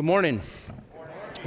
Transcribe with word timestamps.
Good 0.00 0.06
morning. 0.06 0.40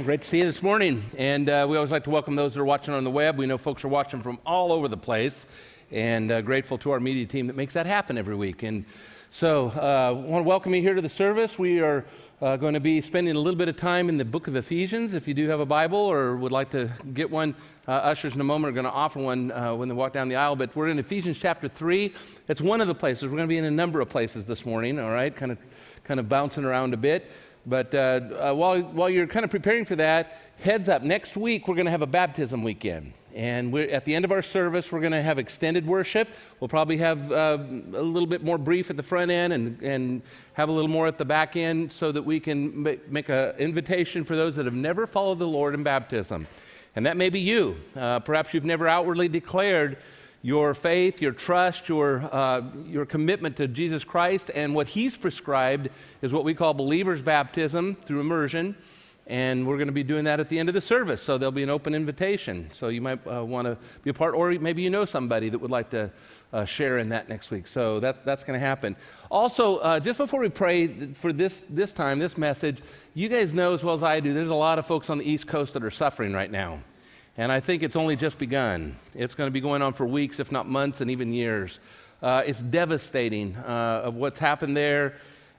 Great 0.04 0.22
to 0.22 0.28
see 0.28 0.38
you 0.38 0.44
this 0.44 0.62
morning. 0.62 1.02
And 1.18 1.50
uh, 1.50 1.66
we 1.68 1.76
always 1.76 1.90
like 1.90 2.04
to 2.04 2.10
welcome 2.10 2.36
those 2.36 2.54
that 2.54 2.60
are 2.60 2.64
watching 2.64 2.94
on 2.94 3.02
the 3.02 3.10
web. 3.10 3.36
We 3.36 3.46
know 3.46 3.58
folks 3.58 3.84
are 3.84 3.88
watching 3.88 4.22
from 4.22 4.38
all 4.46 4.70
over 4.70 4.86
the 4.86 4.96
place, 4.96 5.46
and 5.90 6.30
uh, 6.30 6.40
grateful 6.40 6.78
to 6.78 6.92
our 6.92 7.00
media 7.00 7.26
team 7.26 7.48
that 7.48 7.56
makes 7.56 7.74
that 7.74 7.84
happen 7.84 8.16
every 8.16 8.36
week. 8.36 8.62
And 8.62 8.84
so, 9.28 9.72
I 9.74 10.06
uh, 10.06 10.12
want 10.12 10.44
to 10.44 10.48
welcome 10.48 10.72
you 10.72 10.80
here 10.82 10.94
to 10.94 11.02
the 11.02 11.08
service. 11.08 11.58
We 11.58 11.80
are 11.80 12.04
uh, 12.40 12.56
going 12.56 12.74
to 12.74 12.80
be 12.80 13.00
spending 13.00 13.34
a 13.34 13.40
little 13.40 13.58
bit 13.58 13.68
of 13.68 13.76
time 13.76 14.08
in 14.08 14.18
the 14.18 14.24
book 14.24 14.46
of 14.46 14.54
Ephesians. 14.54 15.14
If 15.14 15.26
you 15.26 15.34
do 15.34 15.48
have 15.48 15.58
a 15.58 15.66
Bible 15.66 15.98
or 15.98 16.36
would 16.36 16.52
like 16.52 16.70
to 16.70 16.92
get 17.12 17.28
one, 17.28 17.56
uh, 17.88 17.90
ushers 17.90 18.36
in 18.36 18.40
a 18.40 18.44
moment 18.44 18.70
are 18.70 18.74
going 18.74 18.84
to 18.84 18.92
offer 18.92 19.18
one 19.18 19.50
uh, 19.50 19.74
when 19.74 19.88
they 19.88 19.96
walk 19.96 20.12
down 20.12 20.28
the 20.28 20.36
aisle. 20.36 20.54
But 20.54 20.76
we're 20.76 20.86
in 20.86 21.00
Ephesians 21.00 21.40
chapter 21.40 21.68
3. 21.68 22.14
It's 22.46 22.60
one 22.60 22.80
of 22.80 22.86
the 22.86 22.94
places. 22.94 23.24
We're 23.24 23.30
going 23.30 23.48
to 23.48 23.52
be 23.52 23.58
in 23.58 23.64
a 23.64 23.70
number 23.72 24.00
of 24.00 24.08
places 24.08 24.46
this 24.46 24.64
morning, 24.64 25.00
all 25.00 25.10
right? 25.10 25.34
Kind 25.34 25.50
of, 25.50 25.58
kind 26.04 26.20
of 26.20 26.28
bouncing 26.28 26.64
around 26.64 26.94
a 26.94 26.96
bit. 26.96 27.28
But 27.66 27.94
uh, 27.94 27.98
uh, 27.98 28.54
while, 28.54 28.80
while 28.80 29.08
you're 29.08 29.26
kind 29.26 29.44
of 29.44 29.50
preparing 29.50 29.84
for 29.84 29.96
that, 29.96 30.38
heads 30.60 30.88
up, 30.88 31.02
next 31.02 31.36
week 31.36 31.66
we're 31.66 31.74
going 31.74 31.86
to 31.86 31.90
have 31.90 32.02
a 32.02 32.06
baptism 32.06 32.62
weekend. 32.62 33.12
And 33.34 33.76
at 33.76 34.04
the 34.04 34.14
end 34.14 34.24
of 34.24 34.30
our 34.30 34.42
service, 34.42 34.92
we're 34.92 35.00
going 35.00 35.12
to 35.12 35.22
have 35.22 35.40
extended 35.40 35.84
worship. 35.84 36.28
We'll 36.60 36.68
probably 36.68 36.98
have 36.98 37.32
uh, 37.32 37.58
a 37.58 38.02
little 38.02 38.28
bit 38.28 38.44
more 38.44 38.58
brief 38.58 38.90
at 38.90 38.96
the 38.96 39.02
front 39.02 39.30
end 39.30 39.52
and, 39.52 39.82
and 39.82 40.22
have 40.52 40.68
a 40.68 40.72
little 40.72 40.88
more 40.88 41.08
at 41.08 41.18
the 41.18 41.24
back 41.24 41.56
end 41.56 41.90
so 41.90 42.12
that 42.12 42.22
we 42.22 42.38
can 42.38 42.80
make 43.08 43.28
an 43.28 43.56
invitation 43.56 44.22
for 44.22 44.36
those 44.36 44.54
that 44.54 44.66
have 44.66 44.74
never 44.74 45.06
followed 45.06 45.40
the 45.40 45.48
Lord 45.48 45.74
in 45.74 45.82
baptism. 45.82 46.46
And 46.94 47.04
that 47.06 47.16
may 47.16 47.28
be 47.28 47.40
you. 47.40 47.76
Uh, 47.96 48.20
perhaps 48.20 48.54
you've 48.54 48.64
never 48.64 48.86
outwardly 48.86 49.26
declared 49.26 49.96
your 50.44 50.74
faith, 50.74 51.22
your 51.22 51.32
trust, 51.32 51.88
your, 51.88 52.28
uh, 52.30 52.60
your 52.84 53.06
commitment 53.06 53.56
to 53.56 53.66
Jesus 53.66 54.04
Christ. 54.04 54.50
And 54.54 54.74
what 54.74 54.86
He's 54.86 55.16
prescribed 55.16 55.88
is 56.20 56.34
what 56.34 56.44
we 56.44 56.52
call 56.52 56.74
believer's 56.74 57.22
baptism 57.22 57.94
through 57.94 58.20
immersion. 58.20 58.76
And 59.26 59.66
we're 59.66 59.78
going 59.78 59.88
to 59.88 59.92
be 59.92 60.02
doing 60.02 60.24
that 60.24 60.40
at 60.40 60.50
the 60.50 60.58
end 60.58 60.68
of 60.68 60.74
the 60.74 60.82
service. 60.82 61.22
So 61.22 61.38
there'll 61.38 61.50
be 61.50 61.62
an 61.62 61.70
open 61.70 61.94
invitation. 61.94 62.68
So 62.72 62.88
you 62.88 63.00
might 63.00 63.26
uh, 63.26 63.42
want 63.42 63.66
to 63.68 63.78
be 64.02 64.10
a 64.10 64.12
part, 64.12 64.34
or 64.34 64.50
maybe 64.50 64.82
you 64.82 64.90
know 64.90 65.06
somebody 65.06 65.48
that 65.48 65.58
would 65.58 65.70
like 65.70 65.88
to 65.90 66.12
uh, 66.52 66.66
share 66.66 66.98
in 66.98 67.08
that 67.08 67.30
next 67.30 67.50
week. 67.50 67.66
So 67.66 67.98
that's, 67.98 68.20
that's 68.20 68.44
going 68.44 68.60
to 68.60 68.66
happen. 68.66 68.96
Also, 69.30 69.78
uh, 69.78 69.98
just 69.98 70.18
before 70.18 70.40
we 70.40 70.50
pray 70.50 71.14
for 71.14 71.32
this, 71.32 71.64
this 71.70 71.94
time, 71.94 72.18
this 72.18 72.36
message, 72.36 72.82
you 73.14 73.30
guys 73.30 73.54
know 73.54 73.72
as 73.72 73.82
well 73.82 73.94
as 73.94 74.02
I 74.02 74.20
do, 74.20 74.34
there's 74.34 74.50
a 74.50 74.54
lot 74.54 74.78
of 74.78 74.86
folks 74.86 75.08
on 75.08 75.16
the 75.16 75.24
East 75.24 75.46
Coast 75.46 75.72
that 75.72 75.82
are 75.82 75.90
suffering 75.90 76.34
right 76.34 76.50
now. 76.50 76.80
And 77.36 77.50
I 77.50 77.58
think 77.58 77.82
it's 77.82 77.96
only 77.96 78.14
just 78.14 78.38
begun. 78.38 78.96
It's 79.14 79.34
going 79.34 79.48
to 79.48 79.52
be 79.52 79.60
going 79.60 79.82
on 79.82 79.92
for 79.92 80.06
weeks, 80.06 80.38
if 80.38 80.52
not 80.52 80.68
months, 80.68 81.00
and 81.00 81.10
even 81.10 81.32
years. 81.32 81.80
Uh, 82.22 82.42
it's 82.46 82.62
devastating 82.62 83.56
uh, 83.56 84.02
of 84.04 84.14
what's 84.14 84.38
happened 84.38 84.76
there. 84.76 85.14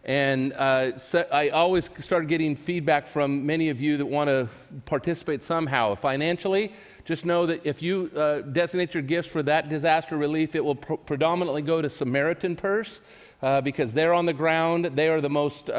And 0.05 0.53
uh, 0.53 0.97
so 0.97 1.25
I 1.31 1.49
always 1.49 1.89
start 1.97 2.27
getting 2.27 2.55
feedback 2.55 3.07
from 3.07 3.45
many 3.45 3.69
of 3.69 3.81
you 3.81 3.97
that 3.97 4.05
want 4.05 4.29
to 4.29 4.47
participate 4.85 5.43
somehow 5.43 5.95
financially. 5.95 6.73
Just 7.03 7.25
know 7.25 7.45
that 7.47 7.65
if 7.65 7.81
you 7.81 8.09
uh, 8.15 8.41
designate 8.41 8.93
your 8.93 9.03
gifts 9.03 9.27
for 9.27 9.43
that 9.43 9.67
disaster 9.67 10.15
relief, 10.15 10.55
it 10.55 10.63
will 10.63 10.75
pr- 10.75 10.93
predominantly 10.93 11.61
go 11.61 11.81
to 11.81 11.89
Samaritan 11.89 12.55
Purse 12.55 13.01
uh, 13.41 13.61
because 13.61 13.93
they're 13.93 14.13
on 14.13 14.25
the 14.25 14.33
ground. 14.33 14.85
They 14.85 15.09
are 15.09 15.21
the 15.21 15.29
most 15.29 15.69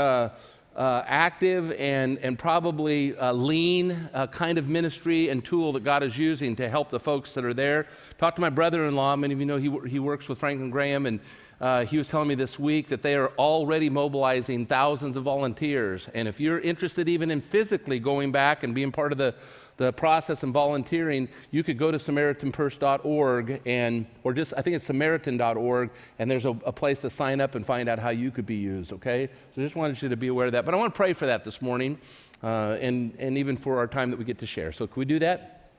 uh, 0.76 1.02
active 1.06 1.72
and, 1.72 2.18
and 2.18 2.38
probably 2.38 3.12
lean 3.32 3.92
uh, 4.12 4.26
kind 4.26 4.58
of 4.58 4.68
ministry 4.68 5.30
and 5.30 5.44
tool 5.44 5.72
that 5.72 5.82
God 5.82 6.02
is 6.02 6.18
using 6.18 6.54
to 6.56 6.68
help 6.68 6.90
the 6.90 7.00
folks 7.00 7.32
that 7.32 7.44
are 7.44 7.54
there. 7.54 7.86
Talk 8.18 8.34
to 8.34 8.40
my 8.40 8.50
brother 8.50 8.86
in 8.86 8.94
law. 8.94 9.16
Many 9.16 9.34
of 9.34 9.40
you 9.40 9.46
know 9.46 9.56
he, 9.56 9.88
he 9.88 9.98
works 9.98 10.28
with 10.28 10.38
Franklin 10.38 10.70
Graham, 10.70 11.06
and 11.06 11.20
uh, 11.60 11.86
he 11.86 11.96
was 11.96 12.08
telling 12.08 12.28
me 12.28 12.34
this 12.34 12.58
week 12.58 12.88
that 12.88 13.00
they 13.00 13.14
are 13.14 13.28
already 13.38 13.88
mobilizing 13.88 14.66
thousands 14.66 15.16
of 15.16 15.22
volunteers. 15.22 16.08
And 16.14 16.28
if 16.28 16.38
you're 16.38 16.60
interested 16.60 17.08
even 17.08 17.30
in 17.30 17.40
physically 17.40 17.98
going 17.98 18.30
back 18.30 18.62
and 18.62 18.74
being 18.74 18.92
part 18.92 19.12
of 19.12 19.18
the 19.18 19.34
the 19.76 19.92
process 19.92 20.42
and 20.42 20.52
volunteering, 20.52 21.28
you 21.50 21.62
could 21.62 21.78
go 21.78 21.90
to 21.90 21.98
SamaritanPurse.org 21.98 23.60
and, 23.66 24.06
or 24.24 24.32
just, 24.32 24.54
I 24.56 24.62
think 24.62 24.76
it's 24.76 24.86
Samaritan.org, 24.86 25.90
and 26.18 26.30
there's 26.30 26.46
a, 26.46 26.56
a, 26.64 26.72
place 26.72 27.00
to 27.00 27.10
sign 27.10 27.40
up 27.40 27.54
and 27.54 27.64
find 27.64 27.88
out 27.88 27.98
how 27.98 28.10
you 28.10 28.30
could 28.30 28.46
be 28.46 28.56
used, 28.56 28.92
okay? 28.92 29.28
So 29.54 29.60
I 29.60 29.64
just 29.64 29.76
wanted 29.76 30.00
you 30.00 30.08
to 30.08 30.16
be 30.16 30.28
aware 30.28 30.46
of 30.46 30.52
that. 30.52 30.64
But 30.64 30.74
I 30.74 30.78
want 30.78 30.94
to 30.94 30.96
pray 30.96 31.12
for 31.12 31.26
that 31.26 31.44
this 31.44 31.60
morning 31.60 31.98
uh, 32.42 32.76
and, 32.80 33.14
and 33.18 33.36
even 33.36 33.56
for 33.56 33.78
our 33.78 33.86
time 33.86 34.10
that 34.10 34.18
we 34.18 34.24
get 34.24 34.38
to 34.38 34.46
share. 34.46 34.72
So 34.72 34.86
can 34.86 34.98
we 34.98 35.04
do 35.04 35.18
that? 35.18 35.70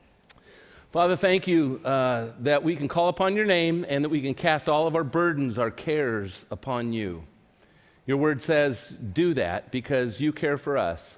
Father, 0.91 1.15
thank 1.15 1.47
you 1.47 1.81
uh, 1.83 2.29
that 2.39 2.63
we 2.63 2.75
can 2.75 2.87
call 2.87 3.09
upon 3.09 3.35
your 3.35 3.45
name 3.45 3.85
and 3.89 4.05
that 4.05 4.09
we 4.09 4.21
can 4.21 4.33
cast 4.33 4.69
all 4.69 4.87
of 4.87 4.95
our 4.95 5.03
burdens, 5.03 5.57
our 5.57 5.71
cares 5.71 6.45
upon 6.49 6.93
you. 6.93 7.23
Your 8.05 8.17
word 8.17 8.41
says, 8.41 8.91
do 8.91 9.33
that 9.33 9.69
because 9.69 10.21
you 10.21 10.31
care 10.31 10.57
for 10.57 10.77
us. 10.77 11.17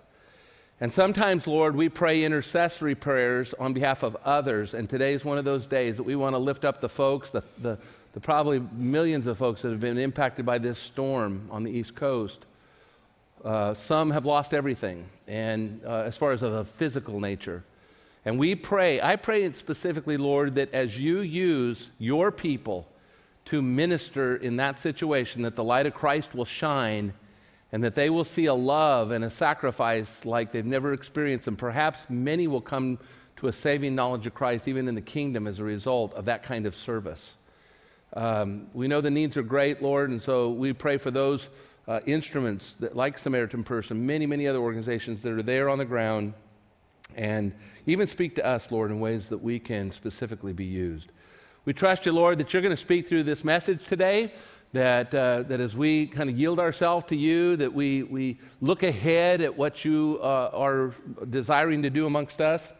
And 0.82 0.92
sometimes, 0.94 1.46
Lord, 1.46 1.76
we 1.76 1.90
pray 1.90 2.24
intercessory 2.24 2.96
prayers 2.96 3.54
on 3.60 3.74
behalf 3.74 4.02
of 4.02 4.16
others. 4.24 4.74
And 4.74 4.90
today 4.90 5.14
is 5.14 5.26
one 5.26 5.38
of 5.38 5.44
those 5.44 5.68
days 5.68 5.98
that 5.98 6.04
we 6.04 6.16
want 6.16 6.36
to 6.36 6.38
lift 6.38 6.64
up 6.64 6.80
the 6.80 6.88
folks, 6.88 7.32
the, 7.32 7.44
the, 7.58 7.78
the 8.14 8.22
probably 8.22 8.62
millions 8.72 9.28
of 9.28 9.38
folks 9.38 9.62
that 9.62 9.72
have 9.72 9.82
been 9.82 9.98
impacted 9.98 10.46
by 10.46 10.58
this 10.58 10.80
storm 10.80 11.50
on 11.52 11.64
the 11.64 11.72
East 11.72 11.96
Coast. 11.96 12.46
Uh, 13.44 13.74
some 13.74 14.10
have 14.12 14.26
lost 14.26 14.54
everything, 14.54 15.06
and 15.28 15.82
uh, 15.86 16.04
as 16.06 16.18
far 16.18 16.32
as 16.32 16.44
of 16.44 16.54
a 16.54 16.66
physical 16.66 17.20
nature. 17.20 17.64
And 18.26 18.38
we 18.38 18.56
pray, 18.56 19.02
I 19.02 19.16
pray 19.18 19.52
specifically, 19.54 20.18
Lord, 20.18 20.56
that 20.56 20.74
as 20.74 21.00
you 21.00 21.20
use 21.20 21.90
your 22.00 22.32
people 22.32 22.88
to 23.46 23.62
minister 23.62 24.36
in 24.38 24.58
that 24.58 24.78
situation, 24.78 25.42
that 25.42 25.56
the 25.56 25.64
light 25.64 25.86
of 25.86 25.94
Christ 25.94 26.36
will 26.36 26.46
shine 26.46 27.14
and 27.72 27.84
that 27.84 27.96
they 27.96 28.10
will 28.10 28.24
see 28.24 28.46
a 28.46 28.54
love 28.54 29.12
and 29.12 29.24
a 29.24 29.30
sacrifice 29.30 30.26
like 30.26 30.52
they've 30.52 30.66
never 30.66 30.94
experienced. 30.94 31.48
And 31.48 31.58
perhaps 31.58 32.10
many 32.10 32.48
will 32.48 32.62
come 32.62 32.98
to 33.38 33.48
a 33.48 33.54
saving 33.54 33.96
knowledge 33.96 34.28
of 34.28 34.34
Christ, 34.34 34.68
even 34.68 34.88
in 34.88 34.96
the 34.96 35.02
kingdom, 35.02 35.48
as 35.48 35.60
a 35.60 35.64
result 35.64 36.14
of 36.16 36.26
that 36.26 36.44
kind 36.44 36.66
of 36.66 36.76
service. 36.76 37.38
Um, 38.14 38.68
we 38.74 38.88
know 38.88 39.02
the 39.02 39.12
needs 39.12 39.38
are 39.38 39.44
great, 39.44 39.82
Lord, 39.84 40.10
and 40.10 40.22
so 40.22 40.50
we 40.50 40.74
pray 40.74 40.98
for 40.98 41.12
those 41.12 41.50
uh, 41.88 42.00
instruments 42.06 42.74
that, 42.76 42.96
like 42.96 43.18
Samaritan's 43.18 43.66
Purse, 43.66 43.92
many, 43.92 44.26
many 44.26 44.48
other 44.48 44.60
organizations 44.60 45.22
that 45.22 45.32
are 45.32 45.44
there 45.44 45.70
on 45.70 45.78
the 45.78 45.86
ground, 45.86 46.34
and 47.16 47.54
even 47.86 48.08
speak 48.08 48.36
to 48.36 48.46
us, 48.46 48.72
Lord, 48.72 48.92
in 48.92 49.00
ways 49.00 49.30
that 49.30 49.38
we 49.38 49.60
can 49.60 49.92
specifically 49.92 50.54
be 50.54 50.66
used. 50.66 51.12
We 51.66 51.74
trust 51.74 52.06
you, 52.06 52.12
Lord, 52.12 52.40
that 52.40 52.52
you're 52.52 52.62
going 52.62 52.72
to 52.72 52.78
speak 52.78 53.08
through 53.08 53.24
this 53.24 53.44
message 53.44 53.86
today 53.86 54.34
that, 54.74 55.14
uh, 55.16 55.44
that 55.44 55.60
as 55.60 55.76
we 55.76 56.06
kind 56.06 56.30
of 56.30 56.38
yield 56.38 56.60
ourselves 56.60 57.06
to 57.08 57.16
you, 57.16 57.56
that 57.58 57.74
we, 57.74 58.04
we 58.04 58.38
look 58.62 58.84
ahead 58.84 59.42
at 59.42 59.58
what 59.58 59.84
you 59.84 60.20
uh, 60.22 60.52
are 60.54 60.94
desiring 61.30 61.82
to 61.84 61.90
do 61.90 62.06
amongst 62.06 62.40
us, 62.40 62.72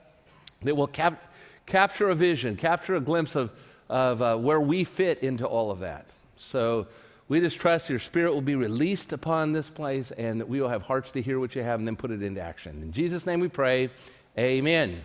that 0.62 0.76
we'll 0.76 0.88
cap- 0.88 1.32
capture 1.66 2.10
a 2.10 2.16
vision, 2.16 2.56
capture 2.56 2.96
a 2.96 3.02
glimpse 3.02 3.36
of, 3.36 3.52
of 3.90 4.22
uh, 4.22 4.36
where 4.38 4.62
we 4.62 4.84
fit 4.84 5.20
into 5.24 5.48
all 5.48 5.72
of 5.72 5.80
that. 5.80 6.06
So 6.36 6.88
we 7.28 7.40
just 7.40 7.60
trust 7.60 7.90
your 7.90 8.00
spirit 8.00 8.34
will 8.34 8.42
be 8.42 8.56
released 8.56 9.14
upon 9.14 9.52
this 9.52 9.70
place 9.70 10.12
and 10.12 10.40
that 10.40 10.48
we 10.48 10.62
will 10.62 10.70
have 10.70 10.84
hearts 10.84 11.12
to 11.12 11.22
hear 11.22 11.40
what 11.40 11.56
you 11.56 11.64
have 11.64 11.80
and 11.80 11.88
then 11.88 11.96
put 11.96 12.12
it 12.12 12.22
into 12.22 12.42
action. 12.42 12.82
In 12.82 12.92
Jesus' 12.92 13.26
name 13.26 13.40
we 13.40 13.48
pray. 13.48 13.90
Amen. 14.38 15.02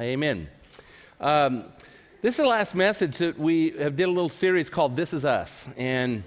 Amen. 0.00 0.48
Um, 1.20 1.64
this 2.20 2.36
is 2.36 2.42
the 2.42 2.48
last 2.48 2.74
message 2.74 3.18
that 3.18 3.38
we 3.38 3.70
have 3.78 3.94
did 3.94 4.08
a 4.08 4.10
little 4.10 4.28
series 4.28 4.68
called 4.68 4.96
This 4.96 5.12
Is 5.12 5.24
Us. 5.24 5.64
And 5.76 6.24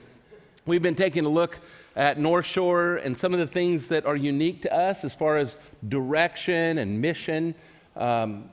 we've 0.65 0.81
been 0.81 0.95
taking 0.95 1.25
a 1.25 1.29
look 1.29 1.59
at 1.97 2.17
North 2.17 2.45
Shore 2.45 2.95
and 2.95 3.17
some 3.17 3.33
of 3.33 3.39
the 3.39 3.47
things 3.47 3.89
that 3.89 4.05
are 4.05 4.15
unique 4.15 4.61
to 4.61 4.73
us 4.73 5.03
as 5.03 5.13
far 5.13 5.35
as 5.35 5.57
direction 5.89 6.77
and 6.77 7.01
mission. 7.01 7.53
Um, 7.97 8.49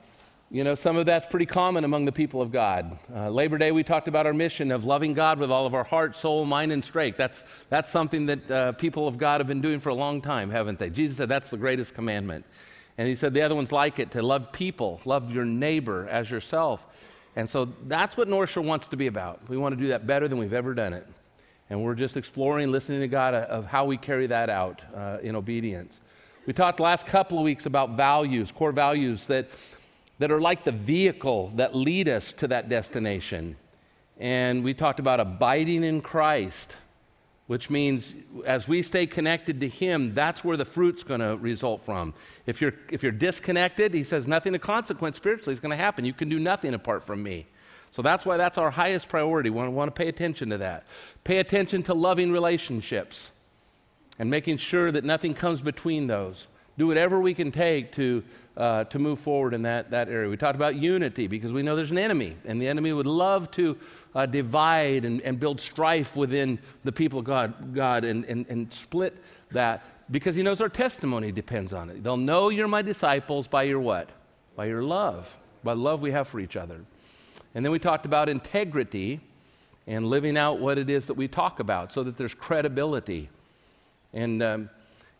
you 0.51 0.65
know, 0.65 0.75
some 0.75 0.97
of 0.97 1.05
that's 1.05 1.25
pretty 1.27 1.45
common 1.45 1.85
among 1.85 2.03
the 2.03 2.11
people 2.11 2.41
of 2.41 2.51
God. 2.51 2.99
Uh, 3.15 3.29
Labor 3.29 3.57
Day, 3.57 3.71
we 3.71 3.83
talked 3.83 4.09
about 4.09 4.25
our 4.25 4.33
mission 4.33 4.69
of 4.69 4.83
loving 4.83 5.13
God 5.13 5.39
with 5.39 5.49
all 5.49 5.65
of 5.65 5.73
our 5.73 5.85
heart, 5.85 6.17
soul, 6.17 6.43
mind, 6.43 6.73
and 6.73 6.83
strength. 6.83 7.15
That's, 7.15 7.45
that's 7.69 7.89
something 7.89 8.25
that 8.25 8.51
uh, 8.51 8.71
people 8.73 9.07
of 9.07 9.17
God 9.17 9.39
have 9.39 9.47
been 9.47 9.61
doing 9.61 9.79
for 9.79 9.89
a 9.89 9.95
long 9.95 10.21
time, 10.21 10.49
haven't 10.49 10.77
they? 10.77 10.89
Jesus 10.89 11.15
said 11.15 11.29
that's 11.29 11.49
the 11.49 11.57
greatest 11.57 11.93
commandment. 11.93 12.43
And 12.97 13.07
he 13.07 13.15
said 13.15 13.33
the 13.33 13.43
other 13.43 13.55
ones 13.55 13.71
like 13.71 13.97
it 13.97 14.11
to 14.11 14.21
love 14.21 14.51
people, 14.51 14.99
love 15.05 15.31
your 15.31 15.45
neighbor 15.45 16.05
as 16.09 16.29
yourself. 16.29 16.85
And 17.39 17.49
so 17.49 17.69
that's 17.87 18.17
what 18.17 18.27
North 18.27 18.49
Shore 18.49 18.63
wants 18.63 18.89
to 18.89 18.97
be 18.97 19.07
about. 19.07 19.47
We 19.47 19.55
want 19.55 19.73
to 19.73 19.81
do 19.81 19.87
that 19.87 20.05
better 20.05 20.27
than 20.27 20.37
we've 20.37 20.51
ever 20.51 20.73
done 20.73 20.91
it. 20.91 21.07
And 21.69 21.81
we're 21.81 21.95
just 21.95 22.17
exploring, 22.17 22.69
listening 22.69 22.99
to 22.99 23.07
God 23.07 23.33
uh, 23.33 23.47
of 23.49 23.65
how 23.65 23.85
we 23.85 23.95
carry 23.95 24.27
that 24.27 24.49
out 24.49 24.81
uh, 24.93 25.19
in 25.23 25.37
obedience. 25.37 26.01
We 26.45 26.51
talked 26.51 26.77
the 26.77 26.83
last 26.83 27.07
couple 27.07 27.37
of 27.37 27.45
weeks 27.45 27.65
about 27.65 27.91
values, 27.91 28.51
core 28.51 28.73
values 28.73 29.25
that, 29.27 29.47
that 30.17 30.31
are 30.31 30.41
like 30.41 30.65
the 30.65 30.73
vehicle 30.73 31.53
that 31.55 31.73
lead 31.73 32.09
us 32.09 32.33
to 32.33 32.47
that 32.49 32.67
destination. 32.67 33.55
And 34.17 34.61
we 34.61 34.73
talked 34.73 34.99
about 34.99 35.21
abiding 35.21 35.85
in 35.85 36.01
Christ, 36.01 36.75
which 37.49 37.71
means 37.71 38.13
as 38.45 38.67
we 38.67 38.83
stay 38.83 39.07
connected 39.07 39.59
to 39.59 39.67
Him, 39.67 40.13
that's 40.13 40.43
where 40.43 40.55
the 40.55 40.63
fruit's 40.63 41.01
going 41.01 41.19
to 41.19 41.35
result 41.37 41.83
from. 41.83 42.13
If 42.45 42.61
you're, 42.61 42.75
if 42.91 43.01
you're 43.01 43.11
disconnected, 43.11 43.91
He 43.91 44.03
says 44.03 44.27
nothing 44.27 44.53
of 44.53 44.61
consequence 44.61 45.15
spiritually 45.15 45.55
is 45.55 45.59
going 45.59 45.71
to 45.71 45.75
happen. 45.75 46.05
You 46.05 46.13
can 46.13 46.29
do 46.29 46.37
nothing 46.37 46.75
apart 46.75 47.03
from 47.03 47.23
me. 47.23 47.47
So 47.89 48.03
that's 48.03 48.23
why 48.23 48.37
that's 48.37 48.59
our 48.59 48.69
highest 48.69 49.09
priority. 49.09 49.49
We 49.49 49.67
want, 49.67 49.87
to 49.87 49.99
pay 49.99 50.09
attention 50.09 50.51
to 50.51 50.59
that. 50.59 50.83
Pay 51.23 51.39
attention 51.39 51.81
to 51.83 51.95
loving 51.95 52.31
relationships 52.31 53.31
and 54.19 54.29
making 54.29 54.57
sure 54.57 54.91
that 54.91 55.03
nothing 55.03 55.33
comes 55.33 55.59
between 55.59 56.05
those. 56.05 56.45
Do 56.79 56.87
whatever 56.87 57.19
we 57.19 57.33
can 57.33 57.51
take 57.51 57.91
to, 57.91 58.23
uh, 58.55 58.85
to 58.85 58.97
move 58.97 59.19
forward 59.19 59.53
in 59.53 59.61
that, 59.63 59.91
that 59.91 60.07
area. 60.07 60.29
We 60.29 60.37
talked 60.37 60.55
about 60.55 60.75
unity 60.75 61.27
because 61.27 61.51
we 61.51 61.61
know 61.61 61.75
there's 61.75 61.91
an 61.91 61.97
enemy, 61.97 62.37
and 62.45 62.59
the 62.59 62.67
enemy 62.69 62.93
would 62.93 63.05
love 63.05 63.51
to 63.51 63.77
uh, 64.15 64.25
divide 64.25 65.03
and, 65.03 65.21
and 65.21 65.39
build 65.39 65.59
strife 65.59 66.15
within 66.15 66.57
the 66.85 66.91
people 66.91 67.19
of 67.19 67.25
God, 67.25 67.75
God 67.75 68.05
and, 68.05 68.23
and, 68.25 68.45
and 68.47 68.73
split 68.73 69.21
that 69.51 69.83
because 70.09 70.35
he 70.35 70.41
knows 70.41 70.61
our 70.61 70.69
testimony 70.69 71.31
depends 71.33 71.73
on 71.73 71.89
it. 71.89 72.01
They'll 72.01 72.17
know 72.17 72.49
you're 72.49 72.67
my 72.67 72.81
disciples 72.81 73.45
by 73.47 73.63
your 73.63 73.81
what? 73.81 74.09
By 74.55 74.65
your 74.65 74.81
love, 74.81 75.35
by 75.63 75.73
love 75.73 76.01
we 76.01 76.11
have 76.11 76.29
for 76.29 76.39
each 76.39 76.55
other. 76.55 76.79
And 77.53 77.65
then 77.65 77.73
we 77.73 77.79
talked 77.79 78.05
about 78.05 78.29
integrity 78.29 79.19
and 79.85 80.07
living 80.07 80.37
out 80.37 80.59
what 80.59 80.77
it 80.77 80.89
is 80.89 81.07
that 81.07 81.15
we 81.15 81.27
talk 81.27 81.59
about 81.59 81.91
so 81.91 82.03
that 82.03 82.17
there's 82.17 82.33
credibility. 82.33 83.29
And, 84.13 84.41
um, 84.41 84.69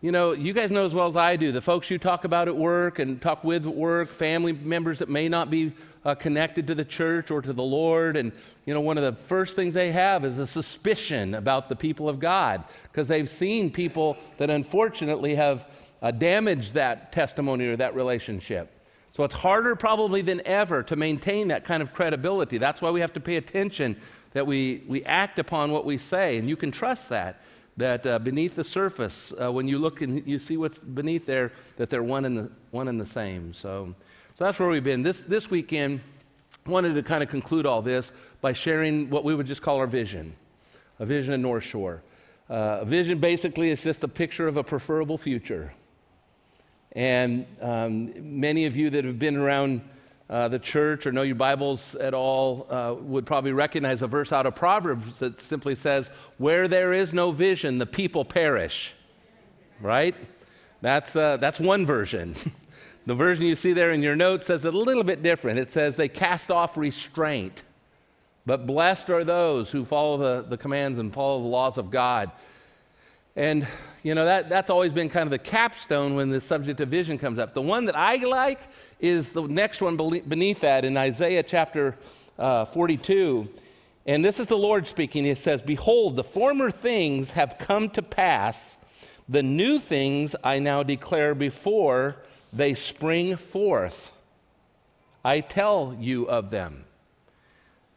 you 0.01 0.13
know, 0.13 0.31
you 0.31 0.53
guys 0.53 0.71
know 0.71 0.85
as 0.85 0.93
well 0.93 1.07
as 1.07 1.17
I 1.17 1.35
do, 1.35 1.51
the 1.51 1.59
folks 1.61 1.89
you 1.89 1.97
talk 1.97 2.23
about 2.23 2.47
at 2.47 2.55
work 2.55 2.99
and 2.99 3.21
talk 3.21 3.43
with 3.43 3.65
at 3.65 3.75
work, 3.75 4.09
family 4.09 4.53
members 4.53 4.99
that 4.99 5.09
may 5.09 5.27
not 5.27 5.49
be 5.49 5.73
uh, 6.05 6.15
connected 6.15 6.67
to 6.67 6.75
the 6.75 6.85
church 6.85 7.31
or 7.31 7.41
to 7.41 7.51
the 7.51 7.63
Lord. 7.63 8.15
And, 8.15 8.31
you 8.65 8.73
know, 8.73 8.79
one 8.79 8.97
of 8.97 9.03
the 9.03 9.21
first 9.23 9.57
things 9.57 9.73
they 9.73 9.91
have 9.91 10.23
is 10.23 10.39
a 10.39 10.47
suspicion 10.47 11.35
about 11.35 11.67
the 11.67 11.75
people 11.75 12.07
of 12.07 12.19
God 12.19 12.63
because 12.83 13.09
they've 13.09 13.29
seen 13.29 13.71
people 13.71 14.15
that 14.37 14.49
unfortunately 14.49 15.35
have 15.35 15.65
uh, 16.01 16.11
damaged 16.11 16.75
that 16.75 17.11
testimony 17.11 17.67
or 17.67 17.75
that 17.75 17.93
relationship. 17.93 18.71
So 19.11 19.25
it's 19.25 19.33
harder 19.33 19.75
probably 19.75 20.21
than 20.21 20.41
ever 20.45 20.81
to 20.83 20.95
maintain 20.95 21.49
that 21.49 21.65
kind 21.65 21.83
of 21.83 21.93
credibility. 21.93 22.57
That's 22.57 22.81
why 22.81 22.91
we 22.91 23.01
have 23.01 23.11
to 23.13 23.19
pay 23.19 23.35
attention 23.35 23.97
that 24.31 24.47
we, 24.47 24.83
we 24.87 25.03
act 25.03 25.39
upon 25.39 25.71
what 25.71 25.83
we 25.83 25.97
say. 25.97 26.37
And 26.37 26.47
you 26.47 26.55
can 26.55 26.71
trust 26.71 27.09
that, 27.09 27.41
that 27.79 28.05
uh, 28.05 28.19
beneath 28.19 28.55
the 28.55 28.63
surface, 28.63 29.33
uh, 29.41 29.51
when 29.51 29.67
you 29.67 29.79
look 29.79 30.01
and 30.01 30.25
you 30.27 30.39
see 30.39 30.57
what's 30.57 30.79
beneath 30.79 31.25
there, 31.25 31.51
that 31.77 31.89
they're 31.89 32.03
one 32.03 32.25
and 32.25 32.37
the, 32.37 32.51
one 32.71 32.87
and 32.87 32.99
the 32.99 33.05
same. 33.05 33.53
So, 33.53 33.93
so 34.35 34.45
that's 34.45 34.59
where 34.59 34.69
we've 34.69 34.83
been. 34.83 35.01
This, 35.01 35.23
this 35.23 35.49
weekend, 35.49 36.01
wanted 36.65 36.93
to 36.93 37.03
kind 37.03 37.23
of 37.23 37.29
conclude 37.29 37.65
all 37.65 37.81
this 37.81 38.11
by 38.41 38.53
sharing 38.53 39.09
what 39.09 39.23
we 39.23 39.33
would 39.33 39.47
just 39.47 39.61
call 39.61 39.77
our 39.77 39.87
vision 39.87 40.35
a 40.99 41.05
vision 41.05 41.33
of 41.33 41.39
North 41.39 41.63
Shore. 41.63 42.03
Uh, 42.49 42.79
a 42.81 42.85
vision 42.85 43.19
basically 43.19 43.69
is 43.69 43.81
just 43.81 44.03
a 44.03 44.07
picture 44.07 44.49
of 44.49 44.57
a 44.57 44.63
preferable 44.63 45.17
future. 45.17 45.73
And 46.91 47.45
um, 47.61 48.11
many 48.39 48.65
of 48.65 48.75
you 48.75 48.89
that 48.89 49.05
have 49.05 49.17
been 49.17 49.37
around 49.37 49.81
uh, 50.29 50.47
the 50.47 50.59
church 50.59 51.07
or 51.07 51.11
know 51.11 51.23
your 51.23 51.35
Bibles 51.35 51.95
at 51.95 52.13
all 52.13 52.67
uh, 52.69 52.93
would 52.99 53.25
probably 53.25 53.51
recognize 53.51 54.01
a 54.01 54.07
verse 54.07 54.31
out 54.31 54.45
of 54.45 54.53
Proverbs 54.53 55.19
that 55.19 55.39
simply 55.39 55.73
says, 55.73 56.11
Where 56.37 56.67
there 56.67 56.93
is 56.93 57.13
no 57.13 57.31
vision, 57.31 57.79
the 57.79 57.87
people 57.87 58.23
perish. 58.23 58.93
Right? 59.81 60.15
That's, 60.81 61.15
uh, 61.15 61.37
that's 61.37 61.59
one 61.59 61.85
version. 61.85 62.35
the 63.07 63.15
version 63.15 63.45
you 63.45 63.55
see 63.55 63.73
there 63.73 63.91
in 63.91 64.03
your 64.03 64.15
notes 64.15 64.45
says 64.45 64.65
a 64.65 64.71
little 64.71 65.03
bit 65.03 65.23
different. 65.23 65.57
It 65.57 65.71
says, 65.71 65.95
They 65.95 66.07
cast 66.07 66.51
off 66.51 66.77
restraint. 66.77 67.63
But 68.45 68.67
blessed 68.67 69.09
are 69.09 69.23
those 69.23 69.71
who 69.71 69.83
follow 69.83 70.17
the, 70.17 70.47
the 70.47 70.57
commands 70.57 70.99
and 70.99 71.13
follow 71.13 71.41
the 71.41 71.47
laws 71.47 71.77
of 71.77 71.89
God. 71.89 72.31
And, 73.35 73.67
you 74.03 74.15
know, 74.15 74.25
that, 74.25 74.49
that's 74.49 74.69
always 74.69 74.91
been 74.91 75.09
kind 75.09 75.23
of 75.23 75.31
the 75.31 75.39
capstone 75.39 76.15
when 76.15 76.29
the 76.29 76.41
subject 76.41 76.79
of 76.79 76.89
vision 76.89 77.17
comes 77.17 77.39
up. 77.39 77.53
The 77.53 77.61
one 77.61 77.85
that 77.85 77.95
I 77.95 78.15
like 78.17 78.59
is 78.99 79.31
the 79.31 79.43
next 79.43 79.81
one 79.81 79.97
beneath 79.97 80.61
that 80.61 80.85
in 80.85 80.97
Isaiah 80.97 81.43
chapter 81.43 81.95
uh, 82.37 82.65
42. 82.65 83.49
And 84.05 84.23
this 84.23 84.39
is 84.39 84.47
the 84.47 84.57
Lord 84.57 84.87
speaking. 84.87 85.25
He 85.25 85.35
says, 85.35 85.61
Behold, 85.61 86.15
the 86.15 86.23
former 86.23 86.71
things 86.71 87.31
have 87.31 87.57
come 87.59 87.89
to 87.91 88.01
pass, 88.01 88.77
the 89.27 89.43
new 89.43 89.79
things 89.79 90.35
I 90.43 90.59
now 90.59 90.83
declare 90.83 91.35
before 91.35 92.17
they 92.51 92.73
spring 92.73 93.35
forth. 93.35 94.11
I 95.23 95.41
tell 95.41 95.95
you 95.99 96.27
of 96.27 96.49
them. 96.49 96.85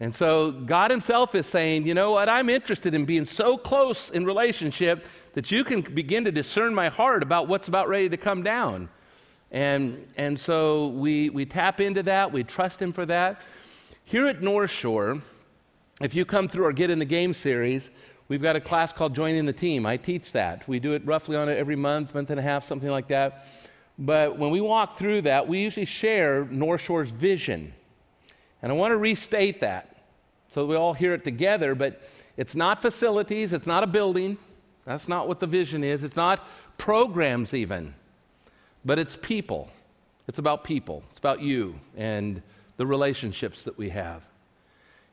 And 0.00 0.12
so 0.12 0.50
God 0.50 0.90
Himself 0.90 1.34
is 1.36 1.46
saying, 1.46 1.86
you 1.86 1.94
know 1.94 2.10
what? 2.10 2.28
I'm 2.28 2.50
interested 2.50 2.92
in 2.92 3.04
being 3.04 3.24
so 3.24 3.56
close 3.56 4.10
in 4.10 4.26
relationship 4.26 5.06
that 5.34 5.52
you 5.52 5.62
can 5.62 5.80
begin 5.80 6.24
to 6.24 6.32
discern 6.32 6.74
my 6.74 6.88
heart 6.88 7.22
about 7.22 7.46
what's 7.46 7.68
about 7.68 7.88
ready 7.88 8.08
to 8.08 8.16
come 8.16 8.42
down. 8.42 8.88
And, 9.52 10.08
and 10.16 10.38
so 10.38 10.88
we, 10.88 11.30
we 11.30 11.46
tap 11.46 11.80
into 11.80 12.02
that, 12.04 12.32
we 12.32 12.42
trust 12.42 12.82
Him 12.82 12.92
for 12.92 13.06
that. 13.06 13.42
Here 14.04 14.26
at 14.26 14.42
North 14.42 14.70
Shore, 14.70 15.22
if 16.00 16.14
you 16.14 16.24
come 16.24 16.48
through 16.48 16.64
our 16.64 16.72
Get 16.72 16.90
in 16.90 16.98
the 16.98 17.04
Game 17.04 17.32
series, 17.32 17.90
we've 18.28 18.42
got 18.42 18.56
a 18.56 18.60
class 18.60 18.92
called 18.92 19.14
Joining 19.14 19.46
the 19.46 19.52
Team. 19.52 19.86
I 19.86 19.96
teach 19.96 20.32
that. 20.32 20.66
We 20.66 20.80
do 20.80 20.94
it 20.94 21.06
roughly 21.06 21.36
on 21.36 21.48
every 21.48 21.76
month, 21.76 22.14
month 22.14 22.30
and 22.30 22.40
a 22.40 22.42
half, 22.42 22.64
something 22.64 22.90
like 22.90 23.08
that. 23.08 23.46
But 23.98 24.38
when 24.38 24.50
we 24.50 24.60
walk 24.60 24.96
through 24.96 25.22
that, 25.22 25.46
we 25.46 25.60
usually 25.60 25.86
share 25.86 26.46
North 26.46 26.80
Shore's 26.80 27.10
vision. 27.10 27.72
And 28.62 28.72
I 28.72 28.74
want 28.74 28.92
to 28.92 28.96
restate 28.96 29.60
that 29.60 29.92
so 30.52 30.66
we 30.66 30.76
all 30.76 30.92
hear 30.92 31.14
it 31.14 31.24
together, 31.24 31.74
but 31.74 32.02
it's 32.36 32.54
not 32.54 32.82
facilities, 32.82 33.54
it's 33.54 33.66
not 33.66 33.82
a 33.82 33.86
building. 33.86 34.36
That's 34.84 35.08
not 35.08 35.26
what 35.26 35.40
the 35.40 35.46
vision 35.46 35.82
is. 35.82 36.04
It's 36.04 36.16
not 36.16 36.46
programs, 36.76 37.54
even, 37.54 37.94
but 38.84 38.98
it's 38.98 39.16
people. 39.16 39.68
It's 40.28 40.38
about 40.38 40.64
people, 40.64 41.02
it's 41.10 41.18
about 41.18 41.40
you 41.40 41.78
and 41.96 42.42
the 42.76 42.86
relationships 42.86 43.64
that 43.64 43.76
we 43.76 43.90
have. 43.90 44.22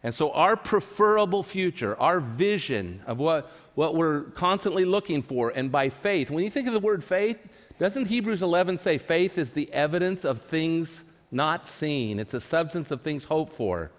And 0.01 0.15
so, 0.15 0.31
our 0.31 0.55
preferable 0.55 1.43
future, 1.43 1.99
our 1.99 2.21
vision 2.21 3.01
of 3.05 3.17
what, 3.17 3.51
what 3.75 3.95
we're 3.95 4.21
constantly 4.31 4.85
looking 4.85 5.21
for, 5.21 5.49
and 5.49 5.71
by 5.71 5.89
faith, 5.89 6.29
when 6.29 6.43
you 6.43 6.49
think 6.49 6.67
of 6.67 6.73
the 6.73 6.79
word 6.79 7.03
faith, 7.03 7.45
doesn't 7.79 8.05
Hebrews 8.05 8.41
11 8.41 8.77
say 8.77 8.97
faith 8.97 9.37
is 9.37 9.51
the 9.51 9.71
evidence 9.73 10.23
of 10.23 10.41
things 10.41 11.03
not 11.31 11.67
seen? 11.67 12.17
It's 12.17 12.33
a 12.33 12.39
substance 12.39 12.91
of 12.91 13.01
things 13.01 13.25
hoped 13.25 13.51
for. 13.51 13.91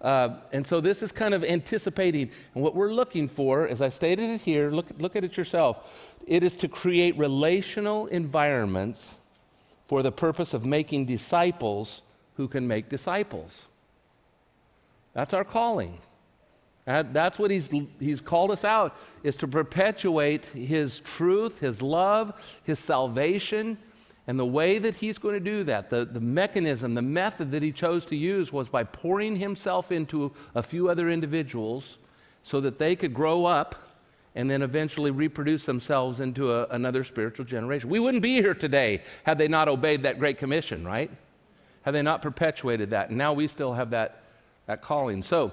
Uh, 0.00 0.36
and 0.52 0.66
so 0.66 0.80
this 0.80 1.02
is 1.02 1.12
kind 1.12 1.34
of 1.34 1.42
anticipating. 1.42 2.30
And 2.54 2.62
what 2.62 2.74
we're 2.74 2.92
looking 2.92 3.28
for, 3.28 3.66
as 3.66 3.80
I 3.80 3.88
stated 3.88 4.30
it 4.30 4.40
here, 4.40 4.70
look, 4.70 4.86
look 4.98 5.16
at 5.16 5.24
it 5.24 5.36
yourself, 5.36 5.90
it 6.26 6.42
is 6.42 6.56
to 6.56 6.68
create 6.68 7.16
relational 7.16 8.06
environments 8.06 9.14
for 9.86 10.02
the 10.02 10.12
purpose 10.12 10.52
of 10.52 10.64
making 10.66 11.06
disciples 11.06 12.02
who 12.34 12.48
can 12.48 12.66
make 12.66 12.88
disciples. 12.88 13.66
That's 15.14 15.32
our 15.32 15.44
calling. 15.44 15.98
that's 16.84 17.38
what 17.38 17.50
he's, 17.50 17.70
he's 17.98 18.20
called 18.20 18.50
us 18.50 18.64
out, 18.64 18.96
is 19.22 19.36
to 19.36 19.48
perpetuate 19.48 20.44
his 20.46 21.00
truth, 21.00 21.60
his 21.60 21.80
love, 21.80 22.34
his 22.64 22.78
salvation, 22.78 23.78
and 24.26 24.38
the 24.38 24.46
way 24.46 24.78
that 24.78 24.96
he's 24.96 25.18
going 25.18 25.34
to 25.34 25.40
do 25.40 25.62
that, 25.64 25.88
the, 25.88 26.04
the 26.04 26.20
mechanism, 26.20 26.94
the 26.94 27.02
method 27.02 27.52
that 27.52 27.62
he 27.62 27.70
chose 27.70 28.04
to 28.06 28.16
use 28.16 28.52
was 28.52 28.68
by 28.68 28.82
pouring 28.82 29.36
himself 29.36 29.92
into 29.92 30.32
a 30.54 30.62
few 30.62 30.88
other 30.88 31.08
individuals 31.08 31.98
so 32.42 32.60
that 32.60 32.78
they 32.78 32.96
could 32.96 33.14
grow 33.14 33.44
up 33.44 33.76
and 34.34 34.50
then 34.50 34.62
eventually 34.62 35.10
reproduce 35.10 35.64
themselves 35.64 36.20
into 36.20 36.52
a, 36.52 36.66
another 36.66 37.04
spiritual 37.04 37.46
generation. 37.46 37.88
We 37.88 38.00
wouldn't 38.00 38.22
be 38.22 38.34
here 38.34 38.54
today 38.54 39.02
had 39.22 39.38
they 39.38 39.48
not 39.48 39.68
obeyed 39.68 40.02
that 40.02 40.18
Great 40.18 40.38
Commission, 40.38 40.84
right? 40.84 41.10
Had 41.82 41.94
they 41.94 42.02
not 42.02 42.20
perpetuated 42.20 42.90
that. 42.90 43.08
And 43.10 43.18
now 43.18 43.32
we 43.32 43.46
still 43.46 43.72
have 43.72 43.90
that, 43.90 44.22
that 44.66 44.82
calling. 44.82 45.22
So, 45.22 45.52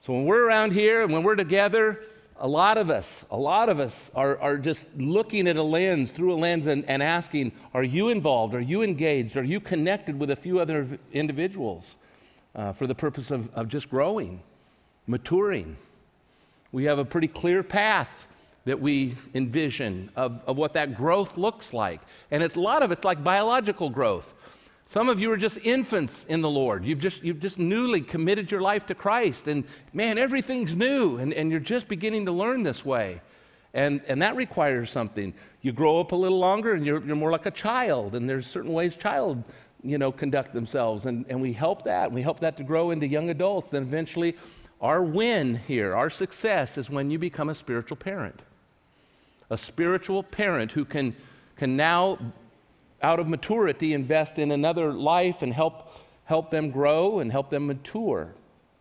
so 0.00 0.12
when 0.12 0.24
we're 0.24 0.44
around 0.44 0.72
here 0.72 1.02
and 1.02 1.12
when 1.12 1.22
we're 1.22 1.36
together, 1.36 2.00
a 2.36 2.48
lot 2.48 2.78
of 2.78 2.90
us, 2.90 3.24
a 3.30 3.36
lot 3.36 3.68
of 3.68 3.78
us 3.78 4.10
are, 4.14 4.38
are 4.38 4.56
just 4.56 4.94
looking 4.96 5.46
at 5.46 5.56
a 5.56 5.62
lens, 5.62 6.10
through 6.10 6.32
a 6.32 6.36
lens, 6.36 6.66
and, 6.66 6.84
and 6.88 7.02
asking, 7.02 7.52
Are 7.74 7.84
you 7.84 8.08
involved? 8.08 8.54
Are 8.54 8.60
you 8.60 8.82
engaged? 8.82 9.36
Are 9.36 9.44
you 9.44 9.60
connected 9.60 10.18
with 10.18 10.30
a 10.30 10.36
few 10.36 10.58
other 10.58 10.86
individuals 11.12 11.96
uh, 12.54 12.72
for 12.72 12.86
the 12.86 12.94
purpose 12.94 13.30
of, 13.30 13.52
of 13.54 13.68
just 13.68 13.88
growing, 13.90 14.42
maturing? 15.06 15.76
We 16.72 16.84
have 16.84 16.98
a 16.98 17.04
pretty 17.04 17.28
clear 17.28 17.62
path 17.62 18.26
that 18.64 18.80
we 18.80 19.14
envision 19.34 20.10
of, 20.16 20.40
of 20.46 20.56
what 20.56 20.72
that 20.74 20.96
growth 20.96 21.36
looks 21.36 21.72
like. 21.72 22.00
And 22.30 22.42
it's 22.42 22.56
a 22.56 22.60
lot 22.60 22.82
of 22.82 22.92
it's 22.92 23.04
like 23.04 23.22
biological 23.22 23.90
growth. 23.90 24.32
Some 24.84 25.08
of 25.08 25.20
you 25.20 25.30
are 25.32 25.36
just 25.36 25.58
infants 25.64 26.26
in 26.28 26.40
the 26.40 26.50
Lord. 26.50 26.84
You've 26.84 26.98
just, 26.98 27.22
you've 27.22 27.40
just 27.40 27.58
newly 27.58 28.00
committed 28.00 28.50
your 28.50 28.60
life 28.60 28.86
to 28.86 28.94
Christ, 28.94 29.48
and 29.48 29.64
man, 29.92 30.18
everything's 30.18 30.74
new, 30.74 31.18
and, 31.18 31.32
and 31.32 31.50
you're 31.50 31.60
just 31.60 31.88
beginning 31.88 32.26
to 32.26 32.32
learn 32.32 32.62
this 32.62 32.84
way. 32.84 33.20
And, 33.74 34.02
and 34.06 34.20
that 34.20 34.36
requires 34.36 34.90
something. 34.90 35.32
You 35.62 35.72
grow 35.72 35.98
up 35.98 36.12
a 36.12 36.16
little 36.16 36.38
longer, 36.38 36.74
and 36.74 36.84
you're, 36.84 37.02
you're 37.02 37.16
more 37.16 37.30
like 37.30 37.46
a 37.46 37.50
child, 37.50 38.14
and 38.14 38.28
there's 38.28 38.46
certain 38.46 38.72
ways 38.72 38.96
child 38.96 39.42
you 39.82 39.98
know, 39.98 40.12
conduct 40.12 40.52
themselves, 40.52 41.06
and, 41.06 41.26
and 41.28 41.40
we 41.40 41.52
help 41.52 41.82
that. 41.82 42.10
We 42.10 42.22
help 42.22 42.40
that 42.40 42.56
to 42.58 42.64
grow 42.64 42.90
into 42.90 43.06
young 43.06 43.30
adults. 43.30 43.70
Then 43.70 43.82
eventually, 43.82 44.36
our 44.80 45.02
win 45.02 45.56
here, 45.66 45.94
our 45.94 46.10
success, 46.10 46.78
is 46.78 46.88
when 46.88 47.10
you 47.10 47.18
become 47.18 47.48
a 47.48 47.54
spiritual 47.54 47.96
parent. 47.96 48.40
A 49.50 49.58
spiritual 49.58 50.22
parent 50.22 50.72
who 50.72 50.84
can, 50.84 51.14
can 51.56 51.76
now 51.76 52.18
out 53.02 53.20
of 53.20 53.28
maturity, 53.28 53.92
invest 53.92 54.38
in 54.38 54.52
another 54.52 54.92
life 54.92 55.42
and 55.42 55.52
help, 55.52 55.92
help 56.24 56.50
them 56.50 56.70
grow 56.70 57.20
and 57.20 57.30
help 57.30 57.50
them 57.50 57.66
mature. 57.66 58.32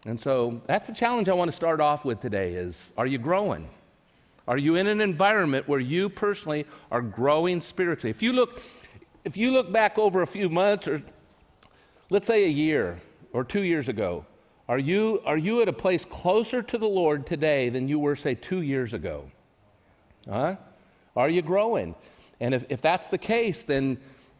And 0.05 0.19
so 0.19 0.61
that's 0.65 0.89
a 0.89 0.93
challenge 0.93 1.29
I 1.29 1.33
want 1.33 1.49
to 1.49 1.55
start 1.55 1.79
off 1.79 2.05
with 2.05 2.19
today 2.19 2.53
is 2.53 2.93
are 2.97 3.07
you 3.07 3.17
growing? 3.17 3.69
Are 4.47 4.57
you 4.57 4.75
in 4.75 4.87
an 4.87 5.01
environment 5.01 5.67
where 5.67 5.79
you 5.79 6.09
personally 6.09 6.65
are 6.91 7.01
growing 7.01 7.61
spiritually? 7.61 8.09
If 8.09 8.21
you 8.21 8.33
look 8.33 8.61
if 9.23 9.37
you 9.37 9.51
look 9.51 9.71
back 9.71 9.99
over 9.99 10.23
a 10.23 10.27
few 10.27 10.49
months 10.49 10.87
or 10.87 11.01
let's 12.09 12.25
say 12.25 12.45
a 12.45 12.49
year 12.49 12.99
or 13.33 13.43
two 13.43 13.63
years 13.63 13.87
ago, 13.87 14.25
are 14.67 14.79
you, 14.79 15.21
are 15.25 15.37
you 15.37 15.61
at 15.61 15.67
a 15.67 15.73
place 15.73 16.05
closer 16.05 16.61
to 16.61 16.77
the 16.77 16.87
Lord 16.87 17.27
today 17.27 17.69
than 17.69 17.87
you 17.87 17.99
were, 17.99 18.15
say, 18.15 18.35
two 18.35 18.61
years 18.61 18.93
ago? 18.93 19.29
Huh? 20.29 20.55
Are 21.15 21.29
you 21.29 21.41
growing? 21.41 21.93
And 22.41 22.55
if, 22.55 22.65
if 22.69 22.81
that's 22.81 23.07
the 23.07 23.19
case, 23.19 23.63
then, 23.63 23.99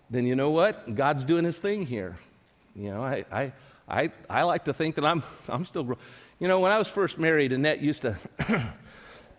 then 0.10 0.26
you 0.26 0.36
know 0.36 0.50
what? 0.50 0.96
God's 0.96 1.24
doing 1.24 1.46
his 1.46 1.60
thing 1.60 1.86
here. 1.86 2.18
You 2.76 2.92
know, 2.92 3.04
I, 3.04 3.24
I, 3.32 3.54
I, 3.88 4.12
I 4.28 4.44
like 4.44 4.66
to 4.66 4.74
think 4.74 4.96
that 4.96 5.06
I'm, 5.06 5.24
I'm 5.48 5.64
still 5.64 5.84
growing. 5.84 6.02
You 6.40 6.48
know, 6.48 6.60
when 6.60 6.72
I 6.72 6.80
was 6.80 6.88
first 6.88 7.20
married, 7.20 7.54
Annette 7.54 7.80
used 7.80 8.02
to 8.02 8.18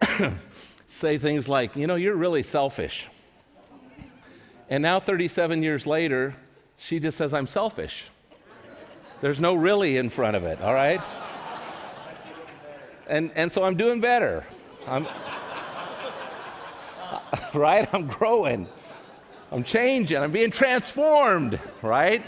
say 0.87 1.19
things 1.19 1.49
like, 1.49 1.75
you 1.75 1.88
know, 1.88 1.97
you're 1.97 2.14
really 2.14 2.45
selfish. 2.45 3.09
And 4.71 4.81
now, 4.81 5.00
37 5.00 5.64
years 5.64 5.85
later, 5.85 6.35
she 6.78 7.00
just 7.00 7.19
says, 7.19 7.35
I'm 7.35 7.49
selfish. 7.49 8.07
There's 9.21 9.40
no 9.40 9.54
really 9.54 9.97
in 9.97 10.09
front 10.09 10.37
of 10.37 10.45
it, 10.45 10.61
all 10.62 10.73
right? 10.73 11.00
And, 13.09 13.33
and 13.35 13.50
so 13.50 13.64
I'm 13.64 13.76
doing 13.76 14.00
better. 14.00 14.47
I'm, 14.87 15.07
right? 17.54 17.92
I'm 17.92 18.06
growing. 18.06 18.66
I'm 19.50 19.64
changing. 19.64 20.16
I'm 20.16 20.32
being 20.32 20.50
transformed, 20.50 21.58
right? 21.82 22.22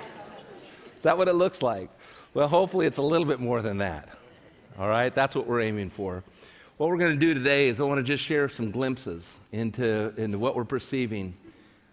Is 0.96 1.02
that 1.02 1.16
what 1.16 1.28
it 1.28 1.34
looks 1.34 1.62
like? 1.62 1.90
Well, 2.32 2.48
hopefully 2.48 2.86
it's 2.86 2.98
a 2.98 3.02
little 3.02 3.26
bit 3.26 3.40
more 3.40 3.62
than 3.62 3.78
that. 3.78 4.08
All 4.78 4.88
right? 4.88 5.14
That's 5.14 5.34
what 5.34 5.46
we're 5.46 5.60
aiming 5.60 5.90
for. 5.90 6.22
What 6.76 6.88
we're 6.88 6.98
going 6.98 7.12
to 7.12 7.18
do 7.18 7.34
today 7.34 7.68
is 7.68 7.80
I 7.80 7.84
want 7.84 7.98
to 7.98 8.02
just 8.02 8.24
share 8.24 8.48
some 8.48 8.70
glimpses 8.70 9.36
into, 9.52 10.12
into 10.16 10.38
what 10.38 10.56
we're 10.56 10.64
perceiving 10.64 11.34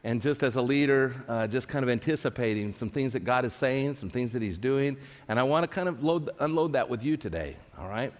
and 0.03 0.21
just 0.21 0.41
as 0.41 0.55
a 0.55 0.61
leader, 0.61 1.13
uh, 1.27 1.45
just 1.45 1.67
kind 1.67 1.83
of 1.83 1.89
anticipating 1.89 2.73
some 2.73 2.89
things 2.89 3.13
that 3.13 3.23
God 3.23 3.45
is 3.45 3.53
saying, 3.53 3.95
some 3.95 4.09
things 4.09 4.33
that 4.33 4.41
He's 4.41 4.57
doing. 4.57 4.97
And 5.27 5.39
I 5.39 5.43
want 5.43 5.63
to 5.63 5.67
kind 5.67 5.87
of 5.87 6.03
load, 6.03 6.31
unload 6.39 6.73
that 6.73 6.89
with 6.89 7.03
you 7.03 7.17
today, 7.17 7.55
all 7.77 7.87
right? 7.87 8.11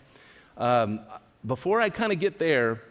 Um, 0.58 1.00
before 1.46 1.82
I 1.82 1.90
kind 1.90 2.12
of 2.12 2.20
get 2.20 2.38
there, 2.38 2.84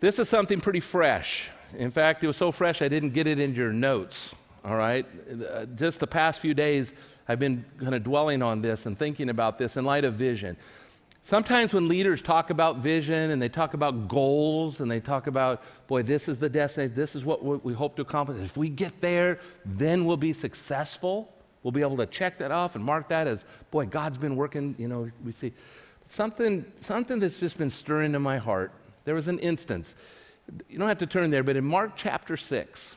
this 0.00 0.18
is 0.18 0.28
something 0.28 0.60
pretty 0.60 0.80
fresh. 0.80 1.48
In 1.76 1.90
fact, 1.90 2.24
it 2.24 2.26
was 2.26 2.36
so 2.36 2.52
fresh 2.52 2.82
I 2.82 2.88
didn't 2.88 3.10
get 3.10 3.26
it 3.26 3.38
in 3.38 3.54
your 3.54 3.72
notes, 3.72 4.34
all 4.64 4.76
right? 4.76 5.06
Uh, 5.30 5.66
just 5.66 6.00
the 6.00 6.06
past 6.06 6.40
few 6.40 6.54
days, 6.54 6.92
I've 7.28 7.38
been 7.38 7.64
kind 7.78 7.94
of 7.94 8.02
dwelling 8.04 8.42
on 8.42 8.62
this 8.62 8.86
and 8.86 8.98
thinking 8.98 9.28
about 9.28 9.58
this 9.58 9.76
in 9.76 9.84
light 9.84 10.04
of 10.04 10.14
vision. 10.14 10.56
Sometimes 11.22 11.74
when 11.74 11.88
leaders 11.88 12.22
talk 12.22 12.48
about 12.48 12.78
vision 12.78 13.32
and 13.32 13.42
they 13.42 13.50
talk 13.50 13.74
about 13.74 14.08
goals 14.08 14.80
and 14.80 14.90
they 14.90 15.00
talk 15.00 15.26
about, 15.26 15.62
boy, 15.86 16.02
this 16.02 16.26
is 16.26 16.40
the 16.40 16.48
destiny, 16.48 16.86
this 16.86 17.14
is 17.14 17.24
what 17.24 17.44
we 17.64 17.74
hope 17.74 17.96
to 17.96 18.02
accomplish. 18.02 18.42
If 18.42 18.56
we 18.56 18.70
get 18.70 18.98
there, 19.02 19.40
then 19.66 20.06
we'll 20.06 20.16
be 20.16 20.32
successful. 20.32 21.30
We'll 21.62 21.72
be 21.72 21.82
able 21.82 21.98
to 21.98 22.06
check 22.06 22.38
that 22.38 22.50
off 22.50 22.76
and 22.76 22.84
mark 22.84 23.08
that 23.08 23.26
as, 23.26 23.44
boy, 23.70 23.84
God's 23.86 24.16
been 24.16 24.36
working, 24.36 24.74
you 24.78 24.88
know, 24.88 25.10
we 25.22 25.32
see. 25.32 25.52
Something, 26.06 26.64
something 26.80 27.18
that's 27.18 27.38
just 27.38 27.58
been 27.58 27.68
stirring 27.68 28.14
in 28.14 28.22
my 28.22 28.38
heart. 28.38 28.72
There 29.08 29.14
was 29.14 29.26
an 29.26 29.38
instance. 29.38 29.94
You 30.68 30.78
don't 30.78 30.86
have 30.86 30.98
to 30.98 31.06
turn 31.06 31.30
there, 31.30 31.42
but 31.42 31.56
in 31.56 31.64
Mark 31.64 31.92
chapter 31.96 32.36
6, 32.36 32.96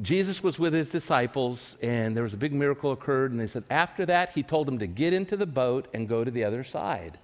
Jesus 0.00 0.42
was 0.42 0.58
with 0.58 0.72
his 0.72 0.88
disciples, 0.88 1.76
and 1.82 2.16
there 2.16 2.22
was 2.22 2.32
a 2.32 2.38
big 2.38 2.54
miracle 2.54 2.90
occurred, 2.90 3.32
and 3.32 3.38
they 3.38 3.48
said, 3.48 3.64
after 3.68 4.06
that, 4.06 4.32
he 4.32 4.42
told 4.42 4.66
them 4.66 4.78
to 4.78 4.86
get 4.86 5.12
into 5.12 5.36
the 5.36 5.44
boat 5.44 5.88
and 5.92 6.08
go 6.08 6.24
to 6.24 6.30
the 6.30 6.42
other 6.42 6.64
side. 6.64 7.18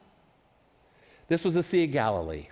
This 1.29 1.43
was 1.43 1.55
the 1.55 1.63
Sea 1.63 1.85
of 1.85 1.93
Galilee. 1.93 2.49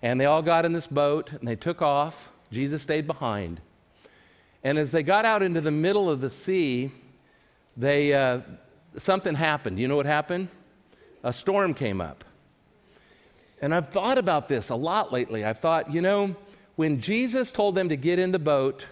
And 0.00 0.18
they 0.18 0.24
all 0.24 0.40
got 0.40 0.64
in 0.64 0.72
this 0.72 0.86
boat, 0.86 1.32
and 1.32 1.46
they 1.46 1.56
took 1.56 1.82
off. 1.82 2.32
Jesus 2.50 2.82
stayed 2.82 3.06
behind. 3.06 3.60
And 4.64 4.78
as 4.78 4.92
they 4.92 5.02
got 5.02 5.26
out 5.26 5.42
into 5.42 5.60
the 5.60 5.70
middle 5.70 6.08
of 6.08 6.22
the 6.22 6.30
sea, 6.30 6.90
they, 7.76 8.14
uh, 8.14 8.40
something 8.96 9.34
happened. 9.34 9.78
You 9.78 9.88
know 9.88 9.96
what 9.96 10.06
happened? 10.06 10.48
A 11.22 11.34
storm 11.34 11.74
came 11.74 12.00
up. 12.00 12.24
And 13.60 13.74
I've 13.74 13.90
thought 13.90 14.18
about 14.18 14.48
this 14.48 14.70
a 14.70 14.74
lot 14.74 15.12
lately. 15.12 15.44
I've 15.44 15.58
thought, 15.58 15.92
you 15.92 16.00
know, 16.00 16.34
when 16.76 17.00
Jesus 17.00 17.52
told 17.52 17.74
them 17.74 17.90
to 17.90 17.96
get 17.96 18.18
in 18.18 18.32
the 18.32 18.38
boat, 18.38 18.86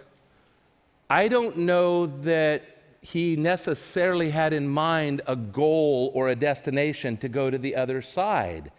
I 1.09 1.29
don't 1.29 1.59
know 1.59 2.07
that 2.23 2.63
he 3.01 3.37
necessarily 3.37 4.31
had 4.31 4.53
in 4.53 4.69
mind 4.69 5.23
a 5.27 5.37
goal 5.37 6.11
or 6.15 6.29
a 6.29 6.37
destination 6.37 7.17
to 7.19 7.29
go 7.29 7.49
to 7.49 7.57
the 7.57 7.77
other 7.77 8.03
side. 8.03 8.71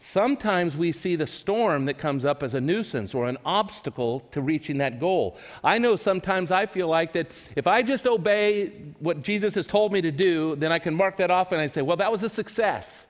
Sometimes 0.00 0.78
we 0.78 0.92
see 0.92 1.14
the 1.14 1.26
storm 1.26 1.84
that 1.84 1.98
comes 1.98 2.24
up 2.24 2.42
as 2.42 2.54
a 2.54 2.60
nuisance 2.60 3.14
or 3.14 3.28
an 3.28 3.36
obstacle 3.44 4.20
to 4.30 4.40
reaching 4.40 4.78
that 4.78 4.98
goal. 4.98 5.36
I 5.62 5.76
know 5.76 5.94
sometimes 5.94 6.50
I 6.50 6.64
feel 6.64 6.88
like 6.88 7.12
that 7.12 7.30
if 7.54 7.66
I 7.66 7.82
just 7.82 8.06
obey 8.06 8.68
what 8.98 9.22
Jesus 9.22 9.54
has 9.56 9.66
told 9.66 9.92
me 9.92 10.00
to 10.00 10.10
do, 10.10 10.56
then 10.56 10.72
I 10.72 10.78
can 10.78 10.94
mark 10.94 11.18
that 11.18 11.30
off 11.30 11.52
and 11.52 11.60
I 11.60 11.66
say, 11.66 11.82
well, 11.82 11.98
that 11.98 12.10
was 12.10 12.22
a 12.22 12.30
success. 12.30 13.06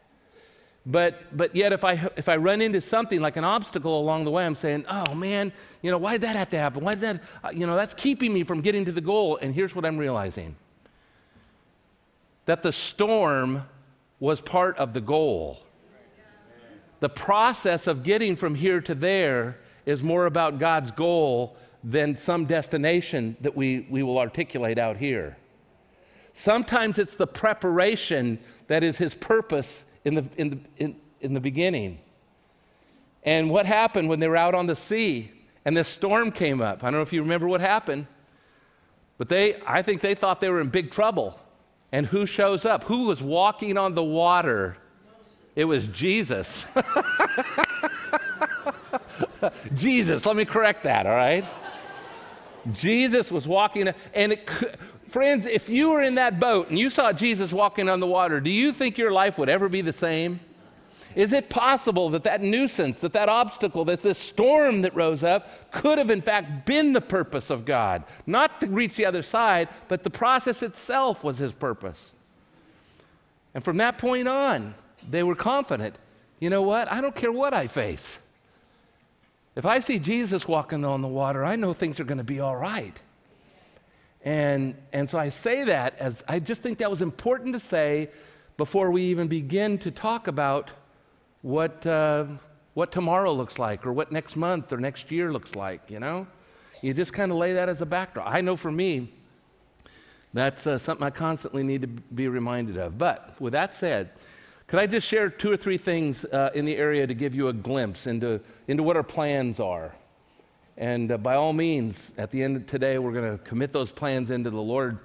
But, 0.87 1.37
but 1.37 1.55
yet, 1.55 1.73
if 1.73 1.85
I, 1.85 2.09
if 2.17 2.29
I 2.29 2.37
run 2.37 2.63
into 2.63 2.81
something 2.81 3.21
like 3.21 3.37
an 3.37 3.45
obstacle 3.45 4.01
along 4.01 4.25
the 4.25 4.31
way, 4.31 4.47
I'm 4.47 4.55
saying, 4.55 4.87
oh 4.89 5.15
man, 5.15 5.53
you 5.83 5.91
know, 5.91 5.99
why 5.99 6.13
did 6.13 6.23
that 6.23 6.37
have 6.37 6.49
to 6.51 6.59
happen? 6.59 6.83
Why 6.83 6.93
did 6.93 7.01
that, 7.01 7.23
uh, 7.45 7.51
you 7.53 7.67
know, 7.67 7.77
that's 7.77 7.93
keeping 7.93 8.33
me 8.33 8.45
from 8.45 8.63
getting 8.63 8.87
to 8.87 8.93
the 8.93 9.01
goal. 9.01 9.39
And 9.43 9.55
here's 9.55 9.75
what 9.75 9.85
I'm 9.85 9.99
realizing 9.99 10.57
that 12.47 12.63
the 12.63 12.73
storm 12.73 13.65
was 14.19 14.41
part 14.41 14.77
of 14.79 14.93
the 14.93 15.01
goal. 15.01 15.61
The 17.01 17.09
process 17.09 17.87
of 17.87 18.03
getting 18.03 18.35
from 18.37 18.55
here 18.55 18.81
to 18.83 18.95
there 18.95 19.59
is 19.87 20.03
more 20.03 20.27
about 20.27 20.59
God's 20.59 20.91
goal 20.91 21.57
than 21.85 22.17
some 22.17 22.47
destination 22.47 23.37
that 23.41 23.57
we, 23.57 23.87
we 23.89 24.03
will 24.03 24.19
articulate 24.19 24.79
out 24.79 24.97
here. 24.97 25.37
Sometimes 26.33 26.99
it's 26.99 27.17
the 27.17 27.27
preparation 27.27 28.39
that 28.67 28.83
is 28.83 28.99
His 28.99 29.15
purpose 29.15 29.85
in 30.05 30.15
the, 30.15 30.25
in 30.37 30.51
the, 30.51 30.59
in, 30.77 30.97
in 31.21 31.35
the 31.35 31.41
beginning. 31.41 31.99
And 33.23 33.51
what 33.51 33.67
happened 33.67 34.09
when 34.09 34.21
they 34.21 34.29
were 34.29 34.37
out 34.37 34.55
on 34.55 34.67
the 34.67 34.77
sea 34.77 35.31
and 35.65 35.77
this 35.77 35.89
storm 35.89 36.33
came 36.33 36.61
up? 36.61 36.83
I 36.83 36.87
don't 36.87 36.95
know 36.95 37.03
if 37.03 37.13
you 37.13 37.23
remember 37.23 37.49
what 37.49 37.61
happened, 37.61 38.07
but 39.19 39.29
they, 39.29 39.61
I 39.67 39.83
think 39.83 40.01
they 40.01 40.15
thought 40.15 40.41
they 40.41 40.49
were 40.49 40.61
in 40.61 40.69
big 40.69 40.91
trouble. 40.91 41.39
And 41.93 42.07
who 42.07 42.25
shows 42.25 42.65
up? 42.65 42.85
Who 42.85 43.07
was 43.07 43.23
walking 43.23 43.77
on 43.77 43.95
the 43.95 44.05
water? 44.05 44.77
It 45.57 45.65
was 45.65 45.87
Jesus. 45.89 46.65
Jesus, 49.75 50.25
let 50.25 50.37
me 50.37 50.45
correct 50.45 50.85
that, 50.85 51.07
all 51.07 51.17
right? 51.17 51.45
Jesus 52.73 53.33
was 53.33 53.49
walking, 53.49 53.89
and 54.15 54.33
it, 54.33 54.49
Friends, 55.11 55.45
if 55.45 55.69
you 55.69 55.91
were 55.91 56.03
in 56.03 56.15
that 56.15 56.39
boat 56.39 56.69
and 56.71 56.79
you 56.79 56.89
saw 56.89 57.13
Jesus 57.13 57.53
walking 57.53 57.89
on 57.89 57.99
the 57.99 58.07
water, 58.07 58.41
do 58.41 58.51
you 58.51 58.73
think 58.73 58.97
your 58.97 59.11
life 59.11 59.39
would 59.39 59.49
ever 59.49 59.69
be 59.69 59.81
the 59.81 59.93
same? 59.93 60.39
Is 61.17 61.33
it 61.33 61.51
possible 61.51 62.11
that 62.11 62.23
that 62.23 62.41
nuisance, 62.41 63.01
that 63.01 63.13
that 63.15 63.29
obstacle, 63.29 63.85
that 63.87 64.03
this 64.03 64.19
storm 64.19 64.83
that 64.83 64.95
rose 64.95 65.25
up 65.25 65.73
could 65.73 65.99
have 65.99 66.11
in 66.11 66.23
fact 66.23 66.65
been 66.65 66.93
the 66.93 67.01
purpose 67.01 67.51
of 67.51 67.65
God? 67.65 68.05
Not 68.25 68.61
to 68.61 68.69
reach 68.69 68.95
the 68.95 69.05
other 69.05 69.23
side, 69.23 69.69
but 69.89 70.05
the 70.05 70.11
process 70.11 70.63
itself 70.63 71.25
was 71.25 71.39
his 71.39 71.51
purpose. 71.51 72.13
And 73.53 73.65
from 73.65 73.79
that 73.79 73.99
point 73.99 74.29
on, 74.29 74.77
they 75.09 75.25
were 75.25 75.35
confident 75.35 75.99
you 76.39 76.49
know 76.49 76.63
what? 76.63 76.91
I 76.91 77.03
don't 77.03 77.15
care 77.15 77.31
what 77.31 77.53
I 77.53 77.67
face. 77.67 78.19
If 79.55 79.67
I 79.67 79.81
see 79.81 79.99
Jesus 79.99 80.49
walking 80.49 80.87
on 80.87 81.03
the 81.03 81.09
water, 81.09 81.45
I 81.45 81.57
know 81.57 81.75
things 81.75 82.01
are 82.01 82.05
going 82.05 82.17
to 82.17 82.25
be 82.25 82.41
all 82.41 82.57
right. 82.57 82.99
And, 84.23 84.75
and 84.93 85.09
so 85.09 85.19
I 85.19 85.31
say 85.31 85.65
that 85.65 85.99
as 85.99 86.23
I 86.29 86.41
just 86.41 86.63
think 86.63 86.79
that 86.79 86.91
was 86.91 87.03
important 87.03 87.55
to 87.55 87.61
say 87.61 88.11
before 88.57 88.91
we 88.91 89.05
even 89.05 89.29
begin 89.29 89.79
to 89.79 89.91
talk 89.91 90.27
about 90.27 90.71
what, 91.43 91.87
uh, 91.87 92.27
what 92.75 92.93
tomorrow 92.93 93.33
looks 93.33 93.59
like 93.59 93.87
or 93.87 93.93
what 93.93 94.13
next 94.13 94.37
month 94.37 94.73
or 94.73 94.77
next 94.77 95.11
year 95.11 95.33
looks 95.33 95.55
like, 95.55 95.91
you 95.91 95.99
know? 96.01 96.27
You 96.83 96.93
just 96.93 97.13
kind 97.13 97.31
of 97.31 97.39
lay 97.39 97.55
that 97.55 97.69
as 97.69 97.81
a 97.81 97.87
backdrop. 97.87 98.27
I 98.27 98.41
know 98.41 98.57
for 98.57 98.71
me, 98.71 99.13
that's 100.33 100.67
uh, 100.67 100.79
something 100.79 101.07
I 101.07 101.11
constantly 101.11 101.63
need 101.63 101.83
to 101.83 101.89
be 101.89 102.29
reminded 102.29 102.77
of. 102.77 102.99
But 102.99 103.41
with 103.41 103.53
that 103.53 103.75
said, 103.75 104.11
could 104.67 104.79
I 104.79 104.87
just 104.87 105.07
share 105.07 105.29
two 105.29 105.51
or 105.51 105.57
three 105.57 105.79
things 105.79 106.25
uh, 106.27 106.51
in 106.55 106.65
the 106.65 106.77
area 106.77 107.07
to 107.07 107.15
give 107.15 107.35
you 107.35 107.49
a 107.49 107.53
glimpse 107.53 108.07
into, 108.07 108.41
into 108.69 108.83
what 108.83 108.97
our 108.97 109.03
plans 109.03 109.59
are? 109.59 109.95
And 110.81 111.13
uh, 111.13 111.19
by 111.19 111.35
all 111.35 111.53
means, 111.53 112.11
at 112.17 112.31
the 112.31 112.43
end 112.43 112.57
of 112.57 112.65
today, 112.65 112.99
we're 112.99 113.13
going 113.13 113.39
to 113.39 113.45
commit 113.45 113.71
those 113.71 113.93
plans 113.93 114.31
into 114.31 114.49
the 114.49 114.63
Lord 114.63 114.99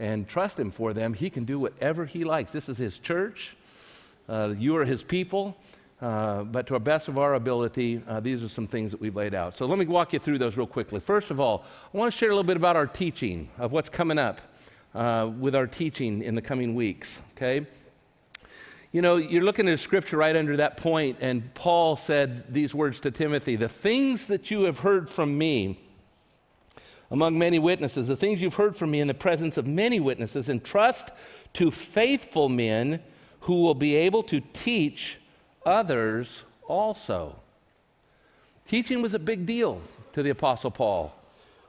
and 0.00 0.26
trust 0.26 0.58
Him 0.58 0.72
for 0.72 0.92
them. 0.92 1.14
He 1.14 1.30
can 1.30 1.44
do 1.44 1.60
whatever 1.60 2.04
He 2.04 2.24
likes. 2.24 2.50
This 2.50 2.68
is 2.68 2.76
His 2.76 2.98
church, 2.98 3.56
uh, 4.28 4.54
you 4.58 4.76
are 4.76 4.84
His 4.84 5.04
people. 5.04 5.56
Uh, 6.02 6.42
but 6.44 6.66
to 6.66 6.74
our 6.74 6.80
best 6.80 7.06
of 7.08 7.16
our 7.16 7.34
ability, 7.34 8.02
uh, 8.08 8.18
these 8.18 8.42
are 8.42 8.48
some 8.48 8.66
things 8.66 8.90
that 8.90 9.00
we've 9.00 9.14
laid 9.14 9.34
out. 9.34 9.54
So 9.54 9.66
let 9.66 9.78
me 9.78 9.84
walk 9.84 10.12
you 10.14 10.18
through 10.18 10.38
those 10.38 10.56
real 10.56 10.66
quickly. 10.66 10.98
First 10.98 11.30
of 11.30 11.38
all, 11.38 11.64
I 11.94 11.98
want 11.98 12.12
to 12.12 12.18
share 12.18 12.30
a 12.30 12.32
little 12.32 12.42
bit 12.42 12.56
about 12.56 12.74
our 12.74 12.86
teaching, 12.86 13.50
of 13.56 13.70
what's 13.70 13.90
coming 13.90 14.18
up 14.18 14.40
uh, 14.94 15.30
with 15.38 15.54
our 15.54 15.66
teaching 15.66 16.22
in 16.22 16.34
the 16.34 16.42
coming 16.42 16.74
weeks, 16.74 17.20
okay? 17.36 17.66
You 18.92 19.02
know, 19.02 19.16
you're 19.16 19.44
looking 19.44 19.68
at 19.68 19.74
a 19.74 19.78
scripture 19.78 20.16
right 20.16 20.34
under 20.34 20.56
that 20.56 20.76
point, 20.76 21.18
and 21.20 21.54
Paul 21.54 21.96
said 21.96 22.52
these 22.52 22.74
words 22.74 22.98
to 23.00 23.12
Timothy 23.12 23.54
The 23.54 23.68
things 23.68 24.26
that 24.26 24.50
you 24.50 24.62
have 24.62 24.80
heard 24.80 25.08
from 25.08 25.38
me 25.38 25.78
among 27.12 27.38
many 27.38 27.58
witnesses, 27.58 28.08
the 28.08 28.16
things 28.16 28.42
you've 28.42 28.54
heard 28.54 28.76
from 28.76 28.90
me 28.90 29.00
in 29.00 29.08
the 29.08 29.14
presence 29.14 29.56
of 29.56 29.66
many 29.66 30.00
witnesses, 30.00 30.48
and 30.48 30.64
trust 30.64 31.10
to 31.54 31.70
faithful 31.70 32.48
men 32.48 33.00
who 33.40 33.62
will 33.62 33.74
be 33.74 33.94
able 33.94 34.22
to 34.24 34.40
teach 34.52 35.18
others 35.64 36.42
also. 36.66 37.36
Teaching 38.66 39.02
was 39.02 39.14
a 39.14 39.18
big 39.18 39.46
deal 39.46 39.80
to 40.12 40.22
the 40.22 40.30
Apostle 40.30 40.70
Paul. 40.70 41.14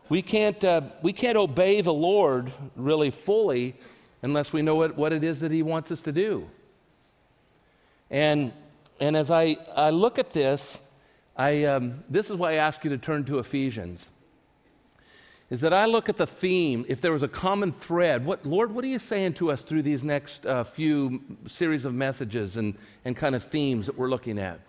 We 0.09 0.21
can't, 0.21 0.63
uh, 0.63 0.81
we 1.01 1.13
can't 1.13 1.37
obey 1.37 1.81
the 1.81 1.93
Lord 1.93 2.51
really 2.75 3.09
fully 3.09 3.75
unless 4.21 4.51
we 4.51 4.61
know 4.61 4.75
what, 4.75 4.97
what 4.97 5.13
it 5.13 5.23
is 5.23 5.39
that 5.39 5.51
He 5.51 5.63
wants 5.63 5.91
us 5.91 6.01
to 6.01 6.11
do. 6.11 6.47
And, 8.12 8.51
and 9.00 9.15
as 9.15 9.32
I, 9.32 9.58
I 9.75 9.89
look 9.89 10.20
at 10.20 10.32
this, 10.32 10.77
I, 11.36 11.63
um, 11.63 12.03
this 12.10 12.30
is 12.30 12.38
why 12.38 12.51
I 12.51 12.56
ask 12.56 12.84
you 12.84 12.89
to 12.91 12.98
turn 12.98 13.24
to 13.25 13.39
Ephesians. 13.39 14.08
Is 15.50 15.62
that 15.62 15.74
I 15.74 15.86
look 15.86 16.08
at 16.08 16.18
the 16.18 16.27
theme, 16.27 16.86
if 16.88 17.01
there 17.01 17.12
was 17.12 17.24
a 17.24 17.27
common 17.27 17.72
thread, 17.72 18.25
what, 18.25 18.46
Lord, 18.46 18.74
what 18.74 18.84
are 18.86 18.89
you 18.89 19.00
saying 19.00 19.34
to 19.36 19.50
us 19.50 19.63
through 19.63 19.82
these 19.82 20.03
next 20.03 20.46
uh, 20.46 20.63
few 20.63 21.22
series 21.48 21.84
of 21.84 21.94
messages 21.94 22.58
and, 22.58 22.75
and 23.03 23.15
kind 23.15 23.34
of 23.34 23.44
themes 23.46 23.86
that 23.88 23.98
we're 23.98 24.10
looking 24.10 24.38
at? 24.38 24.60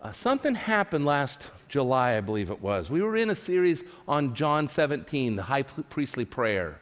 Uh, 0.00 0.12
something 0.12 0.54
happened 0.54 1.06
last 1.06 1.46
July, 1.68 2.16
I 2.16 2.20
believe 2.20 2.50
it 2.50 2.60
was. 2.60 2.90
We 2.90 3.00
were 3.02 3.16
in 3.16 3.30
a 3.30 3.34
series 3.34 3.84
on 4.06 4.34
John 4.34 4.68
17, 4.68 5.36
the 5.36 5.42
high 5.42 5.62
priestly 5.62 6.26
prayer. 6.26 6.80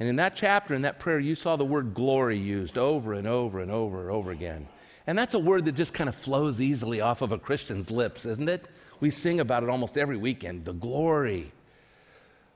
And 0.00 0.08
in 0.08 0.16
that 0.16 0.34
chapter, 0.34 0.74
in 0.74 0.82
that 0.82 0.98
prayer, 0.98 1.18
you 1.18 1.34
saw 1.36 1.56
the 1.56 1.64
word 1.64 1.94
glory 1.94 2.38
used 2.38 2.78
over 2.78 3.12
and 3.12 3.26
over 3.26 3.60
and 3.60 3.70
over 3.70 4.02
and 4.02 4.10
over 4.10 4.30
again. 4.32 4.66
And 5.06 5.16
that's 5.16 5.34
a 5.34 5.38
word 5.38 5.64
that 5.66 5.72
just 5.72 5.94
kind 5.94 6.08
of 6.08 6.14
flows 6.14 6.60
easily 6.60 7.00
off 7.00 7.22
of 7.22 7.32
a 7.32 7.38
Christian's 7.38 7.90
lips, 7.90 8.26
isn't 8.26 8.48
it? 8.48 8.66
We 9.00 9.10
sing 9.10 9.40
about 9.40 9.62
it 9.62 9.68
almost 9.68 9.96
every 9.96 10.16
weekend 10.16 10.64
the 10.64 10.72
glory. 10.72 11.52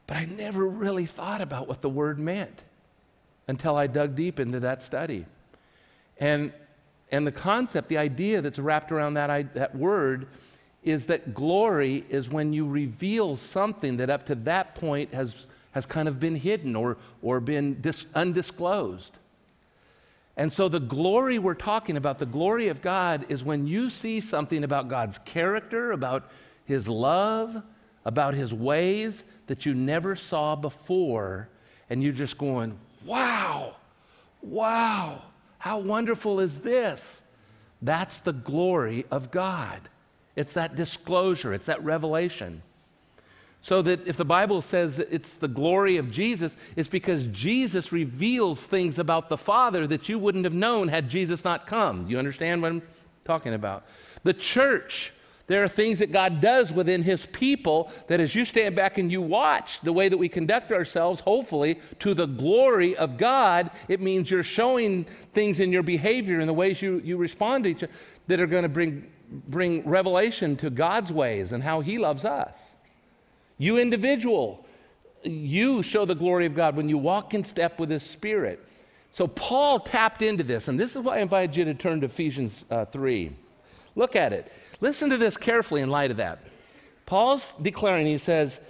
But 0.07 0.16
I 0.16 0.25
never 0.25 0.66
really 0.66 1.07
thought 1.07 1.40
about 1.40 1.69
what 1.69 1.83
the 1.83 1.88
word 1.88 2.19
meant 2.19 2.62
until 3.47 3.76
I 3.76 3.87
dug 3.87 4.17
deep 4.17 4.41
into 4.41 4.60
that 4.60 4.82
study. 4.82 5.26
And, 6.19 6.52
and 7.13 7.26
the 7.26 7.32
concept, 7.32 7.89
the 7.89 7.99
idea 7.99 8.41
that's 8.41 8.58
wrapped 8.58 8.91
around 8.91 9.15
that, 9.15 9.54
that 9.54 9.75
word 9.76 10.26
is 10.82 11.06
that 11.06 11.34
glory 11.34 12.04
is 12.08 12.30
when 12.30 12.52
you 12.52 12.67
reveal 12.67 13.36
something 13.36 13.99
that 13.99 14.10
up 14.10 14.26
to 14.26 14.34
that 14.34 14.75
point 14.75 15.13
has, 15.15 15.47
has 15.73 15.86
kind 15.86 16.08
of 16.08 16.19
been 16.19 16.34
hidden 16.34 16.75
or, 16.75 16.97
or 17.23 17.39
been 17.39 17.80
dis, 17.80 18.06
undisclosed. 18.15 19.19
And 20.41 20.50
so, 20.50 20.71
the 20.71 20.81
glory 20.81 21.39
we're 21.39 21.53
talking 21.53 21.99
about, 21.99 22.17
the 22.17 22.25
glory 22.25 22.69
of 22.69 22.81
God, 22.81 23.26
is 23.29 23.45
when 23.45 23.67
you 23.67 23.91
see 23.91 24.23
something 24.23 24.65
about 24.65 24.89
God's 24.89 25.19
character, 25.19 25.93
about 25.93 26.31
His 26.65 26.89
love, 26.89 27.63
about 28.07 28.33
His 28.33 28.55
ways 28.55 29.23
that 29.49 29.67
you 29.67 29.75
never 29.75 30.17
saw 30.17 30.57
before, 30.57 31.50
and 31.91 32.03
you're 32.03 32.15
just 32.15 32.39
going, 32.39 32.79
wow, 33.05 33.76
wow, 34.41 35.21
how 35.59 35.79
wonderful 35.81 36.41
is 36.41 36.61
this? 36.61 37.21
That's 37.83 38.23
the 38.23 38.33
glory 38.33 39.05
of 39.11 39.31
God. 39.31 39.91
It's 40.37 40.55
that 40.55 40.75
disclosure, 40.75 41.53
it's 41.53 41.67
that 41.67 41.85
revelation. 41.85 42.63
So 43.62 43.82
that 43.82 44.06
if 44.06 44.16
the 44.16 44.25
Bible 44.25 44.62
says 44.62 44.99
it's 44.99 45.36
the 45.36 45.49
glory 45.49 45.99
of 45.99 46.10
Jesus, 46.10 46.56
it's 46.76 46.88
because 46.88 47.26
Jesus 47.26 47.92
reveals 47.92 48.64
things 48.64 48.99
about 48.99 49.28
the 49.28 49.36
Father 49.36 49.86
that 49.86 50.08
you 50.08 50.18
wouldn't 50.18 50.44
have 50.44 50.54
known 50.54 50.88
had 50.88 51.10
Jesus 51.10 51.44
not 51.44 51.66
come. 51.66 52.08
You 52.08 52.18
understand 52.18 52.62
what 52.62 52.73
I'm 52.73 52.82
talking 53.25 53.52
about? 53.52 53.84
The 54.23 54.32
church, 54.32 55.12
there 55.46 55.62
are 55.62 55.68
things 55.68 55.99
that 55.99 56.10
God 56.10 56.40
does 56.40 56.73
within 56.73 57.02
His 57.02 57.26
people 57.26 57.92
that 58.08 58.18
as 58.18 58.34
you 58.34 58.46
stand 58.46 58.76
back 58.76 58.96
and 58.96 59.12
you 59.12 59.20
watch 59.20 59.80
the 59.82 59.92
way 59.92 60.08
that 60.08 60.16
we 60.16 60.28
conduct 60.28 60.73
ourselves, 60.73 61.20
hopefully, 61.20 61.78
to 61.99 62.14
the 62.14 62.26
glory 62.26 62.96
of 62.96 63.18
God, 63.18 63.70
it 63.88 64.00
means 64.00 64.30
you're 64.30 64.42
showing 64.42 65.04
things 65.34 65.60
in 65.60 65.70
your 65.70 65.82
behavior 65.82 66.40
and 66.40 66.49
the 66.49 66.54
ways 66.54 66.80
you, 66.80 67.02
you 67.04 67.18
respond 67.18 67.64
to 67.64 67.70
each 67.70 67.82
other 67.82 67.92
that 68.28 68.40
are 68.40 68.46
going 68.46 68.62
to 68.62 68.70
bring, 68.70 69.10
bring 69.49 69.86
revelation 69.86 70.56
to 70.56 70.70
God's 70.70 71.12
ways 71.12 71.52
and 71.52 71.62
how 71.62 71.80
He 71.82 71.99
loves 71.99 72.25
us. 72.25 72.56
You, 73.60 73.76
individual, 73.76 74.64
you 75.23 75.82
show 75.82 76.06
the 76.06 76.14
glory 76.14 76.46
of 76.46 76.54
God 76.54 76.76
when 76.76 76.88
you 76.88 76.96
walk 76.96 77.34
in 77.34 77.44
step 77.44 77.78
with 77.78 77.90
His 77.90 78.02
Spirit. 78.02 78.66
So 79.10 79.26
Paul 79.26 79.80
tapped 79.80 80.23
into 80.23 80.42
this, 80.42 80.68
and 80.68 80.80
this 80.80 80.96
is 80.96 81.02
why 81.02 81.18
I 81.18 81.20
invited 81.20 81.54
you 81.54 81.66
to 81.66 81.75
turn 81.75 82.00
to 82.00 82.06
Ephesians 82.06 82.64
uh, 82.70 82.86
3. 82.86 83.30
Look 83.96 84.16
at 84.16 84.32
it. 84.32 84.50
Listen 84.80 85.10
to 85.10 85.18
this 85.18 85.36
carefully 85.36 85.82
in 85.82 85.90
light 85.90 86.10
of 86.10 86.16
that. 86.16 86.38
Paul's 87.04 87.52
declaring, 87.60 88.06
he 88.06 88.16
says, 88.16 88.60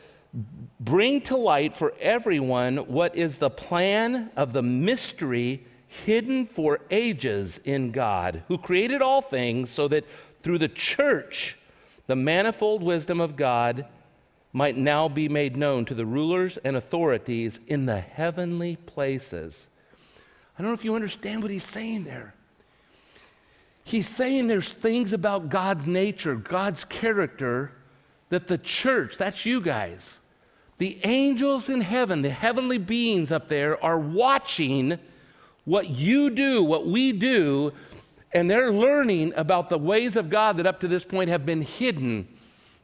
Bring 0.80 1.20
to 1.22 1.36
light 1.36 1.76
for 1.76 1.94
everyone 2.00 2.78
what 2.78 3.14
is 3.14 3.38
the 3.38 3.50
plan 3.50 4.32
of 4.34 4.52
the 4.52 4.62
mystery 4.62 5.64
hidden 5.86 6.46
for 6.46 6.80
ages 6.90 7.60
in 7.64 7.92
God, 7.92 8.42
who 8.48 8.58
created 8.58 9.02
all 9.02 9.22
things 9.22 9.70
so 9.70 9.86
that 9.86 10.04
through 10.42 10.58
the 10.58 10.68
church, 10.68 11.58
the 12.08 12.16
manifold 12.16 12.82
wisdom 12.82 13.20
of 13.20 13.36
God 13.36 13.86
might 14.52 14.76
now 14.76 15.08
be 15.08 15.28
made 15.28 15.56
known 15.56 15.84
to 15.84 15.94
the 15.94 16.06
rulers 16.06 16.56
and 16.58 16.76
authorities 16.76 17.60
in 17.66 17.86
the 17.86 18.00
heavenly 18.00 18.76
places. 18.76 19.68
I 20.58 20.62
don't 20.62 20.70
know 20.70 20.74
if 20.74 20.84
you 20.84 20.94
understand 20.94 21.42
what 21.42 21.50
he's 21.50 21.64
saying 21.64 22.04
there. 22.04 22.34
He's 23.84 24.08
saying 24.08 24.46
there's 24.46 24.72
things 24.72 25.12
about 25.12 25.48
God's 25.48 25.86
nature, 25.86 26.34
God's 26.34 26.84
character, 26.84 27.72
that 28.28 28.46
the 28.46 28.58
church, 28.58 29.16
that's 29.16 29.46
you 29.46 29.60
guys, 29.60 30.18
the 30.78 30.98
angels 31.04 31.68
in 31.68 31.80
heaven, 31.80 32.22
the 32.22 32.30
heavenly 32.30 32.78
beings 32.78 33.32
up 33.32 33.48
there, 33.48 33.82
are 33.84 33.98
watching 33.98 34.98
what 35.64 35.90
you 35.90 36.30
do, 36.30 36.62
what 36.64 36.86
we 36.86 37.12
do, 37.12 37.72
and 38.32 38.50
they're 38.50 38.72
learning 38.72 39.32
about 39.36 39.68
the 39.68 39.78
ways 39.78 40.16
of 40.16 40.30
God 40.30 40.56
that 40.56 40.66
up 40.66 40.80
to 40.80 40.88
this 40.88 41.04
point 41.04 41.30
have 41.30 41.44
been 41.44 41.62
hidden 41.62 42.28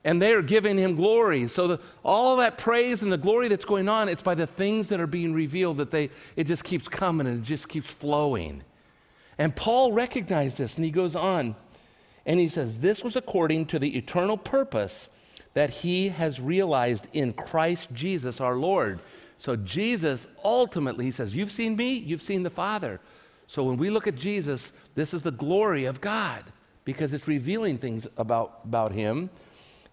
and 0.06 0.22
they 0.22 0.32
are 0.32 0.40
giving 0.40 0.78
him 0.78 0.94
glory. 0.94 1.48
So 1.48 1.66
the, 1.66 1.80
all 2.04 2.36
that 2.36 2.56
praise 2.56 3.02
and 3.02 3.10
the 3.10 3.18
glory 3.18 3.48
that's 3.48 3.64
going 3.64 3.88
on, 3.88 4.08
it's 4.08 4.22
by 4.22 4.36
the 4.36 4.46
things 4.46 4.88
that 4.88 5.00
are 5.00 5.06
being 5.08 5.34
revealed 5.34 5.78
that 5.78 5.90
they 5.90 6.10
it 6.36 6.44
just 6.44 6.62
keeps 6.62 6.86
coming 6.86 7.26
and 7.26 7.40
it 7.40 7.42
just 7.42 7.68
keeps 7.68 7.90
flowing. 7.90 8.62
And 9.36 9.54
Paul 9.54 9.92
recognized 9.92 10.58
this 10.58 10.76
and 10.76 10.84
he 10.84 10.92
goes 10.92 11.16
on 11.16 11.56
and 12.24 12.38
he 12.38 12.46
says, 12.46 12.78
This 12.78 13.02
was 13.02 13.16
according 13.16 13.66
to 13.66 13.80
the 13.80 13.96
eternal 13.98 14.38
purpose 14.38 15.08
that 15.54 15.70
he 15.70 16.08
has 16.10 16.40
realized 16.40 17.08
in 17.12 17.32
Christ 17.32 17.88
Jesus 17.92 18.40
our 18.40 18.54
Lord. 18.54 19.00
So 19.38 19.56
Jesus 19.56 20.28
ultimately, 20.44 21.04
he 21.06 21.10
says, 21.10 21.34
You've 21.34 21.50
seen 21.50 21.74
me, 21.74 21.94
you've 21.94 22.22
seen 22.22 22.44
the 22.44 22.50
Father. 22.50 23.00
So 23.48 23.64
when 23.64 23.76
we 23.76 23.90
look 23.90 24.06
at 24.06 24.14
Jesus, 24.14 24.70
this 24.94 25.12
is 25.12 25.24
the 25.24 25.32
glory 25.32 25.84
of 25.84 26.00
God 26.00 26.44
because 26.84 27.12
it's 27.12 27.26
revealing 27.26 27.76
things 27.76 28.06
about, 28.16 28.60
about 28.64 28.92
him. 28.92 29.30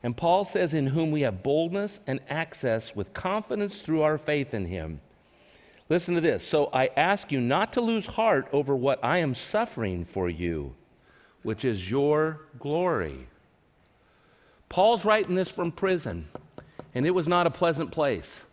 And 0.04 0.16
Paul 0.16 0.44
says, 0.44 0.74
In 0.74 0.88
whom 0.88 1.12
we 1.12 1.22
have 1.22 1.42
boldness 1.42 2.02
and 2.06 2.20
access 2.30 2.96
with 2.96 3.14
confidence 3.14 3.82
through 3.82 4.02
our 4.02 4.18
faith 4.18 4.54
in 4.54 4.66
him. 4.66 5.00
Listen 5.90 6.16
to 6.16 6.22
this. 6.22 6.46
So 6.46 6.70
I 6.74 6.90
ask 6.98 7.32
you 7.32 7.40
not 7.40 7.74
to 7.74 7.82
lose 7.82 8.06
heart 8.06 8.48
over 8.52 8.76
what 8.76 9.00
I 9.04 9.20
am 9.20 9.34
suffering 9.34 10.04
for 10.04 10.30
you, 10.30 10.76
which 11.44 11.66
is 11.66 11.90
your 11.90 12.42
glory. 12.60 13.28
Paul's 14.70 15.06
writing 15.06 15.36
this 15.36 15.52
from 15.52 15.72
prison, 15.72 16.28
and 16.96 17.06
it 17.06 17.12
was 17.12 17.28
not 17.28 17.48
a 17.48 17.52
pleasant 17.52 17.92
place. 17.92 18.44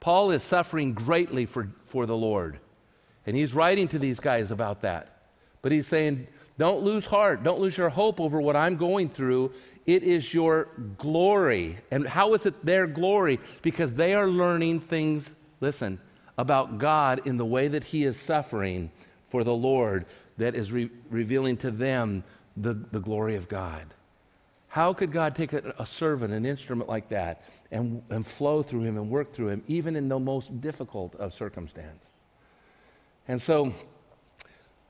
Paul 0.00 0.30
is 0.30 0.42
suffering 0.42 0.92
greatly 0.92 1.46
for, 1.46 1.68
for 1.86 2.06
the 2.06 2.16
Lord, 2.16 2.58
and 3.26 3.36
he's 3.36 3.54
writing 3.54 3.88
to 3.88 3.98
these 3.98 4.20
guys 4.20 4.50
about 4.50 4.82
that. 4.82 5.22
But 5.62 5.72
he's 5.72 5.86
saying, 5.86 6.28
don't 6.58 6.82
lose 6.82 7.06
heart. 7.06 7.42
Don't 7.42 7.58
lose 7.60 7.76
your 7.76 7.88
hope 7.88 8.20
over 8.20 8.40
what 8.40 8.54
I'm 8.54 8.76
going 8.76 9.08
through. 9.08 9.52
It 9.86 10.02
is 10.02 10.32
your 10.32 10.68
glory. 10.96 11.78
And 11.90 12.06
how 12.06 12.34
is 12.34 12.46
it 12.46 12.64
their 12.64 12.86
glory? 12.86 13.40
Because 13.62 13.94
they 13.96 14.14
are 14.14 14.28
learning 14.28 14.80
things, 14.80 15.30
listen, 15.60 15.98
about 16.38 16.78
God 16.78 17.26
in 17.26 17.36
the 17.36 17.44
way 17.44 17.68
that 17.68 17.84
He 17.84 18.04
is 18.04 18.18
suffering 18.18 18.90
for 19.28 19.44
the 19.44 19.54
Lord 19.54 20.06
that 20.38 20.54
is 20.54 20.72
re- 20.72 20.90
revealing 21.10 21.56
to 21.58 21.70
them 21.70 22.24
the, 22.56 22.74
the 22.74 23.00
glory 23.00 23.36
of 23.36 23.48
God. 23.48 23.86
How 24.68 24.92
could 24.92 25.12
God 25.12 25.34
take 25.36 25.52
a, 25.52 25.74
a 25.78 25.86
servant, 25.86 26.32
an 26.32 26.44
instrument 26.44 26.88
like 26.88 27.08
that, 27.10 27.42
and, 27.70 28.02
and 28.10 28.26
flow 28.26 28.62
through 28.62 28.82
him 28.82 28.96
and 28.96 29.08
work 29.08 29.32
through 29.32 29.48
him, 29.48 29.62
even 29.68 29.96
in 29.96 30.08
the 30.08 30.18
most 30.18 30.60
difficult 30.60 31.14
of 31.16 31.32
circumstance? 31.32 32.08
And 33.28 33.40
so 33.40 33.72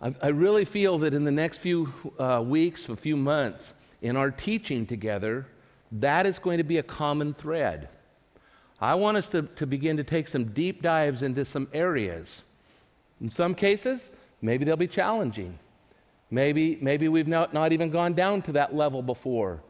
I, 0.00 0.14
I 0.22 0.28
really 0.28 0.64
feel 0.64 0.98
that 0.98 1.14
in 1.14 1.24
the 1.24 1.30
next 1.30 1.58
few 1.58 1.92
uh, 2.18 2.42
weeks, 2.46 2.88
a 2.88 2.96
few 2.96 3.16
months, 3.16 3.74
in 4.04 4.16
our 4.18 4.30
teaching 4.30 4.84
together, 4.86 5.46
that 5.90 6.26
is 6.26 6.38
going 6.38 6.58
to 6.58 6.64
be 6.64 6.76
a 6.76 6.82
common 6.82 7.32
thread. 7.32 7.88
I 8.78 8.94
want 8.96 9.16
us 9.16 9.28
to, 9.30 9.42
to 9.42 9.66
begin 9.66 9.96
to 9.96 10.04
take 10.04 10.28
some 10.28 10.44
deep 10.44 10.82
dives 10.82 11.22
into 11.22 11.46
some 11.46 11.68
areas. 11.72 12.42
In 13.22 13.30
some 13.30 13.54
cases, 13.54 14.10
maybe 14.42 14.66
they'll 14.66 14.76
be 14.76 14.86
challenging. 14.86 15.58
Maybe, 16.30 16.76
maybe 16.82 17.08
we've 17.08 17.26
not, 17.26 17.54
not 17.54 17.72
even 17.72 17.90
gone 17.90 18.12
down 18.12 18.42
to 18.42 18.52
that 18.52 18.74
level 18.74 19.02
before. 19.02 19.62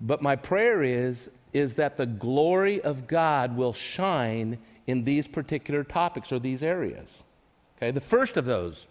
But 0.00 0.22
my 0.22 0.36
prayer 0.36 0.82
is 0.82 1.28
is 1.52 1.76
that 1.76 1.96
the 1.96 2.06
glory 2.06 2.80
of 2.80 3.06
God 3.06 3.56
will 3.56 3.72
shine 3.72 4.58
in 4.86 5.04
these 5.04 5.26
particular 5.26 5.84
topics 5.84 6.32
or 6.32 6.38
these 6.38 6.62
areas. 6.62 7.22
Okay, 7.76 7.90
the 7.90 8.00
first 8.00 8.36
of 8.36 8.46
those, 8.46 8.86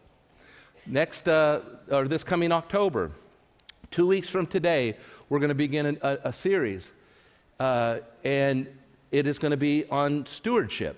next 0.85 1.27
uh, 1.27 1.61
or 1.89 2.07
this 2.07 2.23
coming 2.23 2.51
October, 2.51 3.11
two 3.91 4.07
weeks 4.07 4.29
from 4.29 4.47
today, 4.47 4.95
we're 5.29 5.39
going 5.39 5.49
to 5.49 5.55
begin 5.55 5.97
a, 6.01 6.17
a 6.23 6.33
series, 6.33 6.91
uh, 7.59 7.99
and 8.23 8.65
it 9.11 9.27
is 9.27 9.37
going 9.37 9.51
to 9.51 9.57
be 9.57 9.85
on 9.89 10.25
stewardship. 10.25 10.97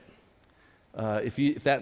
Uh, 0.96 1.20
if, 1.24 1.40
you, 1.40 1.54
if 1.56 1.64
that 1.64 1.82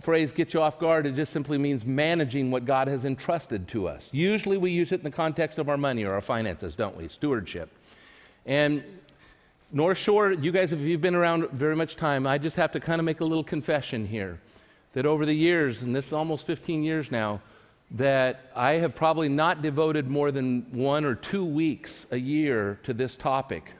phrase 0.00 0.30
gets 0.30 0.54
you 0.54 0.62
off 0.62 0.78
guard, 0.78 1.06
it 1.06 1.16
just 1.16 1.32
simply 1.32 1.58
means 1.58 1.84
managing 1.84 2.52
what 2.52 2.64
God 2.64 2.86
has 2.86 3.04
entrusted 3.04 3.66
to 3.68 3.88
us. 3.88 4.08
Usually 4.12 4.56
we 4.56 4.70
use 4.70 4.92
it 4.92 5.00
in 5.00 5.04
the 5.04 5.10
context 5.10 5.58
of 5.58 5.68
our 5.68 5.76
money 5.76 6.04
or 6.04 6.14
our 6.14 6.20
finances, 6.20 6.76
don't 6.76 6.96
we? 6.96 7.08
Stewardship. 7.08 7.68
And 8.46 8.84
North 9.72 9.98
Shore, 9.98 10.32
you 10.32 10.52
guys, 10.52 10.72
if 10.72 10.78
you've 10.80 11.00
been 11.00 11.16
around 11.16 11.50
very 11.50 11.74
much 11.74 11.96
time, 11.96 12.28
I 12.28 12.38
just 12.38 12.56
have 12.56 12.70
to 12.72 12.80
kind 12.80 13.00
of 13.00 13.04
make 13.04 13.20
a 13.20 13.24
little 13.24 13.44
confession 13.44 14.06
here 14.06 14.40
that 14.92 15.04
over 15.04 15.26
the 15.26 15.34
years, 15.34 15.82
and 15.82 15.94
this 15.94 16.06
is 16.06 16.12
almost 16.12 16.46
15 16.46 16.84
years 16.84 17.10
now, 17.10 17.40
that 17.92 18.50
I 18.54 18.72
have 18.72 18.94
probably 18.94 19.28
not 19.28 19.62
devoted 19.62 20.08
more 20.08 20.30
than 20.30 20.66
one 20.72 21.04
or 21.04 21.14
two 21.14 21.44
weeks 21.44 22.06
a 22.10 22.18
year 22.18 22.78
to 22.82 22.92
this 22.92 23.16
topic. 23.16 23.72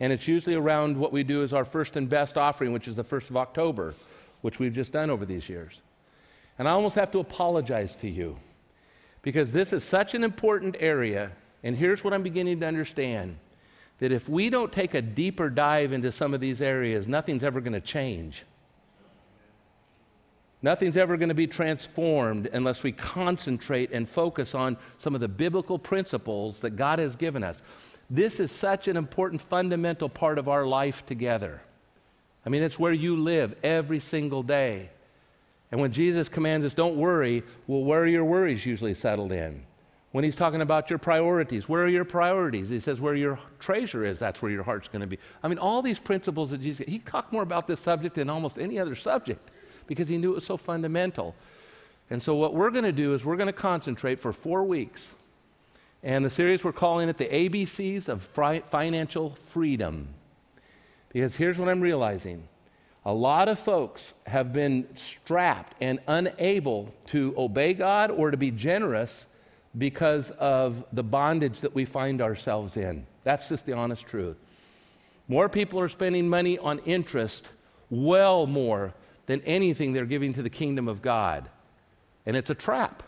And 0.00 0.12
it's 0.12 0.26
usually 0.26 0.56
around 0.56 0.96
what 0.96 1.12
we 1.12 1.22
do 1.22 1.42
as 1.42 1.52
our 1.52 1.64
first 1.64 1.96
and 1.96 2.08
best 2.08 2.36
offering, 2.36 2.72
which 2.72 2.88
is 2.88 2.96
the 2.96 3.04
1st 3.04 3.30
of 3.30 3.36
October, 3.36 3.94
which 4.40 4.58
we've 4.58 4.72
just 4.72 4.92
done 4.92 5.08
over 5.08 5.24
these 5.24 5.48
years. 5.48 5.80
And 6.58 6.66
I 6.68 6.72
almost 6.72 6.96
have 6.96 7.10
to 7.12 7.20
apologize 7.20 7.94
to 7.96 8.08
you 8.08 8.36
because 9.22 9.52
this 9.52 9.72
is 9.72 9.84
such 9.84 10.14
an 10.14 10.24
important 10.24 10.76
area. 10.80 11.30
And 11.62 11.76
here's 11.76 12.04
what 12.04 12.12
I'm 12.12 12.22
beginning 12.22 12.60
to 12.60 12.66
understand 12.66 13.36
that 13.98 14.12
if 14.12 14.28
we 14.28 14.50
don't 14.50 14.72
take 14.72 14.94
a 14.94 15.02
deeper 15.02 15.48
dive 15.48 15.92
into 15.92 16.10
some 16.10 16.34
of 16.34 16.40
these 16.40 16.60
areas, 16.60 17.06
nothing's 17.06 17.44
ever 17.44 17.60
going 17.60 17.72
to 17.72 17.80
change. 17.80 18.44
Nothing's 20.64 20.96
ever 20.96 21.18
going 21.18 21.28
to 21.28 21.34
be 21.34 21.46
transformed 21.46 22.46
unless 22.46 22.82
we 22.82 22.90
concentrate 22.90 23.92
and 23.92 24.08
focus 24.08 24.54
on 24.54 24.78
some 24.96 25.14
of 25.14 25.20
the 25.20 25.28
biblical 25.28 25.78
principles 25.78 26.62
that 26.62 26.70
God 26.70 26.98
has 27.00 27.16
given 27.16 27.44
us. 27.44 27.60
This 28.08 28.40
is 28.40 28.50
such 28.50 28.88
an 28.88 28.96
important 28.96 29.42
fundamental 29.42 30.08
part 30.08 30.38
of 30.38 30.48
our 30.48 30.64
life 30.66 31.04
together. 31.04 31.60
I 32.46 32.48
mean, 32.48 32.62
it's 32.62 32.78
where 32.78 32.94
you 32.94 33.14
live 33.14 33.54
every 33.62 34.00
single 34.00 34.42
day. 34.42 34.88
And 35.70 35.82
when 35.82 35.92
Jesus 35.92 36.30
commands 36.30 36.64
us, 36.64 36.72
don't 36.72 36.96
worry, 36.96 37.42
well, 37.66 37.84
where 37.84 38.00
are 38.00 38.06
your 38.06 38.24
worries 38.24 38.64
usually 38.64 38.94
settled 38.94 39.32
in? 39.32 39.66
When 40.12 40.24
he's 40.24 40.34
talking 40.34 40.62
about 40.62 40.88
your 40.88 40.98
priorities, 40.98 41.68
where 41.68 41.82
are 41.82 41.88
your 41.88 42.06
priorities? 42.06 42.70
He 42.70 42.80
says, 42.80 43.02
where 43.02 43.14
your 43.14 43.38
treasure 43.58 44.02
is, 44.02 44.18
that's 44.18 44.40
where 44.40 44.50
your 44.50 44.62
heart's 44.62 44.88
going 44.88 45.02
to 45.02 45.06
be. 45.06 45.18
I 45.42 45.48
mean, 45.48 45.58
all 45.58 45.82
these 45.82 45.98
principles 45.98 46.52
that 46.52 46.62
Jesus, 46.62 46.86
he 46.88 47.00
talked 47.00 47.34
more 47.34 47.42
about 47.42 47.66
this 47.66 47.80
subject 47.80 48.14
than 48.14 48.30
almost 48.30 48.58
any 48.58 48.78
other 48.78 48.94
subject 48.94 49.50
because 49.86 50.08
he 50.08 50.18
knew 50.18 50.32
it 50.32 50.36
was 50.36 50.46
so 50.46 50.56
fundamental. 50.56 51.34
And 52.10 52.22
so, 52.22 52.34
what 52.34 52.54
we're 52.54 52.70
going 52.70 52.84
to 52.84 52.92
do 52.92 53.14
is 53.14 53.24
we're 53.24 53.36
going 53.36 53.46
to 53.46 53.52
concentrate 53.52 54.20
for 54.20 54.32
four 54.32 54.64
weeks. 54.64 55.14
And 56.02 56.24
the 56.24 56.30
series 56.30 56.62
we're 56.62 56.72
calling 56.72 57.08
it 57.08 57.16
the 57.16 57.24
ABCs 57.24 58.08
of 58.08 58.22
Financial 58.22 59.30
Freedom. 59.46 60.08
Because 61.08 61.34
here's 61.36 61.58
what 61.58 61.68
I'm 61.68 61.80
realizing 61.80 62.46
a 63.06 63.12
lot 63.12 63.48
of 63.48 63.58
folks 63.58 64.14
have 64.26 64.52
been 64.52 64.86
strapped 64.94 65.74
and 65.80 66.00
unable 66.06 66.92
to 67.06 67.34
obey 67.36 67.74
God 67.74 68.10
or 68.10 68.30
to 68.30 68.36
be 68.36 68.50
generous 68.50 69.26
because 69.76 70.30
of 70.32 70.84
the 70.92 71.02
bondage 71.02 71.60
that 71.60 71.74
we 71.74 71.84
find 71.84 72.22
ourselves 72.22 72.76
in. 72.76 73.06
That's 73.22 73.48
just 73.48 73.66
the 73.66 73.72
honest 73.72 74.06
truth. 74.06 74.36
More 75.28 75.48
people 75.48 75.80
are 75.80 75.88
spending 75.88 76.28
money 76.28 76.58
on 76.58 76.78
interest, 76.80 77.48
well 77.90 78.46
more 78.46 78.94
than 79.26 79.40
anything 79.42 79.92
they're 79.92 80.04
giving 80.04 80.32
to 80.34 80.42
the 80.42 80.50
kingdom 80.50 80.88
of 80.88 81.02
God. 81.02 81.48
And 82.26 82.36
it's 82.36 82.50
a 82.50 82.54
trap. 82.54 83.02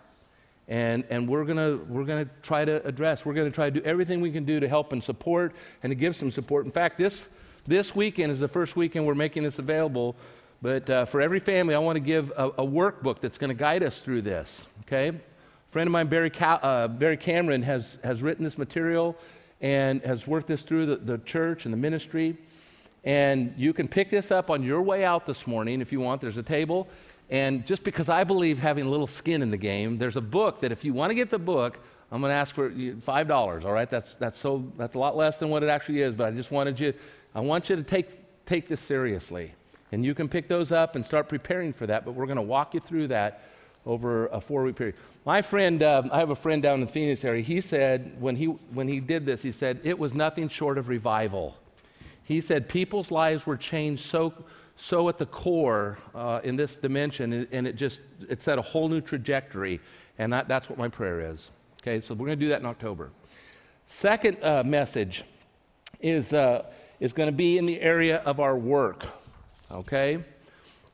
And, 0.69 1.05
and 1.11 1.29
we're 1.29 1.45
going 1.45 1.89
we're 1.89 2.05
gonna 2.05 2.29
try 2.43 2.65
to 2.65 2.85
address, 2.87 3.25
we're 3.25 3.35
going 3.35 3.51
to 3.51 3.55
try 3.55 3.71
to 3.71 3.81
do 3.81 3.87
everything 3.87 4.21
we 4.21 4.33
can 4.33 4.45
do 4.45 4.59
to 4.59 4.69
help 4.69 4.93
and 4.93 5.03
support 5.03 5.55
and 5.83 5.91
to 5.91 5.95
give 5.95 6.17
some 6.17 6.31
support. 6.31 6.67
In 6.67 6.73
fact, 6.73 6.99
this, 6.99 7.29
this 7.67 7.95
weekend 7.95 8.33
is 8.33 8.41
the 8.41 8.49
first 8.49 8.75
weekend 8.75 9.07
we're 9.07 9.15
making 9.15 9.45
this 9.45 9.59
available. 9.59 10.17
But 10.63 10.89
uh, 10.91 11.05
for 11.05 11.21
every 11.21 11.39
family, 11.39 11.75
I 11.75 11.79
want 11.79 11.97
to 11.97 12.01
give 12.01 12.31
a, 12.37 12.49
a 12.49 12.67
workbook 12.67 13.21
that's 13.21 13.39
going 13.39 13.49
to 13.49 13.55
guide 13.55 13.83
us 13.83 14.01
through 14.01 14.23
this. 14.23 14.65
Okay? 14.83 15.09
A 15.09 15.15
friend 15.71 15.87
of 15.87 15.93
mine, 15.93 16.09
Barry, 16.09 16.31
Ca- 16.31 16.61
uh, 16.63 16.89
Barry 16.89 17.17
Cameron, 17.17 17.63
has, 17.63 17.99
has 18.03 18.23
written 18.23 18.43
this 18.43 18.59
material 18.59 19.17
and 19.61 20.03
has 20.03 20.27
worked 20.27 20.49
this 20.49 20.63
through 20.63 20.87
the, 20.87 20.97
the 20.97 21.19
church 21.19 21.65
and 21.65 21.73
the 21.73 21.79
ministry. 21.79 22.37
And 23.07 23.55
you 23.57 23.73
can 23.73 23.87
pick 23.87 24.11
this 24.11 24.31
up 24.31 24.51
on 24.51 24.65
your 24.65 24.83
way 24.83 25.05
out 25.05 25.25
this 25.25 25.47
morning 25.47 25.81
if 25.81 25.93
you 25.93 26.01
want. 26.01 26.21
There's 26.21 26.37
a 26.37 26.43
table. 26.43 26.89
And 27.31 27.65
just 27.65 27.85
because 27.85 28.09
I 28.09 28.25
believe 28.25 28.59
having 28.59 28.85
a 28.87 28.91
little 28.91 29.07
skin 29.07 29.43
in 29.43 29.51
the 29.51 29.57
game, 29.57 29.97
there's 29.97 30.17
a 30.17 30.21
book 30.21 30.61
that 30.61 30.73
if 30.73 30.85
you 30.85 30.93
want 30.93 31.11
to 31.11 31.15
get 31.15 31.31
the 31.31 31.39
book, 31.39 31.79
I'm 32.11 32.21
going 32.21 32.31
to 32.31 32.37
ask 32.37 32.55
for 32.55 32.73
five 33.01 33.27
dollars. 33.27 33.65
All 33.65 33.73
right, 33.73 33.89
that's 33.89 34.17
that's 34.17 34.39
so 34.39 34.65
that's 34.77 34.95
a 34.95 34.99
lot 34.99 35.17
less 35.17 35.39
than 35.39 35.49
what 35.49 35.63
it 35.63 35.69
actually 35.69 36.03
is. 36.03 36.15
But 36.15 36.27
I 36.27 36.31
just 36.33 36.51
wanted 36.51 36.79
you, 36.79 36.93
I 37.35 37.41
want 37.41 37.71
you 37.71 37.77
to 37.77 37.83
take 37.83 38.09
take 38.45 38.69
this 38.69 38.81
seriously, 38.81 39.53
and 39.91 40.05
you 40.05 40.15
can 40.15 40.29
pick 40.29 40.47
those 40.47 40.71
up 40.71 40.95
and 40.95 41.05
start 41.05 41.29
preparing 41.29 41.73
for 41.73 41.87
that. 41.87 42.05
But 42.05 42.13
we're 42.13 42.27
going 42.27 42.37
to 42.37 42.43
walk 42.43 42.75
you 42.75 42.81
through 42.81 43.09
that 43.09 43.43
over 43.85 44.27
a 44.29 44.41
four-week 44.41 44.77
period. 44.77 44.97
My 45.25 45.43
friend, 45.43 45.83
um, 45.83 46.11
I 46.13 46.21
have 46.21 46.31
a 46.31 46.37
friend 46.37 46.63
down 46.63 46.75
in 46.75 46.87
the 46.87 46.93
Phoenix 46.93 47.25
area. 47.25 47.43
He 47.43 47.61
said 47.61 48.21
when 48.21 48.37
he 48.37 48.47
when 48.47 48.87
he 48.87 49.01
did 49.01 49.27
this, 49.27 49.43
he 49.43 49.51
said 49.51 49.81
it 49.83 49.99
was 49.99 50.15
nothing 50.15 50.49
short 50.49 50.79
of 50.79 50.89
revival. 50.89 51.57
He 52.27 52.41
said 52.41 52.69
people's 52.69 53.13
lives 53.13 53.47
were 53.47 53.57
changed 53.57 54.05
so, 54.05 54.35
so 54.77 55.09
at 55.09 55.17
the 55.17 55.27
core 55.27 55.97
uh, 56.13 56.41
in 56.43 56.57
this 56.57 56.75
dimension, 56.75 57.33
and, 57.33 57.47
and, 57.53 57.67
it 57.69 57.77
just 57.77 58.03
it 58.29 58.43
set 58.43 58.59
a 58.59 58.63
whole 58.63 58.89
new 58.89 59.01
trajectory. 59.01 59.81
And 60.19 60.33
that, 60.33 60.49
that's 60.49 60.69
what 60.69 60.77
my 60.77 60.89
prayer 60.89 61.21
is. 61.21 61.53
Okay, 61.83 62.01
so 62.01 62.15
we're 62.15 62.27
going 62.27 62.39
to 62.39 62.45
do 62.45 62.49
that 62.49 62.59
in 62.59 62.67
October. 62.67 63.13
Second 63.87 64.43
uh, 64.43 64.65
message 64.65 65.23
is, 66.01 66.33
uh, 66.33 66.65
is 66.99 67.13
going 67.13 67.29
to 67.29 67.33
be 67.33 67.59
in 67.59 67.67
the 67.67 67.81
area 67.81 68.17
of 68.19 68.41
our 68.41 68.57
work. 68.57 69.07
Okay? 69.71 70.25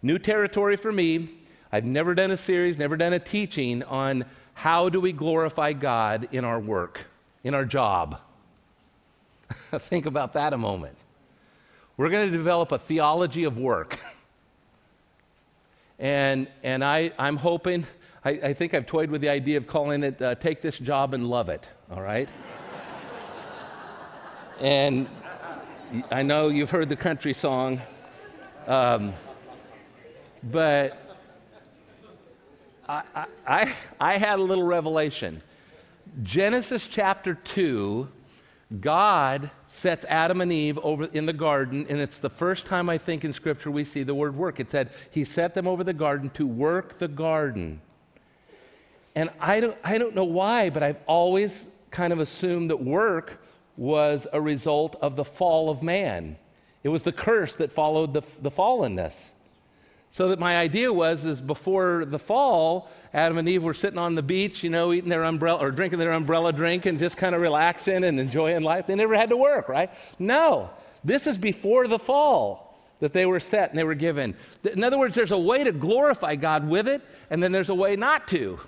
New 0.03 0.18
territory 0.18 0.77
for 0.77 0.92
me. 0.92 1.31
I've 1.73 1.87
never 1.87 2.14
done 2.14 2.31
a 2.31 2.37
series, 2.37 2.77
never 2.77 2.99
done 2.99 3.14
a 3.14 3.18
teaching 3.18 3.83
on 3.85 4.27
how 4.53 4.90
do 4.90 5.01
we 5.01 5.12
glorify 5.12 5.73
God 5.73 6.29
in 6.33 6.45
our 6.45 6.61
work, 6.61 7.07
in 7.42 7.55
our 7.55 7.64
job. 7.64 8.21
Think 9.79 10.05
about 10.05 10.35
that 10.35 10.53
a 10.53 10.59
moment. 10.59 10.99
We're 12.03 12.09
going 12.09 12.33
to 12.33 12.37
develop 12.37 12.73
a 12.73 12.81
theology 12.81 13.45
of 13.45 13.59
work. 13.59 13.97
and 16.01 16.49
and 16.65 16.83
I, 16.83 17.12
I'm 17.17 17.37
hoping, 17.37 17.87
I, 18.25 18.31
I, 18.31 18.55
think 18.55 18.75
I've 18.75 18.87
toyed 18.87 19.09
with 19.09 19.21
the 19.21 19.29
idea 19.29 19.57
of 19.57 19.69
calling 19.69 20.03
it 20.03 20.21
uh, 20.21 20.35
Take 20.35 20.62
This 20.62 20.77
Job 20.81 21.15
and 21.15 21.25
Love 21.25 21.49
It, 21.49 21.65
all 21.93 22.03
right? 22.03 22.29
and 24.61 25.07
I 26.11 26.23
know 26.23 26.49
you've 26.49 26.71
heard 26.71 26.88
the 26.88 26.97
country 26.97 27.35
song, 27.35 27.81
um, 28.67 29.12
but 30.43 30.99
I, 32.88 33.27
I, 33.47 33.75
I 34.01 34.19
had 34.19 34.41
a 34.41 34.43
little 34.43 34.65
revelation. 34.65 35.41
Genesis 36.25 36.88
chapter 36.88 37.35
2 37.35 38.09
God 38.80 39.50
sets 39.68 40.04
Adam 40.08 40.40
and 40.40 40.52
Eve 40.52 40.78
over 40.82 41.04
in 41.04 41.26
the 41.26 41.32
garden, 41.32 41.87
and 41.88 42.00
it's 42.00 42.20
the 42.20 42.30
first 42.30 42.64
time 42.64 42.88
I 42.88 42.98
think 42.98 43.24
in 43.24 43.32
Scripture 43.32 43.70
we 43.70 43.85
see 43.85 44.02
the 44.02 44.14
word 44.14 44.37
work. 44.37 44.61
It 44.61 44.70
said, 44.70 44.90
He 45.11 45.24
set 45.24 45.54
them 45.54 45.66
over 45.66 45.85
the 45.85 45.92
garden 45.92 46.30
to 46.30 46.46
work 46.46 46.98
the 46.98 47.08
garden. 47.08 47.80
And 49.14 49.30
I 49.40 49.61
don't, 49.61 49.76
I 49.85 49.98
don't 49.98 50.14
know 50.14 50.24
why, 50.24 50.70
but 50.70 50.82
I've 50.82 51.00
always 51.06 51.68
kind 51.90 52.12
of 52.12 52.20
assumed 52.20 52.70
that 52.70 52.82
work 52.82 53.44
was 53.76 54.26
a 54.32 54.40
result 54.40 54.96
of 55.02 55.16
the 55.16 55.24
fall 55.24 55.68
of 55.68 55.82
man. 55.82 56.37
It 56.82 56.88
was 56.88 57.02
the 57.02 57.12
curse 57.12 57.56
that 57.56 57.72
followed 57.72 58.14
the, 58.14 58.22
the 58.40 58.50
fallenness. 58.50 59.32
So 60.12 60.29
that 60.29 60.38
my 60.38 60.59
idea 60.59 60.92
was 60.92 61.25
is 61.25 61.40
before 61.40 62.05
the 62.05 62.18
fall, 62.18 62.90
Adam 63.14 63.38
and 63.38 63.48
Eve 63.48 63.64
were 63.64 63.72
sitting 63.72 63.98
on 63.98 64.14
the 64.14 64.22
beach, 64.22 64.62
you 64.62 64.68
know, 64.68 64.92
eating 64.92 65.09
their 65.09 65.25
umbrella 65.25 65.64
or 65.64 65.70
drinking 65.70 65.98
their 65.98 66.12
umbrella 66.12 66.53
drink 66.53 66.85
and 66.85 66.98
just 66.98 67.16
kind 67.16 67.35
of 67.35 67.40
relaxing 67.40 68.05
and 68.05 68.20
enjoying 68.20 68.62
life. 68.62 68.87
They 68.87 68.94
never 68.94 69.14
had 69.14 69.31
to 69.31 69.38
work, 69.38 69.70
right? 69.70 69.90
No. 70.18 70.68
This 71.03 71.27
is 71.27 71.38
before 71.38 71.88
the 71.88 71.98
fall 71.98 72.79
that 73.01 73.14
they 73.14 73.25
were 73.25 73.40
set 73.40 73.70
and 73.70 73.79
they 73.79 73.85
were 73.85 73.94
given. 73.94 74.35
In 74.70 74.85
other 74.85 74.98
words, 74.98 75.14
there's 75.14 75.33
a 75.33 75.38
way 75.38 75.64
to 75.64 75.72
glorify 75.72 76.37
God 76.37 76.68
with 76.68 76.88
it, 76.88 77.01
and 77.31 77.42
then 77.42 77.51
there's 77.51 77.70
a 77.70 77.75
way 77.75 77.96
not 77.96 78.29
to. 78.29 78.61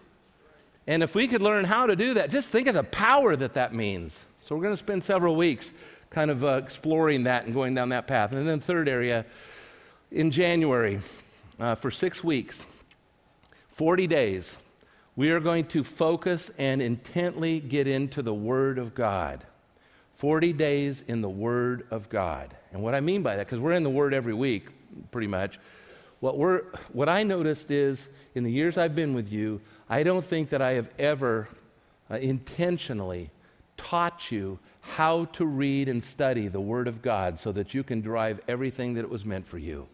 And 0.87 1.02
if 1.02 1.14
we 1.14 1.28
could 1.28 1.42
learn 1.42 1.66
how 1.66 1.87
to 1.87 1.94
do 1.94 2.14
that, 2.14 2.30
just 2.30 2.52
think 2.52 2.68
of 2.68 2.74
the 2.74 2.85
power 2.85 3.37
that 3.37 3.52
that 3.52 3.74
means. 3.74 4.24
So 4.38 4.57
we're 4.57 4.62
going 4.62 4.72
to 4.72 4.78
spend 4.78 5.04
several 5.04 5.37
weeks 5.37 5.74
kind 6.09 6.30
of 6.30 6.42
uh, 6.42 6.61
exploring 6.64 7.24
that 7.24 7.44
and 7.44 7.52
going 7.52 7.74
down 7.74 7.90
that 7.90 8.07
path. 8.07 8.33
And 8.33 8.48
then, 8.48 8.61
third 8.61 8.88
area, 8.88 9.26
in 10.11 10.30
January, 10.30 11.00
uh, 11.58 11.74
for 11.74 11.90
six 11.90 12.22
weeks, 12.22 12.66
40 13.68 14.06
days, 14.06 14.56
we 15.16 15.30
are 15.30 15.40
going 15.40 15.66
to 15.66 15.84
focus 15.84 16.50
and 16.58 16.82
intently 16.82 17.60
get 17.60 17.86
into 17.86 18.22
the 18.22 18.34
Word 18.34 18.78
of 18.78 18.94
God. 18.94 19.44
40 20.14 20.52
days 20.52 21.02
in 21.06 21.20
the 21.20 21.28
Word 21.28 21.86
of 21.90 22.08
God. 22.08 22.54
And 22.72 22.82
what 22.82 22.94
I 22.94 23.00
mean 23.00 23.22
by 23.22 23.36
that, 23.36 23.46
because 23.46 23.60
we're 23.60 23.72
in 23.72 23.82
the 23.82 23.90
Word 23.90 24.14
every 24.14 24.34
week, 24.34 24.68
pretty 25.10 25.26
much, 25.26 25.58
what, 26.20 26.38
we're, 26.38 26.62
what 26.92 27.08
I 27.08 27.22
noticed 27.22 27.70
is 27.70 28.08
in 28.34 28.44
the 28.44 28.50
years 28.50 28.78
I've 28.78 28.94
been 28.94 29.14
with 29.14 29.30
you, 29.30 29.60
I 29.88 30.02
don't 30.02 30.24
think 30.24 30.48
that 30.50 30.62
I 30.62 30.72
have 30.72 30.88
ever 30.98 31.48
uh, 32.10 32.16
intentionally 32.16 33.30
taught 33.76 34.30
you 34.30 34.58
how 34.80 35.26
to 35.26 35.46
read 35.46 35.88
and 35.88 36.02
study 36.02 36.48
the 36.48 36.60
Word 36.60 36.88
of 36.88 37.02
God 37.02 37.38
so 37.38 37.52
that 37.52 37.74
you 37.74 37.82
can 37.82 38.00
derive 38.00 38.40
everything 38.48 38.94
that 38.94 39.00
it 39.00 39.10
was 39.10 39.24
meant 39.24 39.46
for 39.46 39.58
you. 39.58 39.86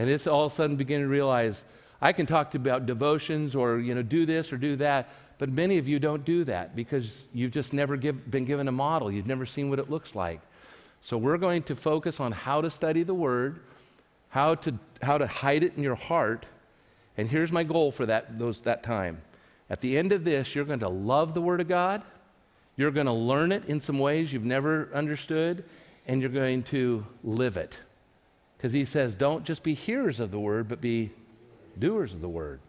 And 0.00 0.08
it's 0.08 0.26
all 0.26 0.46
of 0.46 0.52
a 0.52 0.54
sudden 0.54 0.76
beginning 0.76 1.04
to 1.04 1.10
realize 1.10 1.62
I 2.00 2.14
can 2.14 2.24
talk 2.24 2.52
to 2.52 2.56
about 2.56 2.86
devotions 2.86 3.54
or, 3.54 3.78
you 3.78 3.94
know, 3.94 4.00
do 4.00 4.24
this 4.24 4.50
or 4.50 4.56
do 4.56 4.76
that, 4.76 5.10
but 5.36 5.50
many 5.50 5.76
of 5.76 5.86
you 5.86 5.98
don't 5.98 6.24
do 6.24 6.42
that 6.44 6.74
because 6.74 7.24
you've 7.34 7.50
just 7.50 7.74
never 7.74 7.98
give, 7.98 8.30
been 8.30 8.46
given 8.46 8.66
a 8.66 8.72
model. 8.72 9.12
You've 9.12 9.26
never 9.26 9.44
seen 9.44 9.68
what 9.68 9.78
it 9.78 9.90
looks 9.90 10.14
like. 10.14 10.40
So 11.02 11.18
we're 11.18 11.36
going 11.36 11.64
to 11.64 11.76
focus 11.76 12.18
on 12.18 12.32
how 12.32 12.62
to 12.62 12.70
study 12.70 13.02
the 13.02 13.12
Word, 13.12 13.60
how 14.30 14.54
to, 14.54 14.72
how 15.02 15.18
to 15.18 15.26
hide 15.26 15.64
it 15.64 15.74
in 15.76 15.82
your 15.82 15.96
heart. 15.96 16.46
And 17.18 17.28
here's 17.28 17.52
my 17.52 17.62
goal 17.62 17.92
for 17.92 18.06
that, 18.06 18.38
those, 18.38 18.62
that 18.62 18.82
time. 18.82 19.20
At 19.68 19.82
the 19.82 19.98
end 19.98 20.12
of 20.12 20.24
this, 20.24 20.54
you're 20.54 20.64
going 20.64 20.80
to 20.80 20.88
love 20.88 21.34
the 21.34 21.42
Word 21.42 21.60
of 21.60 21.68
God. 21.68 22.02
You're 22.78 22.90
going 22.90 23.04
to 23.04 23.12
learn 23.12 23.52
it 23.52 23.66
in 23.66 23.82
some 23.82 23.98
ways 23.98 24.32
you've 24.32 24.46
never 24.46 24.88
understood, 24.94 25.62
and 26.06 26.22
you're 26.22 26.30
going 26.30 26.62
to 26.62 27.04
live 27.22 27.58
it. 27.58 27.78
Because 28.60 28.72
he 28.74 28.84
says, 28.84 29.14
don't 29.14 29.42
just 29.42 29.62
be 29.62 29.72
hearers 29.72 30.20
of 30.20 30.30
the 30.30 30.38
Word, 30.38 30.68
but 30.68 30.82
be 30.82 31.08
doers 31.78 32.12
of 32.12 32.20
the 32.20 32.28
Word. 32.28 32.60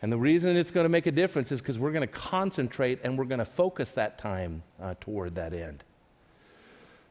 And 0.00 0.12
the 0.12 0.16
reason 0.16 0.56
it's 0.56 0.70
going 0.70 0.84
to 0.84 0.88
make 0.88 1.06
a 1.06 1.10
difference 1.10 1.50
is 1.50 1.60
because 1.60 1.76
we're 1.76 1.90
going 1.90 2.06
to 2.06 2.06
concentrate 2.06 3.00
and 3.02 3.18
we're 3.18 3.24
going 3.24 3.40
to 3.40 3.44
focus 3.44 3.94
that 3.94 4.16
time 4.16 4.62
uh, 4.80 4.94
toward 5.00 5.34
that 5.34 5.52
end. 5.54 5.82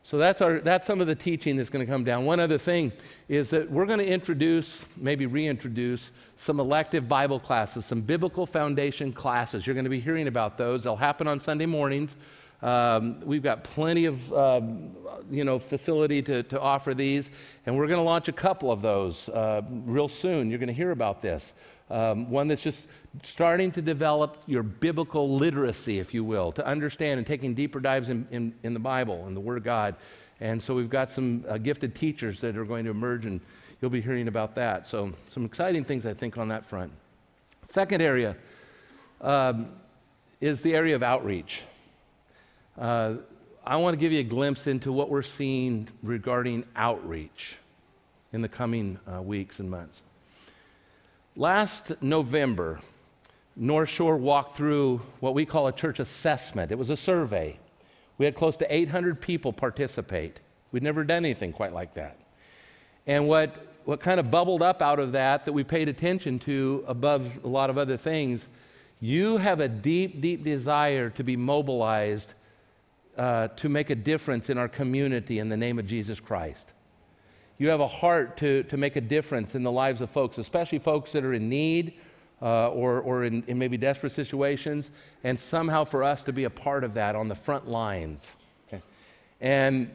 So 0.03 0.17
that's, 0.17 0.41
our, 0.41 0.61
that's 0.61 0.87
some 0.87 1.01
of 1.01 1.07
the 1.07 1.15
teaching 1.15 1.57
that's 1.57 1.69
going 1.69 1.85
to 1.85 1.91
come 1.91 2.05
down. 2.05 2.23
One 2.23 2.39
other 2.39 2.57
thing 2.57 2.93
is 3.27 3.49
that 3.49 3.69
we're 3.69 3.85
going 3.85 3.99
to 3.99 4.07
introduce, 4.07 4.85
maybe 4.95 5.25
reintroduce, 5.25 6.11
some 6.37 6.61
elective 6.61 7.09
Bible 7.09 7.41
classes, 7.41 7.85
some 7.85 7.99
biblical 7.99 8.45
foundation 8.45 9.11
classes. 9.11 9.67
You're 9.67 9.73
going 9.73 9.83
to 9.83 9.89
be 9.89 9.99
hearing 9.99 10.27
about 10.27 10.57
those. 10.57 10.83
They'll 10.83 10.95
happen 10.95 11.27
on 11.27 11.41
Sunday 11.41 11.65
mornings. 11.65 12.15
Um, 12.61 13.21
we've 13.25 13.41
got 13.41 13.63
plenty 13.63 14.05
of 14.05 14.33
um, 14.33 14.95
you 15.29 15.43
know 15.43 15.57
facility 15.57 16.21
to, 16.23 16.43
to 16.43 16.59
offer 16.59 16.93
these, 16.93 17.29
and 17.65 17.75
we're 17.75 17.87
going 17.87 17.99
to 17.99 18.03
launch 18.03 18.27
a 18.27 18.33
couple 18.33 18.71
of 18.71 18.81
those 18.81 19.29
uh, 19.29 19.61
real 19.69 20.07
soon. 20.07 20.49
You're 20.49 20.59
going 20.59 20.67
to 20.67 20.73
hear 20.73 20.91
about 20.91 21.21
this. 21.21 21.53
Um, 21.89 22.29
one 22.29 22.47
that's 22.47 22.63
just 22.63 22.87
starting 23.23 23.69
to 23.73 23.81
develop 23.81 24.41
your 24.45 24.63
biblical 24.63 25.29
literacy, 25.35 25.99
if 25.99 26.13
you 26.13 26.23
will, 26.23 26.53
to 26.53 26.65
understand 26.65 27.17
and 27.17 27.27
taking 27.27 27.53
deeper 27.53 27.81
dives 27.81 28.07
in, 28.07 28.25
in, 28.31 28.53
in 28.63 28.73
the 28.73 28.79
Bible 28.79 29.25
and 29.25 29.35
the 29.35 29.41
Word 29.41 29.57
of 29.57 29.65
God. 29.65 29.95
And 30.39 30.61
so 30.61 30.73
we've 30.73 30.89
got 30.89 31.11
some 31.11 31.43
uh, 31.49 31.57
gifted 31.57 31.93
teachers 31.93 32.39
that 32.39 32.55
are 32.55 32.63
going 32.63 32.85
to 32.85 32.91
emerge, 32.91 33.25
and 33.25 33.41
you'll 33.81 33.91
be 33.91 33.99
hearing 33.99 34.29
about 34.29 34.55
that. 34.55 34.87
So, 34.87 35.11
some 35.27 35.43
exciting 35.43 35.83
things, 35.83 36.05
I 36.05 36.13
think, 36.13 36.37
on 36.37 36.47
that 36.47 36.65
front. 36.65 36.93
Second 37.65 38.01
area 38.01 38.37
um, 39.19 39.69
is 40.39 40.61
the 40.61 40.73
area 40.73 40.95
of 40.95 41.03
outreach. 41.03 41.61
Uh, 42.77 43.15
I 43.65 43.77
want 43.77 43.93
to 43.93 43.97
give 43.97 44.11
you 44.11 44.19
a 44.19 44.23
glimpse 44.23 44.65
into 44.65 44.91
what 44.91 45.09
we're 45.09 45.21
seeing 45.21 45.87
regarding 46.01 46.65
outreach 46.75 47.57
in 48.33 48.41
the 48.41 48.47
coming 48.47 48.97
uh, 49.11 49.21
weeks 49.21 49.59
and 49.59 49.69
months. 49.69 50.01
Last 51.35 51.91
November, 52.01 52.79
North 53.55 53.89
Shore 53.89 54.17
walked 54.17 54.55
through 54.55 55.01
what 55.19 55.33
we 55.33 55.45
call 55.45 55.67
a 55.67 55.71
church 55.71 55.99
assessment. 55.99 56.71
It 56.71 56.77
was 56.77 56.89
a 56.89 56.97
survey. 56.97 57.59
We 58.17 58.25
had 58.25 58.35
close 58.35 58.55
to 58.57 58.73
800 58.73 59.19
people 59.19 59.51
participate. 59.51 60.39
We'd 60.71 60.83
never 60.83 61.03
done 61.03 61.25
anything 61.25 61.51
quite 61.51 61.73
like 61.73 61.93
that. 61.95 62.17
And 63.05 63.27
what, 63.27 63.67
what 63.83 63.99
kind 63.99 64.19
of 64.19 64.31
bubbled 64.31 64.61
up 64.61 64.81
out 64.81 64.99
of 64.99 65.11
that, 65.11 65.45
that 65.45 65.53
we 65.53 65.63
paid 65.63 65.89
attention 65.89 66.39
to 66.39 66.85
above 66.87 67.43
a 67.43 67.47
lot 67.47 67.69
of 67.69 67.77
other 67.77 67.97
things, 67.97 68.47
you 69.01 69.37
have 69.37 69.59
a 69.59 69.67
deep, 69.67 70.21
deep 70.21 70.43
desire 70.43 71.09
to 71.11 71.23
be 71.23 71.35
mobilized 71.35 72.33
uh, 73.17 73.49
to 73.49 73.69
make 73.69 73.89
a 73.89 73.95
difference 73.95 74.49
in 74.49 74.57
our 74.57 74.67
community 74.67 75.39
in 75.39 75.49
the 75.49 75.57
name 75.57 75.79
of 75.79 75.85
Jesus 75.85 76.19
Christ. 76.19 76.73
You 77.57 77.69
have 77.69 77.79
a 77.79 77.87
heart 77.87 78.37
to, 78.37 78.63
to 78.63 78.77
make 78.77 78.95
a 78.95 79.01
difference 79.01 79.53
in 79.53 79.63
the 79.63 79.71
lives 79.71 80.01
of 80.01 80.09
folks, 80.09 80.37
especially 80.37 80.79
folks 80.79 81.11
that 81.11 81.23
are 81.23 81.33
in 81.33 81.47
need 81.47 81.93
uh, 82.41 82.69
or, 82.69 83.01
or 83.01 83.23
in, 83.23 83.43
in 83.47 83.59
maybe 83.59 83.77
desperate 83.77 84.11
situations, 84.11 84.91
and 85.23 85.39
somehow 85.39 85.83
for 85.83 86.03
us 86.03 86.23
to 86.23 86.33
be 86.33 86.45
a 86.45 86.49
part 86.49 86.83
of 86.83 86.95
that 86.95 87.15
on 87.15 87.27
the 87.27 87.35
front 87.35 87.67
lines. 87.67 88.31
Okay? 88.67 88.81
And, 89.41 89.91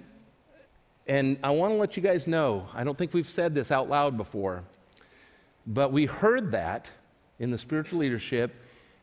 and 1.09 1.39
I 1.43 1.51
want 1.51 1.73
to 1.73 1.77
let 1.77 1.97
you 1.97 2.03
guys 2.03 2.27
know 2.27 2.69
I 2.73 2.85
don't 2.85 2.97
think 2.97 3.13
we've 3.13 3.29
said 3.29 3.55
this 3.55 3.73
out 3.73 3.89
loud 3.89 4.17
before, 4.17 4.63
but 5.67 5.91
we 5.91 6.07
heard 6.07 6.53
that 6.53 6.89
in 7.41 7.51
the 7.51 7.59
spiritual 7.59 7.99
leadership 7.99 8.55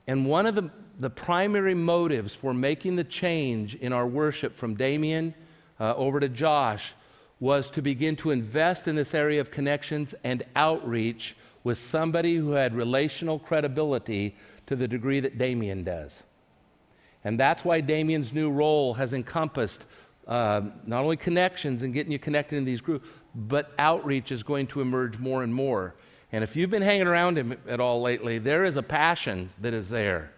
and 0.08 0.26
one 0.26 0.45
of 0.45 0.56
the, 0.56 0.69
the 1.00 1.10
primary 1.10 1.74
motives 1.74 2.36
for 2.36 2.54
making 2.54 2.96
the 2.96 3.04
change 3.04 3.76
in 3.76 3.94
our 3.94 4.08
worship 4.08 4.56
from 4.56 4.76
Damien 4.76 5.34
uh, 5.80 5.96
over 5.96 6.20
to 6.20 6.30
Josh 6.30 6.94
was 7.40 7.70
to 7.72 7.82
begin 7.82 8.16
to 8.18 8.32
invest 8.32 8.88
in 8.88 8.96
this 8.96 9.14
area 9.14 9.42
of 9.42 9.52
connections 9.52 10.16
and 10.24 10.44
outreach 10.56 11.36
with 11.64 11.78
somebody 11.78 12.36
who 12.36 12.52
had 12.52 12.76
relational 12.76 13.40
credibility 13.40 14.36
to 14.68 14.76
the 14.76 14.88
degree 14.88 15.20
that 15.20 15.38
Damien 15.38 15.84
does. 15.84 16.24
And 17.24 17.40
that's 17.40 17.66
why 17.66 17.82
Damien's 17.82 18.34
new 18.34 18.52
role 18.52 18.94
has 18.94 19.14
encompassed 19.14 19.86
uh, 20.28 20.62
not 20.86 21.04
only 21.04 21.18
connections 21.18 21.84
and 21.84 21.94
getting 21.94 22.12
you 22.12 22.20
connected 22.20 22.58
in 22.58 22.66
these 22.66 22.82
groups, 22.82 23.10
but 23.36 23.72
outreach 23.78 24.32
is 24.32 24.44
going 24.44 24.68
to 24.68 24.82
emerge 24.82 25.18
more 25.18 25.44
and 25.44 25.54
more. 25.54 25.96
And 26.32 26.44
if 26.44 26.56
you've 26.56 26.70
been 26.70 26.82
hanging 26.82 27.08
around 27.08 27.38
him 27.38 27.58
at 27.68 27.80
all 27.80 28.02
lately, 28.02 28.40
there 28.40 28.64
is 28.64 28.76
a 28.76 28.84
passion 28.84 29.50
that 29.62 29.74
is 29.74 29.90
there. 29.90 30.32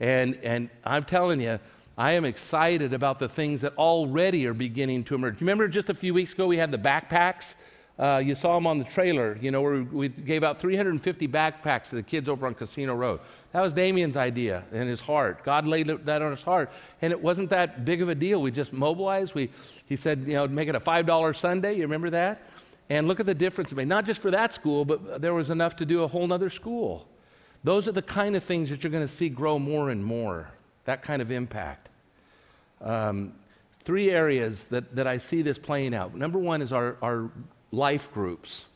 And, 0.00 0.36
and 0.42 0.70
I'm 0.84 1.04
telling 1.04 1.40
you, 1.40 1.58
I 1.96 2.12
am 2.12 2.24
excited 2.24 2.92
about 2.92 3.18
the 3.18 3.28
things 3.28 3.60
that 3.60 3.76
already 3.76 4.46
are 4.46 4.54
beginning 4.54 5.04
to 5.04 5.14
emerge. 5.14 5.40
Remember 5.40 5.68
just 5.68 5.90
a 5.90 5.94
few 5.94 6.12
weeks 6.12 6.32
ago 6.32 6.46
we 6.46 6.56
had 6.56 6.70
the 6.70 6.78
backpacks? 6.78 7.54
Uh, 7.96 8.20
you 8.24 8.34
saw 8.34 8.56
them 8.56 8.66
on 8.66 8.80
the 8.80 8.84
trailer, 8.84 9.38
you 9.40 9.52
know, 9.52 9.62
where 9.62 9.84
we 9.84 10.08
gave 10.08 10.42
out 10.42 10.58
350 10.60 11.28
backpacks 11.28 11.90
to 11.90 11.94
the 11.94 12.02
kids 12.02 12.28
over 12.28 12.44
on 12.44 12.54
Casino 12.54 12.92
Road. 12.96 13.20
That 13.52 13.60
was 13.60 13.72
Damien's 13.72 14.16
idea 14.16 14.64
in 14.72 14.88
his 14.88 15.00
heart. 15.00 15.44
God 15.44 15.64
laid 15.64 15.86
that 15.86 16.20
on 16.20 16.32
his 16.32 16.42
heart. 16.42 16.72
And 17.02 17.12
it 17.12 17.22
wasn't 17.22 17.50
that 17.50 17.84
big 17.84 18.02
of 18.02 18.08
a 18.08 18.14
deal. 18.16 18.42
We 18.42 18.50
just 18.50 18.72
mobilized. 18.72 19.36
We, 19.36 19.48
he 19.86 19.94
said, 19.94 20.24
you 20.26 20.34
know, 20.34 20.48
make 20.48 20.68
it 20.68 20.74
a 20.74 20.80
$5 20.80 21.36
Sunday. 21.36 21.74
You 21.74 21.82
remember 21.82 22.10
that? 22.10 22.42
And 22.90 23.06
look 23.06 23.20
at 23.20 23.26
the 23.26 23.34
difference 23.34 23.70
it 23.70 23.76
made, 23.76 23.86
not 23.86 24.04
just 24.04 24.20
for 24.20 24.32
that 24.32 24.52
school, 24.52 24.84
but 24.84 25.20
there 25.20 25.32
was 25.32 25.50
enough 25.50 25.76
to 25.76 25.86
do 25.86 26.02
a 26.02 26.08
whole 26.08 26.30
other 26.32 26.50
school. 26.50 27.06
Those 27.64 27.88
are 27.88 27.92
the 27.92 28.02
kind 28.02 28.36
of 28.36 28.44
things 28.44 28.68
that 28.70 28.84
you're 28.84 28.92
going 28.92 29.06
to 29.06 29.12
see 29.12 29.30
grow 29.30 29.58
more 29.58 29.88
and 29.90 30.04
more, 30.04 30.50
that 30.84 31.02
kind 31.02 31.22
of 31.22 31.30
impact. 31.30 31.88
Um, 32.82 33.32
three 33.84 34.10
areas 34.10 34.68
that, 34.68 34.94
that 34.94 35.06
I 35.06 35.16
see 35.16 35.40
this 35.40 35.58
playing 35.58 35.94
out. 35.94 36.14
Number 36.14 36.38
one 36.38 36.60
is 36.60 36.72
our, 36.72 36.96
our 37.00 37.30
life 37.72 38.12
groups. 38.12 38.66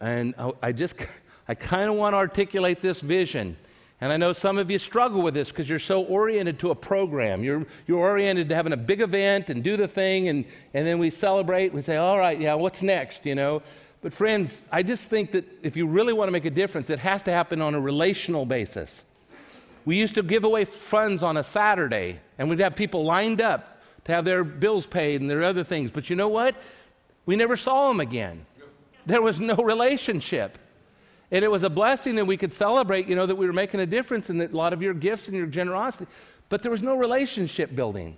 And 0.00 0.34
I, 0.38 0.52
I 0.62 0.72
just, 0.72 0.96
I 1.48 1.54
kind 1.54 1.90
of 1.90 1.96
want 1.96 2.14
to 2.14 2.16
articulate 2.16 2.80
this 2.80 3.02
vision. 3.02 3.56
And 4.00 4.12
I 4.12 4.18
know 4.18 4.32
some 4.34 4.58
of 4.58 4.70
you 4.70 4.78
struggle 4.78 5.22
with 5.22 5.32
this 5.32 5.50
because 5.50 5.68
you're 5.68 5.78
so 5.78 6.02
oriented 6.04 6.58
to 6.60 6.70
a 6.70 6.74
program. 6.74 7.42
You're, 7.42 7.66
you're 7.86 7.98
oriented 7.98 8.48
to 8.50 8.54
having 8.54 8.74
a 8.74 8.76
big 8.76 9.00
event 9.00 9.48
and 9.48 9.62
do 9.64 9.76
the 9.76 9.88
thing, 9.88 10.28
and, 10.28 10.44
and 10.74 10.86
then 10.86 10.98
we 10.98 11.08
celebrate. 11.08 11.72
We 11.72 11.80
say, 11.80 11.96
all 11.96 12.18
right, 12.18 12.38
yeah, 12.38 12.54
what's 12.54 12.82
next, 12.82 13.24
you 13.24 13.34
know? 13.34 13.62
But 14.02 14.12
friends, 14.12 14.64
I 14.70 14.82
just 14.82 15.10
think 15.10 15.32
that 15.32 15.44
if 15.62 15.76
you 15.76 15.86
really 15.86 16.12
want 16.12 16.28
to 16.28 16.32
make 16.32 16.44
a 16.44 16.50
difference, 16.50 16.90
it 16.90 16.98
has 17.00 17.22
to 17.24 17.32
happen 17.32 17.60
on 17.60 17.74
a 17.74 17.80
relational 17.80 18.46
basis. 18.46 19.02
We 19.84 19.96
used 19.96 20.14
to 20.16 20.22
give 20.22 20.44
away 20.44 20.64
funds 20.64 21.22
on 21.22 21.36
a 21.36 21.44
Saturday, 21.44 22.20
and 22.38 22.48
we'd 22.50 22.60
have 22.60 22.76
people 22.76 23.04
lined 23.04 23.40
up 23.40 23.80
to 24.04 24.12
have 24.12 24.24
their 24.24 24.44
bills 24.44 24.86
paid 24.86 25.20
and 25.20 25.30
their 25.30 25.42
other 25.42 25.64
things. 25.64 25.90
But 25.90 26.10
you 26.10 26.16
know 26.16 26.28
what? 26.28 26.56
We 27.24 27.36
never 27.36 27.56
saw 27.56 27.88
them 27.88 28.00
again. 28.00 28.46
There 29.06 29.22
was 29.22 29.40
no 29.40 29.56
relationship. 29.56 30.58
And 31.30 31.44
it 31.44 31.50
was 31.50 31.64
a 31.64 31.70
blessing 31.70 32.16
that 32.16 32.24
we 32.24 32.36
could 32.36 32.52
celebrate, 32.52 33.08
you 33.08 33.16
know, 33.16 33.26
that 33.26 33.34
we 33.34 33.46
were 33.46 33.52
making 33.52 33.80
a 33.80 33.86
difference 33.86 34.30
in 34.30 34.40
a 34.40 34.46
lot 34.48 34.72
of 34.72 34.82
your 34.82 34.94
gifts 34.94 35.26
and 35.26 35.36
your 35.36 35.46
generosity. 35.46 36.06
But 36.48 36.62
there 36.62 36.70
was 36.70 36.82
no 36.82 36.96
relationship 36.96 37.74
building. 37.74 38.16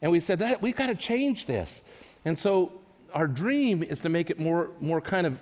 And 0.00 0.12
we 0.12 0.20
said 0.20 0.38
that 0.38 0.62
we've 0.62 0.76
got 0.76 0.86
to 0.86 0.94
change 0.94 1.46
this. 1.46 1.82
And 2.24 2.38
so 2.38 2.72
our 3.14 3.26
dream 3.26 3.82
is 3.82 4.00
to 4.00 4.08
make 4.08 4.30
it 4.30 4.38
more, 4.38 4.70
more 4.80 5.00
kind 5.00 5.26
of, 5.26 5.40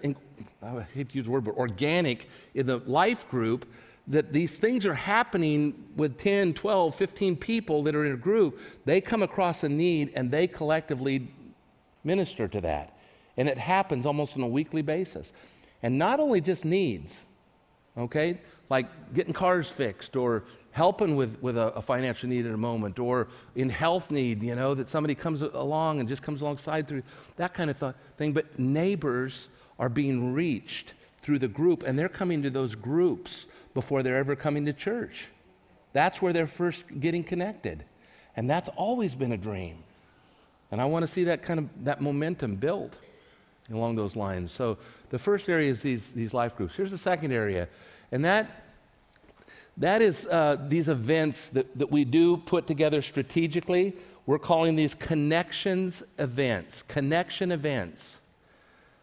I 0.62 0.83
hate 0.94 1.11
to 1.11 1.16
use 1.16 1.26
the 1.26 1.31
word, 1.31 1.44
but 1.44 1.57
organic 1.57 2.29
in 2.55 2.66
the 2.66 2.79
life 2.79 3.29
group 3.29 3.66
that 4.09 4.33
these 4.33 4.59
things 4.59 4.87
are 4.87 4.94
happening 4.94 5.85
with 5.96 6.16
10, 6.18 6.55
12, 6.55 6.94
15 6.94 7.37
people 7.37 7.83
that 7.83 7.94
are 7.94 8.05
in 8.05 8.12
a 8.12 8.16
group. 8.16 8.61
They 8.85 9.00
come 9.00 9.22
across 9.22 9.64
a 9.64 9.68
need 9.68 10.12
and 10.14 10.31
they 10.31 10.46
collectively 10.46 11.29
minister 12.05 12.46
to 12.46 12.61
that. 12.61 12.96
And 13.37 13.48
it 13.48 13.59
happens 13.59 14.07
almost 14.07 14.37
on 14.37 14.42
a 14.42 14.48
weekly 14.48 14.83
basis. 14.83 15.33
And 15.83 15.98
not 15.98 16.20
only 16.20 16.40
just 16.40 16.64
needs, 16.64 17.18
okay, 17.98 18.40
like 18.70 18.87
getting 19.14 19.33
cars 19.33 19.68
fixed 19.68 20.16
or 20.16 20.44
helping 20.76 21.16
with, 21.16 21.40
with 21.40 21.56
a, 21.56 21.68
a, 21.68 21.80
financial 21.80 22.28
need 22.28 22.44
at 22.44 22.52
a 22.52 22.56
moment, 22.56 22.98
or 22.98 23.28
in 23.54 23.70
health 23.70 24.10
need, 24.10 24.42
you 24.42 24.54
know, 24.54 24.74
that 24.74 24.86
somebody 24.86 25.14
comes 25.14 25.40
along 25.40 26.00
and 26.00 26.06
just 26.06 26.22
comes 26.22 26.42
alongside 26.42 26.86
through 26.86 27.02
that 27.36 27.54
kind 27.54 27.70
of 27.70 27.80
th- 27.80 27.94
thing. 28.18 28.34
But 28.34 28.58
neighbors 28.58 29.48
are 29.78 29.88
being 29.88 30.34
reached 30.34 30.92
through 31.22 31.38
the 31.38 31.48
group, 31.48 31.82
and 31.82 31.98
they're 31.98 32.10
coming 32.10 32.42
to 32.42 32.50
those 32.50 32.74
groups 32.74 33.46
before 33.72 34.02
they're 34.02 34.18
ever 34.18 34.36
coming 34.36 34.66
to 34.66 34.72
church. 34.74 35.28
That's 35.94 36.20
where 36.20 36.34
they're 36.34 36.46
first 36.46 36.84
getting 37.00 37.24
connected. 37.24 37.82
And 38.36 38.48
that's 38.48 38.68
always 38.76 39.14
been 39.14 39.32
a 39.32 39.38
dream. 39.38 39.78
And 40.70 40.78
I 40.78 40.84
want 40.84 41.04
to 41.04 41.06
see 41.06 41.24
that 41.24 41.42
kind 41.42 41.58
of 41.58 41.84
that 41.84 42.02
momentum 42.02 42.54
built 42.54 42.98
along 43.72 43.96
those 43.96 44.14
lines. 44.14 44.52
So 44.52 44.76
the 45.08 45.18
first 45.18 45.48
area 45.48 45.70
is 45.70 45.80
these, 45.80 46.12
these 46.12 46.34
life 46.34 46.54
groups. 46.54 46.76
Here's 46.76 46.90
the 46.90 46.98
second 46.98 47.32
area, 47.32 47.66
and 48.12 48.22
that 48.26 48.65
that 49.78 50.00
is 50.00 50.26
uh, 50.26 50.56
these 50.68 50.88
events 50.88 51.50
that, 51.50 51.78
that 51.78 51.90
we 51.90 52.04
do 52.04 52.38
put 52.38 52.66
together 52.66 53.02
strategically. 53.02 53.94
We're 54.24 54.38
calling 54.38 54.74
these 54.74 54.94
connections 54.94 56.02
events, 56.18 56.82
connection 56.82 57.52
events. 57.52 58.18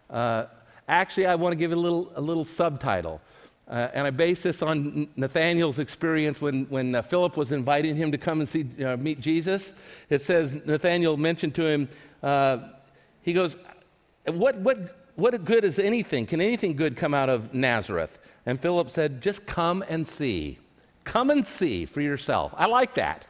Uh, 0.10 0.46
actually, 0.88 1.28
I 1.28 1.36
want 1.36 1.54
to 1.54 1.56
give 1.56 1.72
it 1.72 1.78
a 1.78 1.82
little, 1.82 2.12
a 2.16 2.22
little 2.22 2.44
subtitle. 2.44 3.22
Uh, 3.68 3.88
and 3.94 4.06
I 4.06 4.10
base 4.10 4.44
this 4.44 4.62
on 4.62 5.08
Nathaniel's 5.16 5.80
experience 5.80 6.42
when, 6.42 6.66
when 6.66 6.96
uh, 6.96 7.02
Philip 7.02 7.38
was 7.38 7.52
inviting 7.52 7.96
him 7.96 8.12
to 8.12 8.18
come 8.18 8.42
and 8.42 8.50
see, 8.50 8.68
uh, 8.84 8.98
meet 8.98 9.22
Jesus. 9.22 9.74
It 10.10 10.22
says 10.22 10.54
Nathaniel 10.66 11.16
mentioned 11.16 11.56
to 11.56 11.66
him, 11.66 11.90
uh, 12.22 12.58
he 13.22 13.32
goes, 13.32 13.56
what, 14.26 14.58
what, 14.58 14.98
what 15.16 15.46
good 15.46 15.64
is 15.64 15.80
anything? 15.80 16.26
Can 16.26 16.42
anything 16.42 16.76
good 16.76 16.98
come 16.98 17.14
out 17.14 17.30
of 17.30 17.54
Nazareth? 17.54 18.20
And 18.46 18.60
Philip 18.60 18.90
said, 18.90 19.22
Just 19.22 19.46
come 19.46 19.84
and 19.88 20.06
see. 20.06 20.60
Come 21.04 21.30
and 21.30 21.46
see 21.46 21.86
for 21.86 22.02
yourself. 22.02 22.54
I 22.58 22.66
like 22.66 22.96
that. 22.96 23.26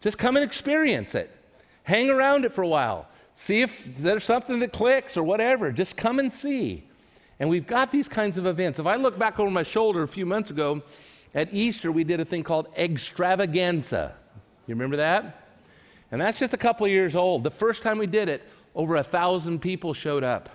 Just 0.00 0.18
come 0.18 0.36
and 0.36 0.44
experience 0.44 1.14
it. 1.14 1.30
Hang 1.84 2.10
around 2.10 2.44
it 2.44 2.52
for 2.52 2.62
a 2.62 2.68
while. 2.68 3.08
See 3.34 3.60
if 3.60 3.84
there's 3.98 4.24
something 4.24 4.58
that 4.60 4.72
clicks 4.72 5.16
or 5.16 5.22
whatever. 5.22 5.72
Just 5.72 5.96
come 5.96 6.18
and 6.18 6.32
see. 6.32 6.84
And 7.38 7.50
we've 7.50 7.66
got 7.66 7.92
these 7.92 8.08
kinds 8.08 8.38
of 8.38 8.46
events. 8.46 8.78
If 8.78 8.86
I 8.86 8.96
look 8.96 9.18
back 9.18 9.38
over 9.38 9.50
my 9.50 9.62
shoulder 9.62 10.02
a 10.02 10.08
few 10.08 10.24
months 10.24 10.50
ago, 10.50 10.82
at 11.34 11.52
Easter, 11.52 11.92
we 11.92 12.02
did 12.02 12.18
a 12.18 12.24
thing 12.24 12.42
called 12.42 12.68
extravaganza. 12.76 14.14
You 14.66 14.74
remember 14.74 14.96
that? 14.96 15.44
And 16.10 16.20
that's 16.20 16.38
just 16.38 16.54
a 16.54 16.56
couple 16.56 16.86
of 16.86 16.92
years 16.92 17.14
old. 17.14 17.44
The 17.44 17.50
first 17.50 17.82
time 17.82 17.98
we 17.98 18.06
did 18.06 18.28
it, 18.28 18.42
over 18.74 18.96
a 18.96 19.02
thousand 19.02 19.60
people 19.60 19.92
showed 19.92 20.24
up. 20.24 20.48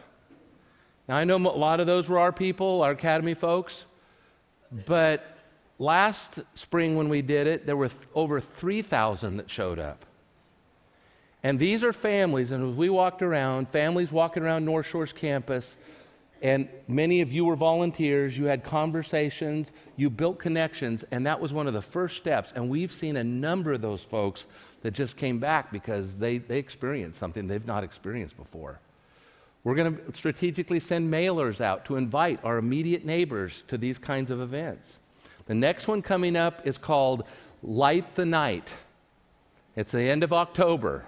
Now, 1.07 1.17
I 1.17 1.23
know 1.23 1.37
a 1.37 1.37
lot 1.37 1.79
of 1.79 1.87
those 1.87 2.07
were 2.07 2.19
our 2.19 2.31
people, 2.31 2.81
our 2.83 2.91
academy 2.91 3.33
folks, 3.33 3.85
but 4.85 5.37
last 5.79 6.39
spring 6.53 6.95
when 6.95 7.09
we 7.09 7.21
did 7.21 7.47
it, 7.47 7.65
there 7.65 7.75
were 7.75 7.89
th- 7.89 8.01
over 8.13 8.39
3,000 8.39 9.37
that 9.37 9.49
showed 9.49 9.79
up. 9.79 10.05
And 11.43 11.57
these 11.57 11.83
are 11.83 11.91
families, 11.91 12.51
and 12.51 12.71
as 12.71 12.75
we 12.75 12.89
walked 12.89 13.23
around, 13.23 13.69
families 13.69 14.11
walking 14.11 14.43
around 14.43 14.63
North 14.63 14.85
Shore's 14.85 15.11
campus, 15.11 15.77
and 16.43 16.69
many 16.87 17.21
of 17.21 17.31
you 17.31 17.45
were 17.45 17.55
volunteers, 17.55 18.37
you 18.37 18.45
had 18.45 18.63
conversations, 18.63 19.73
you 19.95 20.09
built 20.09 20.39
connections, 20.39 21.03
and 21.11 21.25
that 21.25 21.39
was 21.39 21.53
one 21.53 21.67
of 21.67 21.73
the 21.73 21.81
first 21.81 22.17
steps. 22.17 22.51
And 22.55 22.69
we've 22.69 22.91
seen 22.91 23.17
a 23.17 23.23
number 23.23 23.73
of 23.73 23.81
those 23.81 24.03
folks 24.03 24.47
that 24.81 24.91
just 24.91 25.17
came 25.17 25.39
back 25.39 25.71
because 25.71 26.17
they, 26.17 26.39
they 26.39 26.57
experienced 26.57 27.19
something 27.19 27.47
they've 27.47 27.65
not 27.65 27.83
experienced 27.83 28.37
before. 28.37 28.79
We're 29.63 29.75
going 29.75 29.95
to 29.95 30.15
strategically 30.15 30.79
send 30.79 31.11
mailers 31.11 31.61
out 31.61 31.85
to 31.85 31.95
invite 31.95 32.39
our 32.43 32.57
immediate 32.57 33.05
neighbors 33.05 33.63
to 33.67 33.77
these 33.77 33.97
kinds 33.97 34.31
of 34.31 34.41
events. 34.41 34.97
The 35.45 35.53
next 35.53 35.87
one 35.87 36.01
coming 36.01 36.35
up 36.35 36.65
is 36.65 36.77
called 36.77 37.25
Light 37.61 38.15
the 38.15 38.25
Night. 38.25 38.71
It's 39.75 39.91
the 39.91 40.01
end 40.01 40.23
of 40.23 40.33
October. 40.33 41.05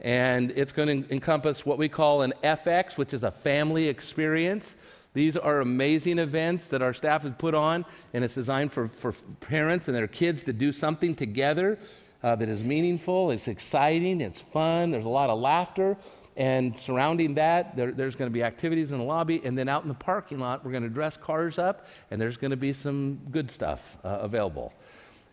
And 0.00 0.52
it's 0.52 0.72
going 0.72 1.04
to 1.04 1.12
encompass 1.12 1.66
what 1.66 1.78
we 1.78 1.88
call 1.88 2.22
an 2.22 2.34
FX, 2.42 2.96
which 2.96 3.12
is 3.12 3.24
a 3.24 3.30
family 3.30 3.88
experience. 3.88 4.76
These 5.12 5.36
are 5.36 5.60
amazing 5.60 6.18
events 6.18 6.68
that 6.68 6.82
our 6.82 6.92
staff 6.92 7.22
has 7.22 7.32
put 7.38 7.54
on, 7.54 7.84
and 8.12 8.24
it's 8.24 8.34
designed 8.34 8.72
for, 8.72 8.88
for 8.88 9.12
parents 9.40 9.88
and 9.88 9.96
their 9.96 10.08
kids 10.08 10.42
to 10.44 10.52
do 10.52 10.72
something 10.72 11.14
together 11.14 11.78
uh, 12.22 12.34
that 12.36 12.48
is 12.48 12.64
meaningful, 12.64 13.30
it's 13.30 13.48
exciting, 13.48 14.20
it's 14.20 14.40
fun, 14.40 14.90
there's 14.90 15.04
a 15.04 15.10
lot 15.10 15.30
of 15.30 15.38
laughter. 15.38 15.96
And 16.36 16.76
surrounding 16.76 17.34
that, 17.34 17.76
there, 17.76 17.92
there's 17.92 18.16
going 18.16 18.28
to 18.28 18.32
be 18.32 18.42
activities 18.42 18.90
in 18.90 18.98
the 18.98 19.04
lobby. 19.04 19.40
And 19.44 19.56
then 19.56 19.68
out 19.68 19.82
in 19.82 19.88
the 19.88 19.94
parking 19.94 20.38
lot, 20.40 20.64
we're 20.64 20.72
going 20.72 20.82
to 20.82 20.88
dress 20.88 21.16
cars 21.16 21.58
up, 21.58 21.86
and 22.10 22.20
there's 22.20 22.36
going 22.36 22.50
to 22.50 22.56
be 22.56 22.72
some 22.72 23.20
good 23.30 23.50
stuff 23.50 23.98
uh, 24.04 24.18
available. 24.20 24.72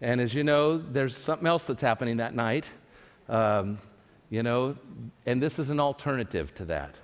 And 0.02 0.22
as 0.22 0.34
you 0.34 0.44
know, 0.44 0.78
there's 0.78 1.16
something 1.16 1.48
else 1.48 1.66
that's 1.66 1.82
happening 1.82 2.18
that 2.18 2.36
night. 2.36 2.68
Um, 3.30 3.78
you 4.30 4.44
know, 4.44 4.78
and 5.26 5.42
this 5.42 5.60
is 5.60 5.70
an 5.70 5.80
alternative 5.80 6.54
to 6.56 6.66
that. 6.66 6.96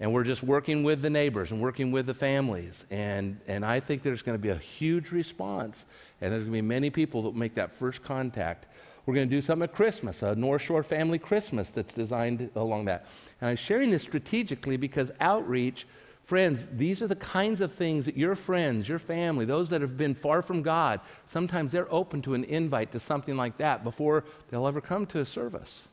And 0.00 0.12
we're 0.12 0.24
just 0.24 0.42
working 0.42 0.84
with 0.84 1.02
the 1.02 1.10
neighbors 1.10 1.50
and 1.50 1.60
working 1.60 1.90
with 1.90 2.06
the 2.06 2.14
families. 2.14 2.84
And, 2.90 3.40
and 3.48 3.64
I 3.64 3.80
think 3.80 4.02
there's 4.02 4.22
going 4.22 4.36
to 4.38 4.42
be 4.42 4.50
a 4.50 4.56
huge 4.56 5.10
response. 5.10 5.86
And 6.20 6.32
there's 6.32 6.44
going 6.44 6.52
to 6.52 6.58
be 6.58 6.62
many 6.62 6.88
people 6.90 7.22
that 7.22 7.34
make 7.34 7.54
that 7.56 7.74
first 7.74 8.04
contact. 8.04 8.66
We're 9.08 9.14
going 9.14 9.30
to 9.30 9.34
do 9.34 9.40
something 9.40 9.62
at 9.62 9.72
Christmas, 9.72 10.22
a 10.22 10.34
North 10.34 10.60
Shore 10.60 10.82
Family 10.82 11.18
Christmas 11.18 11.72
that's 11.72 11.94
designed 11.94 12.50
along 12.54 12.84
that. 12.84 13.06
And 13.40 13.48
I'm 13.48 13.56
sharing 13.56 13.90
this 13.90 14.02
strategically 14.02 14.76
because 14.76 15.10
outreach, 15.18 15.86
friends, 16.24 16.68
these 16.74 17.00
are 17.00 17.06
the 17.06 17.16
kinds 17.16 17.62
of 17.62 17.72
things 17.72 18.04
that 18.04 18.18
your 18.18 18.34
friends, 18.34 18.86
your 18.86 18.98
family, 18.98 19.46
those 19.46 19.70
that 19.70 19.80
have 19.80 19.96
been 19.96 20.14
far 20.14 20.42
from 20.42 20.60
God, 20.60 21.00
sometimes 21.24 21.72
they're 21.72 21.90
open 21.90 22.20
to 22.20 22.34
an 22.34 22.44
invite 22.44 22.92
to 22.92 23.00
something 23.00 23.34
like 23.34 23.56
that 23.56 23.82
before 23.82 24.24
they'll 24.50 24.66
ever 24.66 24.82
come 24.82 25.06
to 25.06 25.20
a 25.20 25.24
service. 25.24 25.88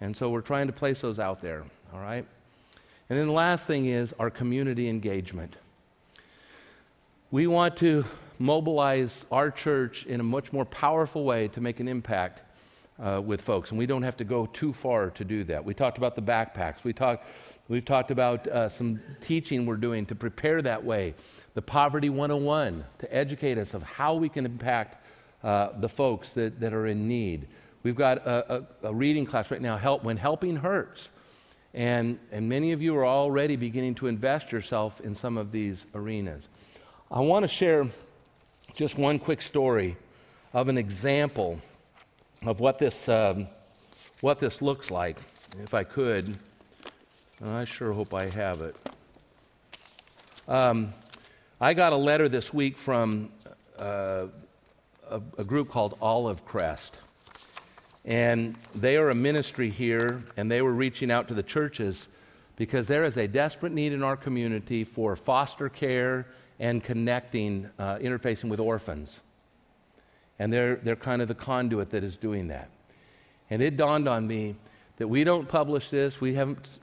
And 0.00 0.16
so 0.16 0.30
we're 0.30 0.40
trying 0.40 0.68
to 0.68 0.72
place 0.72 1.00
those 1.00 1.18
out 1.18 1.42
there, 1.42 1.64
all 1.92 1.98
right? 1.98 2.24
And 3.10 3.18
then 3.18 3.26
the 3.26 3.32
last 3.32 3.66
thing 3.66 3.86
is 3.86 4.14
our 4.20 4.30
community 4.30 4.88
engagement. 4.88 5.56
We 7.32 7.48
want 7.48 7.76
to 7.78 8.04
mobilize 8.38 9.26
our 9.30 9.50
church 9.50 10.06
in 10.06 10.20
a 10.20 10.22
much 10.24 10.52
more 10.52 10.64
powerful 10.64 11.24
way 11.24 11.48
to 11.48 11.60
make 11.60 11.80
an 11.80 11.88
impact 11.88 12.42
uh, 13.02 13.20
with 13.24 13.40
folks, 13.40 13.70
and 13.70 13.78
we 13.78 13.86
don't 13.86 14.02
have 14.02 14.16
to 14.16 14.24
go 14.24 14.46
too 14.46 14.72
far 14.72 15.10
to 15.10 15.24
do 15.24 15.44
that. 15.44 15.64
We 15.64 15.74
talked 15.74 15.98
about 15.98 16.16
the 16.16 16.22
backpacks. 16.22 16.84
We 16.84 16.92
talked, 16.92 17.26
we've 17.68 17.84
talked 17.84 18.10
about 18.10 18.46
uh, 18.46 18.68
some 18.68 19.00
teaching 19.20 19.66
we're 19.66 19.76
doing 19.76 20.06
to 20.06 20.14
prepare 20.14 20.62
that 20.62 20.84
way. 20.84 21.14
The 21.54 21.62
Poverty 21.62 22.10
101 22.10 22.84
to 22.98 23.14
educate 23.14 23.58
us 23.58 23.74
of 23.74 23.82
how 23.82 24.14
we 24.14 24.28
can 24.28 24.46
impact 24.46 25.04
uh, 25.42 25.68
the 25.78 25.88
folks 25.88 26.34
that, 26.34 26.58
that 26.60 26.72
are 26.72 26.86
in 26.86 27.06
need. 27.06 27.48
We've 27.82 27.96
got 27.96 28.18
a, 28.18 28.66
a, 28.82 28.88
a 28.88 28.94
reading 28.94 29.24
class 29.24 29.50
right 29.50 29.62
now, 29.62 29.76
Help 29.76 30.02
When 30.02 30.16
Helping 30.16 30.56
Hurts. 30.56 31.10
And, 31.74 32.18
and 32.32 32.48
many 32.48 32.72
of 32.72 32.82
you 32.82 32.96
are 32.96 33.06
already 33.06 33.54
beginning 33.54 33.94
to 33.96 34.08
invest 34.08 34.50
yourself 34.50 35.00
in 35.00 35.14
some 35.14 35.36
of 35.36 35.52
these 35.52 35.86
arenas. 35.94 36.48
I 37.10 37.20
want 37.20 37.44
to 37.44 37.48
share 37.48 37.86
just 38.78 38.96
one 38.96 39.18
quick 39.18 39.42
story 39.42 39.96
of 40.52 40.68
an 40.68 40.78
example 40.78 41.58
of 42.46 42.60
what 42.60 42.78
this, 42.78 43.08
um, 43.08 43.48
what 44.20 44.38
this 44.38 44.62
looks 44.62 44.88
like, 44.88 45.16
if 45.60 45.74
I 45.74 45.82
could. 45.82 46.36
And 47.40 47.50
I 47.50 47.64
sure 47.64 47.92
hope 47.92 48.14
I 48.14 48.28
have 48.28 48.60
it. 48.60 48.76
Um, 50.46 50.94
I 51.60 51.74
got 51.74 51.92
a 51.92 51.96
letter 51.96 52.28
this 52.28 52.54
week 52.54 52.78
from 52.78 53.30
uh, 53.76 54.26
a, 55.10 55.20
a 55.38 55.44
group 55.44 55.70
called 55.70 55.98
Olive 56.00 56.44
Crest. 56.44 56.98
And 58.04 58.54
they 58.76 58.96
are 58.96 59.10
a 59.10 59.14
ministry 59.14 59.70
here, 59.70 60.22
and 60.36 60.48
they 60.48 60.62
were 60.62 60.72
reaching 60.72 61.10
out 61.10 61.26
to 61.26 61.34
the 61.34 61.42
churches 61.42 62.06
because 62.54 62.86
there 62.86 63.02
is 63.02 63.16
a 63.16 63.26
desperate 63.26 63.72
need 63.72 63.92
in 63.92 64.04
our 64.04 64.16
community 64.16 64.84
for 64.84 65.16
foster 65.16 65.68
care 65.68 66.28
and 66.60 66.82
connecting, 66.82 67.68
uh, 67.78 67.96
interfacing 67.96 68.48
with 68.48 68.60
orphans. 68.60 69.20
And 70.38 70.52
they're, 70.52 70.76
they're 70.76 70.96
kind 70.96 71.22
of 71.22 71.28
the 71.28 71.34
conduit 71.34 71.90
that 71.90 72.04
is 72.04 72.16
doing 72.16 72.48
that. 72.48 72.70
And 73.50 73.62
it 73.62 73.76
dawned 73.76 74.08
on 74.08 74.26
me 74.26 74.56
that 74.96 75.08
we 75.08 75.24
don't 75.24 75.48
publish 75.48 75.90
this, 75.90 76.20
we 76.20 76.34
haven't 76.34 76.80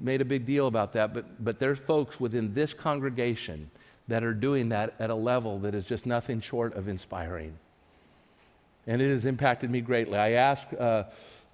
made 0.00 0.20
a 0.20 0.24
big 0.24 0.46
deal 0.46 0.68
about 0.68 0.92
that, 0.92 1.12
but, 1.12 1.44
but 1.44 1.58
there's 1.58 1.78
folks 1.78 2.20
within 2.20 2.54
this 2.54 2.72
congregation 2.72 3.70
that 4.06 4.22
are 4.22 4.32
doing 4.32 4.68
that 4.70 4.94
at 5.00 5.10
a 5.10 5.14
level 5.14 5.58
that 5.60 5.74
is 5.74 5.84
just 5.84 6.06
nothing 6.06 6.40
short 6.40 6.74
of 6.74 6.88
inspiring 6.88 7.58
and 8.88 9.02
it 9.02 9.10
has 9.10 9.26
impacted 9.26 9.70
me 9.70 9.80
greatly. 9.80 10.18
I 10.18 10.32
asked 10.32 10.72
uh, 10.74 11.04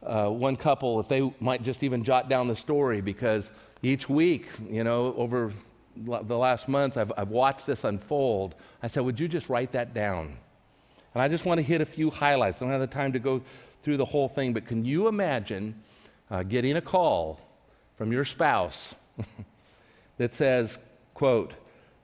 uh, 0.03 0.29
one 0.29 0.57
couple 0.57 1.01
if 1.01 1.09
they 1.09 1.35
might 1.41 1.62
just 1.62 1.83
even 1.83 2.05
jot 2.05 2.29
down 2.31 2.49
the 2.49 2.57
story 2.57 3.01
because 3.01 3.51
each 3.83 4.09
week, 4.09 4.49
you 4.71 4.85
know, 4.85 5.12
over 5.17 5.53
the 5.97 6.37
last 6.37 6.69
months, 6.69 6.97
I've, 6.97 7.13
I've 7.17 7.31
watched 7.31 7.67
this 7.67 7.85
unfold. 7.85 8.57
I 8.83 8.89
said, 8.89 9.05
Would 9.05 9.21
you 9.21 9.29
just 9.29 9.49
write 9.49 9.73
that 9.73 9.95
down? 9.95 10.37
And 11.15 11.23
I 11.23 11.29
just 11.29 11.45
want 11.45 11.59
to 11.59 11.63
hit 11.63 11.81
a 11.81 11.87
few 11.87 12.11
highlights. 12.11 12.61
I 12.61 12.65
don't 12.65 12.73
have 12.73 12.81
the 12.81 12.87
time 12.87 13.13
to 13.13 13.19
go 13.19 13.41
through 13.83 13.99
the 13.99 14.05
whole 14.05 14.29
thing, 14.29 14.53
but 14.53 14.67
can 14.67 14.85
you 14.85 15.07
imagine 15.09 15.81
uh, 16.31 16.43
getting 16.43 16.77
a 16.77 16.81
call 16.81 17.41
from 17.97 18.11
your 18.11 18.25
spouse 18.25 18.95
that 20.19 20.35
says, 20.35 20.79
quote, 21.13 21.55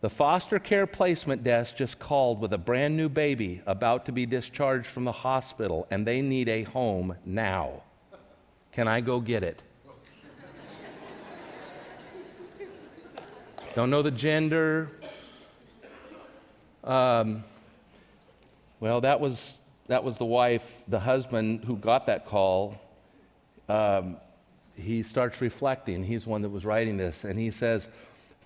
The 0.01 0.11
foster 0.11 0.59
care 0.59 0.86
placement 0.86 1.43
desk 1.43 1.76
just 1.76 1.99
called 1.99 2.41
with 2.41 2.53
a 2.53 2.59
brand 2.59 2.97
new 2.97 3.09
baby 3.09 3.62
about 3.66 4.07
to 4.07 4.12
be 4.12 4.26
discharged 4.26 4.86
from 4.86 5.05
the 5.05 5.12
hospital, 5.12 5.86
and 5.91 6.07
they 6.07 6.22
need 6.22 6.49
a 6.49 6.62
home 6.64 7.16
now. 7.24 7.82
Can 8.72 8.86
I 8.86 9.01
go 9.01 9.20
get 9.20 9.43
it? 9.43 9.62
Don't 13.76 13.88
know 13.88 14.02
the 14.02 14.10
gender. 14.10 14.90
Um, 16.82 17.44
well, 18.80 19.00
that 19.02 19.20
was, 19.20 19.60
that 19.86 20.02
was 20.02 20.18
the 20.18 20.24
wife, 20.24 20.82
the 20.88 20.98
husband 20.98 21.64
who 21.64 21.76
got 21.76 22.06
that 22.06 22.26
call. 22.26 22.80
Um, 23.68 24.16
he 24.74 25.04
starts 25.04 25.40
reflecting. 25.40 26.02
He's 26.02 26.26
one 26.26 26.42
that 26.42 26.48
was 26.48 26.64
writing 26.64 26.96
this, 26.96 27.22
and 27.22 27.38
he 27.38 27.52
says, 27.52 27.88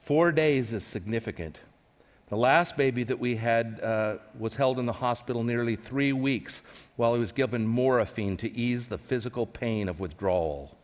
Four 0.03 0.31
days 0.31 0.75
is 0.75 0.85
significant. 0.85 1.59
The 2.29 2.37
last 2.37 2.77
baby 2.77 3.05
that 3.05 3.19
we 3.19 3.37
had 3.37 3.81
uh, 3.83 4.17
was 4.39 4.55
held 4.55 4.79
in 4.79 4.85
the 4.85 4.93
hospital 4.93 5.43
nearly 5.43 5.77
three 5.77 6.13
weeks 6.13 6.61
while 6.97 7.15
he 7.15 7.21
was 7.21 7.33
given 7.33 7.67
morphine 7.67 8.37
to 8.39 8.55
ease 8.55 8.89
the 8.89 8.99
physical 8.99 9.47
pain 9.47 9.89
of 9.89 10.01
withdrawal. 10.01 10.77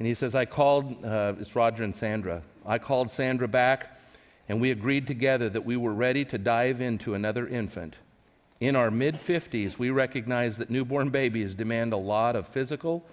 And 0.00 0.06
he 0.06 0.14
says, 0.14 0.34
I 0.34 0.46
called, 0.46 1.04
uh, 1.04 1.34
it's 1.38 1.54
Roger 1.54 1.84
and 1.84 1.94
Sandra. 1.94 2.40
I 2.64 2.78
called 2.78 3.10
Sandra 3.10 3.46
back, 3.46 4.00
and 4.48 4.58
we 4.58 4.70
agreed 4.70 5.06
together 5.06 5.50
that 5.50 5.66
we 5.66 5.76
were 5.76 5.92
ready 5.92 6.24
to 6.24 6.38
dive 6.38 6.80
into 6.80 7.12
another 7.12 7.46
infant. 7.46 7.96
In 8.60 8.76
our 8.76 8.90
mid 8.90 9.16
50s, 9.16 9.78
we 9.78 9.90
recognize 9.90 10.56
that 10.56 10.70
newborn 10.70 11.10
babies 11.10 11.54
demand 11.54 11.92
a 11.92 11.98
lot 11.98 12.34
of 12.34 12.48
physical 12.48 13.04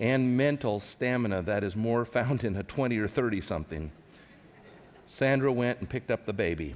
and 0.00 0.36
mental 0.36 0.80
stamina 0.80 1.42
that 1.42 1.62
is 1.62 1.76
more 1.76 2.04
found 2.04 2.42
in 2.42 2.56
a 2.56 2.64
20 2.64 2.98
or 2.98 3.06
30 3.06 3.40
something. 3.40 3.92
Sandra 5.06 5.52
went 5.52 5.78
and 5.78 5.88
picked 5.88 6.10
up 6.10 6.26
the 6.26 6.32
baby. 6.32 6.74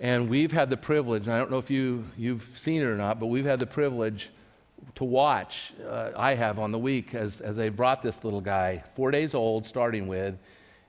And 0.00 0.28
we've 0.28 0.52
had 0.52 0.68
the 0.68 0.76
privilege, 0.76 1.28
I 1.28 1.38
don't 1.38 1.50
know 1.50 1.56
if 1.56 1.70
you, 1.70 2.04
you've 2.18 2.46
seen 2.58 2.82
it 2.82 2.84
or 2.84 2.96
not, 2.96 3.18
but 3.18 3.28
we've 3.28 3.46
had 3.46 3.58
the 3.58 3.66
privilege 3.66 4.28
to 4.96 5.04
watch, 5.04 5.72
uh, 5.88 6.10
I 6.16 6.34
have 6.34 6.58
on 6.58 6.72
the 6.72 6.78
week, 6.78 7.14
as, 7.14 7.40
as 7.40 7.56
they 7.56 7.68
brought 7.68 8.02
this 8.02 8.24
little 8.24 8.40
guy, 8.40 8.82
four 8.94 9.10
days 9.10 9.34
old, 9.34 9.64
starting 9.64 10.06
with, 10.06 10.36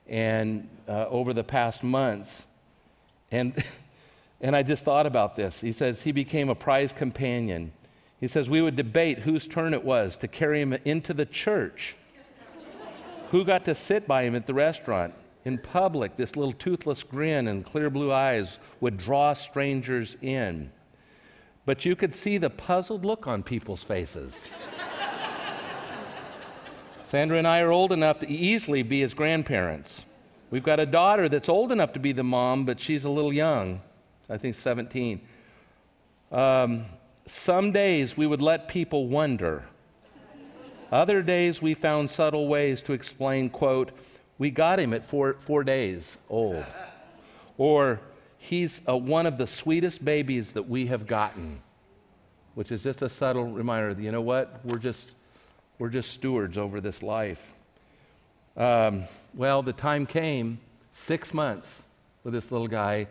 and 0.06 0.68
uh, 0.88 1.06
over 1.08 1.32
the 1.32 1.44
past 1.44 1.82
months. 1.82 2.44
And, 3.30 3.64
and 4.40 4.54
I 4.54 4.62
just 4.62 4.84
thought 4.84 5.06
about 5.06 5.36
this. 5.36 5.60
He 5.60 5.72
says 5.72 6.02
he 6.02 6.12
became 6.12 6.48
a 6.48 6.54
prized 6.54 6.96
companion. 6.96 7.72
He 8.20 8.28
says 8.28 8.50
we 8.50 8.62
would 8.62 8.76
debate 8.76 9.20
whose 9.20 9.46
turn 9.46 9.74
it 9.74 9.84
was 9.84 10.16
to 10.18 10.28
carry 10.28 10.60
him 10.60 10.74
into 10.84 11.14
the 11.14 11.26
church. 11.26 11.96
Who 13.30 13.44
got 13.44 13.64
to 13.64 13.74
sit 13.74 14.06
by 14.06 14.24
him 14.24 14.36
at 14.36 14.46
the 14.46 14.54
restaurant? 14.54 15.14
In 15.44 15.58
public, 15.58 16.16
this 16.16 16.36
little 16.36 16.52
toothless 16.52 17.02
grin 17.02 17.48
and 17.48 17.64
clear 17.64 17.90
blue 17.90 18.12
eyes 18.12 18.58
would 18.80 18.98
draw 18.98 19.32
strangers 19.32 20.16
in 20.20 20.70
but 21.64 21.84
you 21.84 21.94
could 21.94 22.14
see 22.14 22.38
the 22.38 22.50
puzzled 22.50 23.04
look 23.04 23.26
on 23.26 23.42
people's 23.42 23.82
faces. 23.82 24.46
Sandra 27.02 27.38
and 27.38 27.46
I 27.46 27.60
are 27.60 27.70
old 27.70 27.92
enough 27.92 28.20
to 28.20 28.30
easily 28.30 28.82
be 28.82 29.00
his 29.00 29.12
grandparents. 29.12 30.02
We've 30.50 30.62
got 30.62 30.80
a 30.80 30.86
daughter 30.86 31.28
that's 31.28 31.48
old 31.48 31.72
enough 31.72 31.92
to 31.94 31.98
be 31.98 32.12
the 32.12 32.24
mom, 32.24 32.64
but 32.64 32.80
she's 32.80 33.04
a 33.04 33.10
little 33.10 33.32
young, 33.32 33.80
I 34.28 34.38
think 34.38 34.54
17. 34.54 35.20
Um, 36.30 36.86
some 37.26 37.72
days 37.72 38.16
we 38.16 38.26
would 38.26 38.42
let 38.42 38.68
people 38.68 39.08
wonder. 39.08 39.64
Other 40.90 41.22
days 41.22 41.62
we 41.62 41.74
found 41.74 42.10
subtle 42.10 42.48
ways 42.48 42.82
to 42.82 42.92
explain, 42.92 43.48
quote, 43.48 43.92
we 44.38 44.50
got 44.50 44.80
him 44.80 44.92
at 44.92 45.04
four, 45.06 45.34
four 45.38 45.64
days 45.64 46.18
old. 46.28 46.64
Or, 47.56 48.00
he's 48.42 48.80
a, 48.88 48.96
one 48.96 49.24
of 49.24 49.38
the 49.38 49.46
sweetest 49.46 50.04
babies 50.04 50.52
that 50.54 50.68
we 50.68 50.86
have 50.86 51.06
gotten, 51.06 51.60
which 52.56 52.72
is 52.72 52.82
just 52.82 53.00
a 53.00 53.08
subtle 53.08 53.44
reminder 53.44 53.94
that, 53.94 54.02
you 54.02 54.10
know 54.10 54.20
what? 54.20 54.58
We're 54.64 54.78
just, 54.78 55.12
we're 55.78 55.90
just 55.90 56.10
stewards 56.10 56.58
over 56.58 56.80
this 56.80 57.04
life. 57.04 57.52
Um, 58.56 59.04
well, 59.32 59.62
the 59.62 59.72
time 59.72 60.06
came, 60.06 60.58
six 60.90 61.32
months 61.32 61.84
with 62.24 62.34
this 62.34 62.50
little 62.50 62.66
guy, 62.66 63.06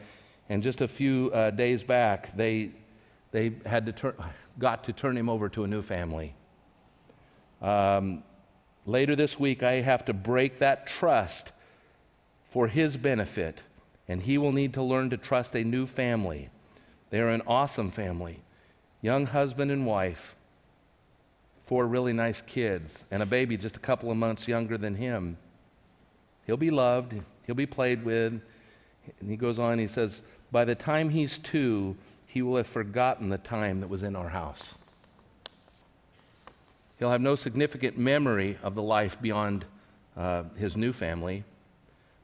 and 0.50 0.62
just 0.62 0.82
a 0.82 0.88
few 0.88 1.32
uh, 1.34 1.52
days 1.52 1.82
back, 1.82 2.36
they, 2.36 2.72
they 3.32 3.54
had 3.66 3.86
to 3.86 3.94
turn, 3.94 4.14
got 4.60 4.84
to 4.84 4.92
turn 4.92 5.16
him 5.16 5.30
over 5.30 5.48
to 5.48 5.64
a 5.64 5.68
new 5.68 5.82
family. 5.82 6.36
Um, 7.62 8.24
later 8.86 9.16
this 9.16 9.40
week, 9.40 9.64
I 9.64 9.80
have 9.80 10.04
to 10.06 10.14
break 10.14 10.60
that 10.60 10.88
trust 10.88 11.54
for 12.50 12.68
his 12.68 12.98
benefit 12.98 13.62
and 14.12 14.22
he 14.22 14.38
will 14.38 14.52
need 14.52 14.74
to 14.74 14.84
learn 14.84 15.10
to 15.10 15.16
trust 15.16 15.56
a 15.56 15.64
new 15.64 15.88
family. 15.88 16.50
They 17.12 17.22
are 17.22 17.30
an 17.30 17.44
awesome 17.48 17.90
family 17.90 18.42
young 19.02 19.26
husband 19.26 19.72
and 19.72 19.86
wife, 19.86 20.36
four 21.66 21.88
really 21.88 22.14
nice 22.14 22.42
kids, 22.42 23.04
and 23.10 23.24
a 23.24 23.26
baby 23.26 23.58
just 23.58 23.76
a 23.78 23.80
couple 23.80 24.12
of 24.12 24.18
months 24.18 24.48
younger 24.48 24.78
than 24.78 24.94
him. 24.94 25.38
He'll 26.46 26.58
be 26.58 26.70
loved, 26.70 27.20
he'll 27.48 27.56
be 27.56 27.66
played 27.66 28.04
with. 28.04 28.40
And 29.20 29.30
he 29.30 29.38
goes 29.38 29.58
on, 29.58 29.80
he 29.80 29.88
says, 29.88 30.22
By 30.52 30.66
the 30.66 30.76
time 30.76 31.10
he's 31.10 31.40
two, 31.40 31.96
he 32.28 32.44
will 32.44 32.58
have 32.58 32.68
forgotten 32.68 33.30
the 33.30 33.40
time 33.40 33.80
that 33.80 33.88
was 33.88 34.04
in 34.04 34.16
our 34.16 34.30
house. 34.30 34.74
He'll 37.00 37.10
have 37.10 37.22
no 37.22 37.36
significant 37.36 37.98
memory 37.98 38.60
of 38.62 38.76
the 38.76 38.84
life 38.84 39.20
beyond 39.20 39.66
uh, 40.16 40.44
his 40.58 40.78
new 40.78 40.94
family. 40.94 41.44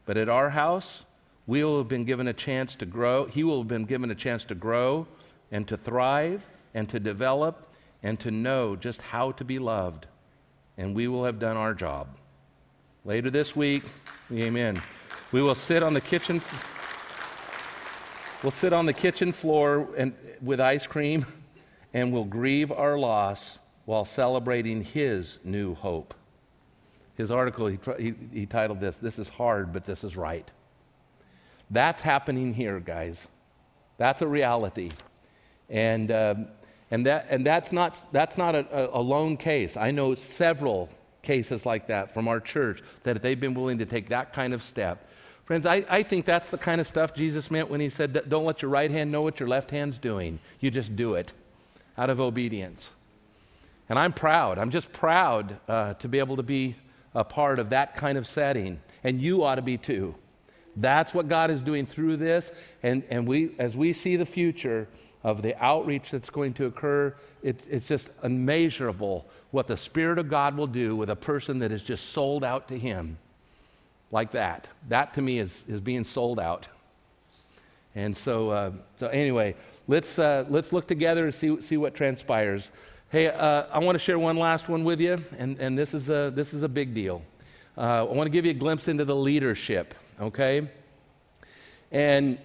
But 0.05 0.17
at 0.17 0.29
our 0.29 0.51
house, 0.51 1.05
we 1.47 1.63
will 1.63 1.77
have 1.77 1.87
been 1.87 2.03
given 2.03 2.27
a 2.27 2.33
chance 2.33 2.75
to 2.75 2.85
grow. 2.85 3.25
He 3.25 3.43
will 3.43 3.59
have 3.59 3.69
been 3.69 3.85
given 3.85 4.11
a 4.11 4.15
chance 4.15 4.43
to 4.45 4.55
grow 4.55 5.07
and 5.49 5.65
to 5.69 5.77
thrive 5.77 6.45
and 6.73 6.89
to 6.89 6.99
develop 6.99 7.73
and 8.03 8.19
to 8.19 8.31
know 8.31 8.75
just 8.75 9.01
how 9.01 9.31
to 9.31 9.45
be 9.45 9.57
loved. 9.57 10.05
And 10.77 10.93
we 10.93 11.07
will 11.07 11.23
have 11.23 11.39
done 11.39 11.55
our 11.55 11.73
job. 11.73 12.09
Later 13.05 13.29
this 13.29 13.55
week, 13.55 13.83
amen. 14.31 14.81
We 15.31 15.41
will 15.41 15.55
sit 15.55 15.81
on 15.81 15.93
the 15.93 16.01
kitchen 16.01 16.41
we'll 18.43 18.51
sit 18.51 18.71
on 18.71 18.85
the 18.85 18.93
kitchen 18.93 19.31
floor 19.31 19.87
and 19.97 20.13
with 20.41 20.59
ice 20.59 20.85
cream 20.85 21.25
and 21.93 22.13
we'll 22.13 22.23
grieve 22.23 22.71
our 22.71 22.97
loss 22.97 23.57
while 23.85 24.05
celebrating 24.05 24.83
his 24.83 25.39
new 25.43 25.73
hope. 25.73 26.13
His 27.15 27.31
article, 27.31 27.65
he, 27.67 27.79
he, 27.97 28.13
he 28.31 28.45
titled 28.45 28.79
this, 28.79 28.97
This 28.99 29.17
is 29.17 29.29
Hard, 29.29 29.73
but 29.73 29.85
This 29.85 30.03
is 30.03 30.15
Right. 30.15 30.51
That's 31.69 32.01
happening 32.01 32.53
here, 32.53 32.79
guys. 32.79 33.27
That's 33.97 34.21
a 34.21 34.27
reality. 34.27 34.91
And, 35.69 36.11
um, 36.11 36.47
and, 36.91 37.05
that, 37.05 37.27
and 37.29 37.45
that's 37.45 37.71
not, 37.71 38.05
that's 38.11 38.37
not 38.37 38.55
a, 38.55 38.95
a 38.95 39.01
lone 39.01 39.37
case. 39.37 39.75
I 39.75 39.91
know 39.91 40.15
several 40.15 40.89
cases 41.23 41.65
like 41.65 41.87
that 41.87 42.13
from 42.13 42.27
our 42.27 42.39
church 42.39 42.81
that 43.03 43.21
they've 43.21 43.39
been 43.39 43.53
willing 43.53 43.79
to 43.79 43.85
take 43.85 44.09
that 44.09 44.33
kind 44.33 44.53
of 44.53 44.63
step. 44.63 45.09
Friends, 45.43 45.65
I, 45.65 45.85
I 45.89 46.03
think 46.03 46.25
that's 46.25 46.49
the 46.49 46.57
kind 46.57 46.81
of 46.81 46.87
stuff 46.87 47.13
Jesus 47.13 47.49
meant 47.49 47.69
when 47.69 47.79
he 47.79 47.89
said, 47.89 48.29
Don't 48.29 48.45
let 48.45 48.61
your 48.61 48.69
right 48.71 48.91
hand 48.91 49.11
know 49.11 49.21
what 49.21 49.39
your 49.39 49.47
left 49.47 49.71
hand's 49.71 49.97
doing. 49.97 50.39
You 50.59 50.71
just 50.71 50.95
do 50.95 51.15
it 51.15 51.33
out 51.97 52.09
of 52.09 52.19
obedience. 52.19 52.91
And 53.89 53.97
I'm 53.97 54.13
proud. 54.13 54.57
I'm 54.57 54.71
just 54.71 54.91
proud 54.91 55.57
uh, 55.69 55.93
to 55.95 56.07
be 56.07 56.19
able 56.19 56.35
to 56.35 56.43
be 56.43 56.75
a 57.15 57.23
part 57.23 57.59
of 57.59 57.69
that 57.69 57.95
kind 57.95 58.17
of 58.17 58.27
setting. 58.27 58.81
And 59.03 59.21
you 59.21 59.43
ought 59.43 59.55
to 59.55 59.61
be 59.61 59.77
too. 59.77 60.15
That's 60.77 61.13
what 61.13 61.27
God 61.27 61.49
is 61.49 61.61
doing 61.61 61.85
through 61.85 62.17
this. 62.17 62.51
And, 62.83 63.03
and 63.09 63.27
we, 63.27 63.55
as 63.59 63.75
we 63.75 63.93
see 63.93 64.15
the 64.15 64.25
future 64.25 64.87
of 65.23 65.41
the 65.41 65.61
outreach 65.63 66.11
that's 66.11 66.29
going 66.29 66.53
to 66.53 66.65
occur, 66.65 67.15
it, 67.41 67.63
it's 67.69 67.87
just 67.87 68.11
immeasurable 68.23 69.25
what 69.51 69.67
the 69.67 69.75
Spirit 69.75 70.19
of 70.19 70.29
God 70.29 70.55
will 70.55 70.67
do 70.67 70.95
with 70.95 71.09
a 71.09 71.15
person 71.15 71.59
that 71.59 71.71
is 71.71 71.83
just 71.83 72.11
sold 72.11 72.43
out 72.43 72.67
to 72.67 72.77
Him 72.77 73.17
like 74.11 74.31
that. 74.31 74.67
That 74.87 75.13
to 75.15 75.21
me 75.21 75.39
is, 75.39 75.65
is 75.67 75.81
being 75.81 76.03
sold 76.03 76.39
out. 76.39 76.67
And 77.95 78.15
so, 78.15 78.51
uh, 78.51 78.71
so 78.95 79.07
anyway, 79.07 79.55
let's, 79.87 80.19
uh, 80.19 80.45
let's 80.49 80.71
look 80.71 80.85
together 80.85 81.25
and 81.25 81.33
see, 81.33 81.59
see 81.61 81.77
what 81.77 81.95
transpires. 81.95 82.69
Hey, 83.09 83.25
uh, 83.29 83.63
I 83.71 83.79
want 83.79 83.95
to 83.95 83.99
share 83.99 84.19
one 84.19 84.37
last 84.37 84.69
one 84.69 84.83
with 84.83 85.01
you, 85.01 85.23
and, 85.39 85.57
and 85.57 85.75
this, 85.75 85.95
is 85.95 86.07
a, 86.07 86.31
this 86.35 86.53
is 86.53 86.61
a 86.61 86.69
big 86.69 86.93
deal. 86.93 87.23
Uh, 87.75 88.01
I 88.01 88.13
want 88.13 88.27
to 88.27 88.29
give 88.29 88.45
you 88.45 88.51
a 88.51 88.53
glimpse 88.53 88.87
into 88.87 89.03
the 89.03 89.15
leadership 89.15 89.95
okay? 90.19 90.69
And 91.91 92.37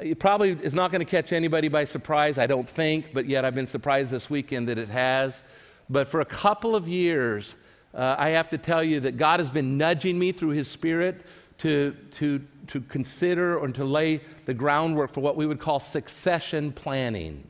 it 0.00 0.18
probably 0.18 0.50
is 0.50 0.74
not 0.74 0.90
going 0.90 1.04
to 1.04 1.10
catch 1.10 1.32
anybody 1.32 1.68
by 1.68 1.84
surprise, 1.84 2.38
I 2.38 2.46
don't 2.46 2.68
think, 2.68 3.12
but 3.12 3.26
yet 3.26 3.44
I've 3.44 3.54
been 3.54 3.66
surprised 3.66 4.10
this 4.10 4.30
weekend 4.30 4.68
that 4.68 4.78
it 4.78 4.88
has. 4.88 5.42
But 5.90 6.08
for 6.08 6.20
a 6.20 6.24
couple 6.24 6.74
of 6.74 6.88
years, 6.88 7.54
uh, 7.94 8.16
I 8.18 8.30
have 8.30 8.48
to 8.50 8.58
tell 8.58 8.82
you 8.82 9.00
that 9.00 9.16
God 9.16 9.40
has 9.40 9.50
been 9.50 9.76
nudging 9.76 10.18
me 10.18 10.32
through 10.32 10.50
His 10.50 10.68
Spirit 10.68 11.26
to, 11.58 11.94
to, 12.12 12.40
to 12.68 12.80
consider 12.80 13.58
or 13.58 13.68
to 13.68 13.84
lay 13.84 14.20
the 14.46 14.54
groundwork 14.54 15.12
for 15.12 15.20
what 15.20 15.36
we 15.36 15.46
would 15.46 15.60
call 15.60 15.78
succession 15.78 16.72
planning. 16.72 17.46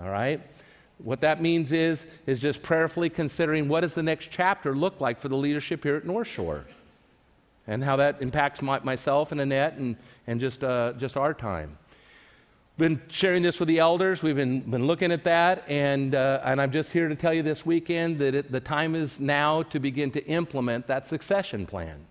All 0.00 0.08
right? 0.08 0.40
What 0.98 1.20
that 1.20 1.40
means 1.40 1.70
is, 1.70 2.06
is 2.26 2.40
just 2.40 2.62
prayerfully 2.62 3.10
considering 3.10 3.68
what 3.68 3.82
does 3.82 3.94
the 3.94 4.02
next 4.02 4.30
chapter 4.30 4.74
look 4.74 5.00
like 5.00 5.20
for 5.20 5.28
the 5.28 5.36
leadership 5.36 5.84
here 5.84 5.96
at 5.96 6.04
North 6.04 6.26
Shore. 6.26 6.64
And 7.68 7.84
how 7.84 7.96
that 7.96 8.20
impacts 8.20 8.62
my, 8.62 8.80
myself 8.80 9.30
and 9.30 9.40
Annette 9.40 9.74
and, 9.74 9.94
and 10.26 10.40
just, 10.40 10.64
uh, 10.64 10.94
just 10.94 11.16
our 11.16 11.34
time. 11.34 11.78
Been 12.78 13.00
sharing 13.08 13.42
this 13.42 13.60
with 13.60 13.68
the 13.68 13.78
elders. 13.78 14.22
We've 14.22 14.36
been, 14.36 14.60
been 14.60 14.86
looking 14.86 15.12
at 15.12 15.24
that, 15.24 15.68
and, 15.68 16.14
uh, 16.14 16.40
and 16.44 16.60
I'm 16.60 16.72
just 16.72 16.92
here 16.92 17.08
to 17.08 17.14
tell 17.14 17.34
you 17.34 17.42
this 17.42 17.66
weekend 17.66 18.18
that 18.20 18.34
it, 18.34 18.50
the 18.50 18.60
time 18.60 18.94
is 18.94 19.20
now 19.20 19.64
to 19.64 19.78
begin 19.78 20.10
to 20.12 20.24
implement 20.26 20.86
that 20.86 21.06
succession 21.06 21.66
plan. 21.66 22.06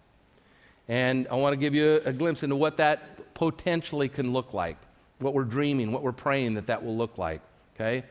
And 0.87 1.27
I 1.31 1.35
want 1.35 1.53
to 1.53 1.57
give 1.57 1.73
you 1.73 2.01
a, 2.05 2.09
a 2.09 2.13
glimpse 2.13 2.43
into 2.43 2.55
what 2.55 2.77
that 2.77 3.33
potentially 3.33 4.09
can 4.09 4.33
look 4.33 4.53
like, 4.53 4.77
what 5.19 5.33
we're 5.33 5.43
dreaming, 5.43 5.91
what 5.91 6.03
we're 6.03 6.11
praying 6.11 6.53
that 6.55 6.67
that 6.67 6.83
will 6.83 6.95
look 6.95 7.17
like. 7.17 7.41
Okay? 7.75 8.03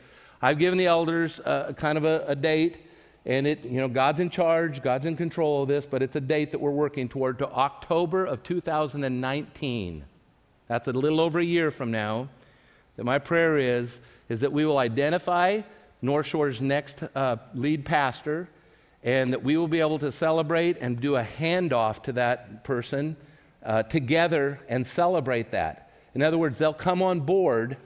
I've 0.42 0.58
given 0.58 0.78
the 0.78 0.86
elders 0.86 1.40
a, 1.40 1.74
kind 1.76 1.96
of 1.96 2.04
a, 2.04 2.24
a 2.26 2.34
date 2.34 2.78
and 3.26 3.44
it, 3.44 3.64
you 3.64 3.80
know, 3.80 3.88
God's 3.88 4.20
in 4.20 4.30
charge, 4.30 4.82
God's 4.82 5.04
in 5.04 5.16
control 5.16 5.62
of 5.62 5.68
this, 5.68 5.84
but 5.84 6.00
it's 6.00 6.14
a 6.14 6.20
date 6.20 6.52
that 6.52 6.60
we're 6.60 6.70
working 6.70 7.08
toward 7.08 7.40
to 7.40 7.50
October 7.50 8.24
of 8.24 8.44
2019. 8.44 10.04
That's 10.68 10.86
a 10.86 10.92
little 10.92 11.20
over 11.20 11.40
a 11.40 11.44
year 11.44 11.72
from 11.72 11.90
now. 11.90 12.28
That 12.94 13.04
my 13.04 13.18
prayer 13.18 13.58
is, 13.58 14.00
is 14.28 14.40
that 14.40 14.52
we 14.52 14.64
will 14.64 14.78
identify 14.78 15.62
North 16.00 16.26
Shore's 16.26 16.62
next 16.62 17.02
uh, 17.16 17.36
lead 17.52 17.84
pastor 17.84 18.48
and 19.02 19.32
that 19.32 19.42
we 19.42 19.56
will 19.56 19.68
be 19.68 19.80
able 19.80 19.98
to 19.98 20.12
celebrate 20.12 20.78
and 20.80 21.00
do 21.00 21.16
a 21.16 21.22
handoff 21.22 22.04
to 22.04 22.12
that 22.12 22.62
person 22.62 23.16
uh, 23.64 23.82
together 23.82 24.60
and 24.68 24.86
celebrate 24.86 25.50
that. 25.50 25.90
In 26.14 26.22
other 26.22 26.38
words, 26.38 26.58
they'll 26.58 26.72
come 26.72 27.02
on 27.02 27.20
board 27.20 27.76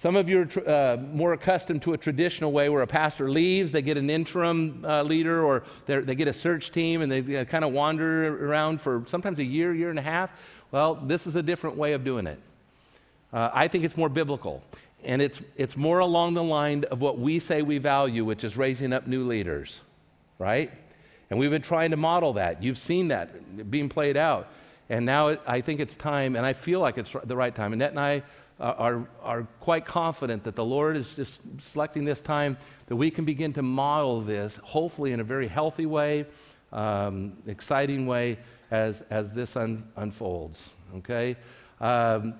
some 0.00 0.16
of 0.16 0.30
you 0.30 0.48
are 0.56 0.66
uh, 0.66 0.96
more 1.12 1.34
accustomed 1.34 1.82
to 1.82 1.92
a 1.92 1.98
traditional 1.98 2.52
way 2.52 2.70
where 2.70 2.80
a 2.80 2.86
pastor 2.86 3.30
leaves, 3.30 3.70
they 3.70 3.82
get 3.82 3.98
an 3.98 4.08
interim 4.08 4.82
uh, 4.82 5.02
leader, 5.02 5.44
or 5.44 5.62
they 5.84 6.14
get 6.14 6.26
a 6.26 6.32
search 6.32 6.72
team 6.72 7.02
and 7.02 7.12
they 7.12 7.44
kind 7.44 7.66
of 7.66 7.74
wander 7.74 8.48
around 8.48 8.80
for 8.80 9.02
sometimes 9.06 9.38
a 9.40 9.44
year, 9.44 9.74
year 9.74 9.90
and 9.90 9.98
a 9.98 10.02
half. 10.02 10.32
Well, 10.70 10.94
this 10.94 11.26
is 11.26 11.36
a 11.36 11.42
different 11.42 11.76
way 11.76 11.92
of 11.92 12.02
doing 12.02 12.26
it. 12.26 12.38
Uh, 13.30 13.50
I 13.52 13.68
think 13.68 13.84
it's 13.84 13.98
more 13.98 14.08
biblical. 14.08 14.62
And 15.04 15.20
it's, 15.20 15.42
it's 15.58 15.76
more 15.76 15.98
along 15.98 16.32
the 16.32 16.42
line 16.42 16.84
of 16.84 17.02
what 17.02 17.18
we 17.18 17.38
say 17.38 17.60
we 17.60 17.76
value, 17.76 18.24
which 18.24 18.42
is 18.42 18.56
raising 18.56 18.94
up 18.94 19.06
new 19.06 19.26
leaders, 19.26 19.82
right? 20.38 20.70
And 21.28 21.38
we've 21.38 21.50
been 21.50 21.60
trying 21.60 21.90
to 21.90 21.98
model 21.98 22.32
that. 22.32 22.62
You've 22.62 22.78
seen 22.78 23.08
that 23.08 23.70
being 23.70 23.90
played 23.90 24.16
out. 24.16 24.48
And 24.88 25.04
now 25.04 25.36
I 25.46 25.60
think 25.60 25.78
it's 25.78 25.94
time, 25.94 26.36
and 26.36 26.46
I 26.46 26.54
feel 26.54 26.80
like 26.80 26.96
it's 26.96 27.14
the 27.24 27.36
right 27.36 27.54
time. 27.54 27.74
Annette 27.74 27.90
and 27.90 28.00
I 28.00 28.22
are, 28.60 29.08
are 29.22 29.42
quite 29.60 29.86
confident 29.86 30.44
that 30.44 30.54
the 30.54 30.64
Lord 30.64 30.96
is 30.96 31.14
just 31.14 31.40
selecting 31.60 32.04
this 32.04 32.20
time 32.20 32.56
that 32.86 32.96
we 32.96 33.10
can 33.10 33.24
begin 33.24 33.52
to 33.54 33.62
model 33.62 34.20
this, 34.20 34.56
hopefully 34.56 35.12
in 35.12 35.20
a 35.20 35.24
very 35.24 35.48
healthy 35.48 35.86
way, 35.86 36.26
um, 36.72 37.32
exciting 37.46 38.06
way, 38.06 38.38
as, 38.70 39.02
as 39.10 39.32
this 39.32 39.56
un, 39.56 39.84
unfolds. 39.96 40.68
Okay? 40.96 41.36
Um, 41.80 42.34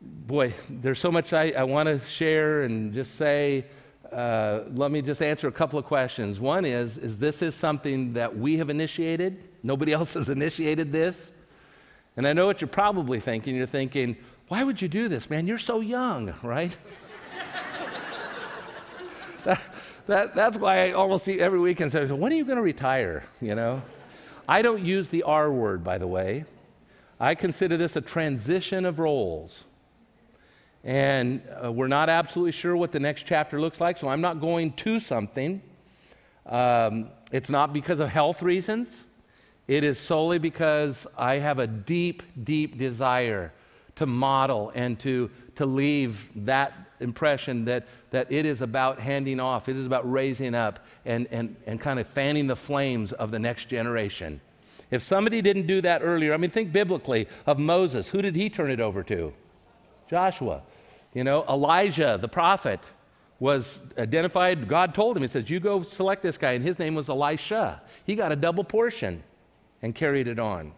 boy, 0.00 0.52
there's 0.68 1.00
so 1.00 1.10
much 1.10 1.32
I, 1.32 1.50
I 1.50 1.64
want 1.64 1.88
to 1.88 1.98
share 1.98 2.62
and 2.62 2.92
just 2.92 3.16
say. 3.16 3.66
Uh, 4.12 4.64
let 4.74 4.90
me 4.90 5.00
just 5.00 5.22
answer 5.22 5.48
a 5.48 5.52
couple 5.52 5.78
of 5.78 5.86
questions. 5.86 6.38
One 6.38 6.66
is, 6.66 6.98
is 6.98 7.18
this 7.18 7.40
is 7.40 7.54
something 7.54 8.12
that 8.12 8.36
we 8.36 8.58
have 8.58 8.68
initiated? 8.68 9.48
Nobody 9.62 9.92
else 9.94 10.12
has 10.12 10.28
initiated 10.28 10.92
this. 10.92 11.32
And 12.16 12.28
I 12.28 12.34
know 12.34 12.44
what 12.44 12.60
you're 12.60 12.68
probably 12.68 13.20
thinking. 13.20 13.56
You're 13.56 13.66
thinking, 13.66 14.16
why 14.48 14.64
would 14.64 14.82
you 14.82 14.88
do 14.88 15.08
this, 15.08 15.30
man? 15.30 15.46
You're 15.46 15.58
so 15.58 15.80
young, 15.80 16.34
right? 16.42 16.76
that, 19.44 19.68
that, 20.06 20.34
that's 20.34 20.58
why 20.58 20.88
I 20.88 20.92
almost 20.92 21.24
see 21.24 21.40
every 21.40 21.58
weekend 21.58 21.92
say, 21.92 22.06
when 22.06 22.32
are 22.32 22.36
you 22.36 22.44
going 22.44 22.56
to 22.56 22.62
retire? 22.62 23.24
You 23.40 23.54
know? 23.54 23.82
I 24.48 24.62
don't 24.62 24.84
use 24.84 25.08
the 25.08 25.22
R 25.22 25.50
word, 25.50 25.84
by 25.84 25.98
the 25.98 26.06
way. 26.06 26.44
I 27.20 27.34
consider 27.34 27.76
this 27.76 27.96
a 27.96 28.00
transition 28.00 28.84
of 28.84 28.98
roles. 28.98 29.64
And 30.84 31.40
uh, 31.64 31.70
we're 31.70 31.88
not 31.88 32.08
absolutely 32.08 32.52
sure 32.52 32.76
what 32.76 32.90
the 32.90 32.98
next 32.98 33.24
chapter 33.24 33.60
looks 33.60 33.80
like, 33.80 33.96
so 33.96 34.08
I'm 34.08 34.20
not 34.20 34.40
going 34.40 34.72
to 34.72 34.98
something. 34.98 35.62
Um, 36.46 37.08
it's 37.30 37.48
not 37.48 37.72
because 37.72 38.00
of 38.00 38.08
health 38.08 38.42
reasons, 38.42 39.04
it 39.68 39.84
is 39.84 39.98
solely 39.98 40.38
because 40.38 41.06
I 41.16 41.36
have 41.36 41.60
a 41.60 41.68
deep, 41.68 42.24
deep 42.42 42.78
desire 42.78 43.52
to 43.96 44.06
model 44.06 44.72
and 44.74 44.98
to, 45.00 45.30
to 45.56 45.66
leave 45.66 46.30
that 46.46 46.72
impression 47.00 47.64
that, 47.66 47.86
that 48.10 48.30
it 48.30 48.46
is 48.46 48.62
about 48.62 48.98
handing 48.98 49.40
off, 49.40 49.68
it 49.68 49.76
is 49.76 49.86
about 49.86 50.10
raising 50.10 50.54
up 50.54 50.80
and, 51.04 51.26
and, 51.30 51.56
and 51.66 51.80
kind 51.80 51.98
of 51.98 52.06
fanning 52.06 52.46
the 52.46 52.56
flames 52.56 53.12
of 53.12 53.30
the 53.30 53.38
next 53.38 53.66
generation. 53.66 54.40
If 54.90 55.02
somebody 55.02 55.40
didn't 55.40 55.66
do 55.66 55.80
that 55.82 56.02
earlier, 56.02 56.34
I 56.34 56.36
mean, 56.36 56.50
think 56.50 56.72
biblically 56.72 57.26
of 57.46 57.58
Moses. 57.58 58.08
Who 58.08 58.20
did 58.22 58.36
he 58.36 58.50
turn 58.50 58.70
it 58.70 58.80
over 58.80 59.02
to? 59.04 59.32
Joshua. 60.08 60.62
You 61.14 61.24
know, 61.24 61.44
Elijah, 61.48 62.18
the 62.20 62.28
prophet, 62.28 62.80
was 63.40 63.80
identified. 63.98 64.68
God 64.68 64.94
told 64.94 65.16
him, 65.16 65.22
He 65.22 65.28
says, 65.28 65.48
You 65.50 65.60
go 65.60 65.82
select 65.82 66.22
this 66.22 66.38
guy. 66.38 66.52
And 66.52 66.62
his 66.62 66.78
name 66.78 66.94
was 66.94 67.08
Elisha. 67.08 67.80
He 68.04 68.14
got 68.14 68.32
a 68.32 68.36
double 68.36 68.64
portion 68.64 69.22
and 69.80 69.94
carried 69.94 70.28
it 70.28 70.38
on. 70.38 70.72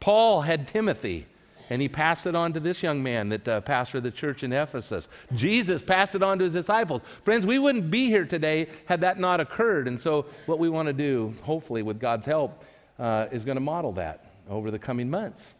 Paul 0.00 0.42
had 0.42 0.68
Timothy 0.68 1.26
and 1.70 1.80
he 1.80 1.88
passed 1.88 2.26
it 2.26 2.34
on 2.34 2.52
to 2.52 2.60
this 2.60 2.82
young 2.82 3.02
man 3.02 3.28
that 3.30 3.48
uh, 3.48 3.60
pastored 3.60 4.02
the 4.02 4.10
church 4.10 4.42
in 4.42 4.52
Ephesus. 4.52 5.08
Jesus 5.34 5.82
passed 5.82 6.14
it 6.14 6.22
on 6.22 6.38
to 6.38 6.44
his 6.44 6.52
disciples. 6.52 7.02
Friends, 7.22 7.46
we 7.46 7.58
wouldn't 7.58 7.90
be 7.90 8.06
here 8.06 8.24
today 8.24 8.68
had 8.86 9.00
that 9.00 9.18
not 9.18 9.40
occurred. 9.40 9.88
And 9.88 10.00
so, 10.00 10.26
what 10.46 10.58
we 10.58 10.68
want 10.68 10.86
to 10.86 10.92
do, 10.92 11.34
hopefully, 11.42 11.82
with 11.82 11.98
God's 11.98 12.26
help, 12.26 12.62
uh, 12.98 13.26
is 13.32 13.44
going 13.44 13.56
to 13.56 13.60
model 13.60 13.92
that 13.92 14.32
over 14.48 14.70
the 14.70 14.78
coming 14.78 15.10
months. 15.10 15.54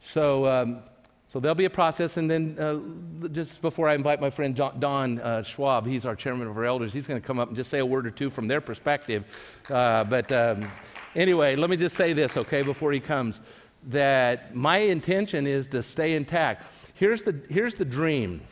So, 0.00 0.46
um, 0.46 0.82
so 1.26 1.40
there'll 1.40 1.54
be 1.54 1.64
a 1.64 1.70
process, 1.70 2.18
and 2.18 2.30
then 2.30 2.56
uh, 2.58 3.28
just 3.28 3.62
before 3.62 3.88
I 3.88 3.94
invite 3.94 4.20
my 4.20 4.28
friend 4.28 4.54
John, 4.54 4.78
Don 4.78 5.18
uh, 5.18 5.42
Schwab, 5.42 5.86
he's 5.86 6.04
our 6.04 6.14
chairman 6.14 6.46
of 6.46 6.56
our 6.58 6.64
elders, 6.66 6.92
he's 6.92 7.06
going 7.06 7.18
to 7.18 7.26
come 7.26 7.38
up 7.38 7.48
and 7.48 7.56
just 7.56 7.70
say 7.70 7.78
a 7.78 7.86
word 7.86 8.06
or 8.06 8.10
two 8.10 8.28
from 8.28 8.48
their 8.48 8.60
perspective. 8.60 9.24
Uh, 9.70 10.04
but 10.04 10.30
um, 10.30 10.68
anyway, 11.14 11.56
let 11.56 11.70
me 11.70 11.76
just 11.78 11.96
say 11.96 12.12
this, 12.12 12.36
okay, 12.36 12.60
before 12.60 12.92
he 12.92 13.00
comes 13.00 13.40
that 13.84 14.54
my 14.54 14.78
intention 14.78 15.46
is 15.46 15.68
to 15.68 15.82
stay 15.82 16.14
intact. 16.14 16.66
Here's 16.94 17.22
the, 17.22 17.40
here's 17.48 17.74
the 17.74 17.84
dream. 17.84 18.42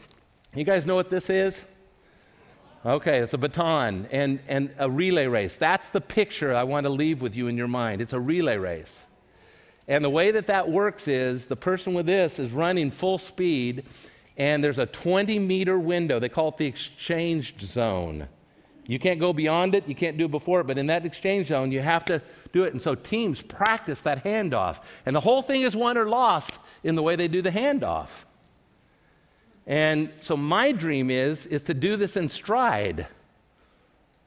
You 0.55 0.65
guys 0.65 0.87
know 0.87 0.95
what 0.95 1.11
this 1.11 1.31
is? 1.31 1.63
Okay, 2.85 3.19
it's 3.19 3.35
a 3.35 3.39
baton 3.39 4.09
and, 4.11 4.41
and 4.49 4.71
a 4.79 4.91
relay 4.91 5.27
race. 5.27 5.57
That's 5.57 5.91
the 5.91 6.01
picture 6.01 6.55
I 6.55 6.65
want 6.65 6.85
to 6.85 6.91
leave 6.91 7.21
with 7.21 7.37
you 7.37 7.47
in 7.47 7.57
your 7.57 7.69
mind. 7.69 8.01
It's 8.01 8.15
a 8.15 8.21
relay 8.21 8.57
race. 8.57 9.07
And 9.87 10.05
the 10.05 10.11
way 10.11 10.31
that 10.31 10.47
that 10.47 10.71
works 10.71 11.07
is 11.07 11.47
the 11.47 11.57
person 11.57 11.95
with 11.95 12.07
this 12.07 12.39
is 12.39 12.53
running 12.53 12.91
full 12.91 13.19
speed, 13.19 13.85
and 14.37 14.65
there's 14.65 14.79
a 14.79 14.87
20 14.87 15.39
meter 15.39 15.79
window. 15.79 16.19
They 16.19 16.29
call 16.29 16.49
it 16.49 16.57
the 16.57 16.67
exchange 16.67 17.61
zone. 17.61 18.29
You 18.91 18.99
can't 18.99 19.21
go 19.21 19.33
beyond 19.33 19.77
it, 19.77 19.87
you 19.87 19.95
can't 19.95 20.19
do 20.19 20.25
it 20.25 20.33
before 20.33 20.63
it, 20.63 20.67
but 20.67 20.77
in 20.77 20.89
that 20.89 21.07
exchange 21.07 21.47
zone, 21.47 21.71
you 21.71 21.79
have 21.79 22.05
to 22.07 22.21
do 22.53 22.65
it. 22.65 22.73
And 22.73 22.83
so 22.83 22.97
teams 22.97 23.41
practice 23.41 24.03
that 24.03 24.25
handoff. 24.25 24.83
And 25.07 25.15
the 25.15 25.21
whole 25.21 25.43
thing 25.43 25.63
is 25.63 25.77
won 25.77 25.97
or 25.97 26.09
lost 26.09 26.59
in 26.83 26.97
the 26.97 27.03
way 27.03 27.15
they 27.15 27.29
do 27.29 27.41
the 27.41 27.53
handoff. 27.53 28.09
And 29.65 30.11
so 30.23 30.37
my 30.37 30.73
dream 30.73 31.09
is, 31.09 31.47
is 31.47 31.63
to 31.65 31.75
do 31.75 31.95
this 31.95 32.17
in 32.17 32.29
stride. 32.29 33.07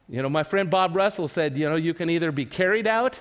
You 0.08 0.22
know, 0.22 0.30
my 0.30 0.44
friend 0.44 0.70
Bob 0.70 0.96
Russell 0.96 1.28
said, 1.28 1.58
you 1.58 1.68
know, 1.68 1.76
you 1.76 1.94
can 1.94 2.10
either 2.10 2.32
be 2.32 2.46
carried 2.46 2.88
out, 2.88 3.20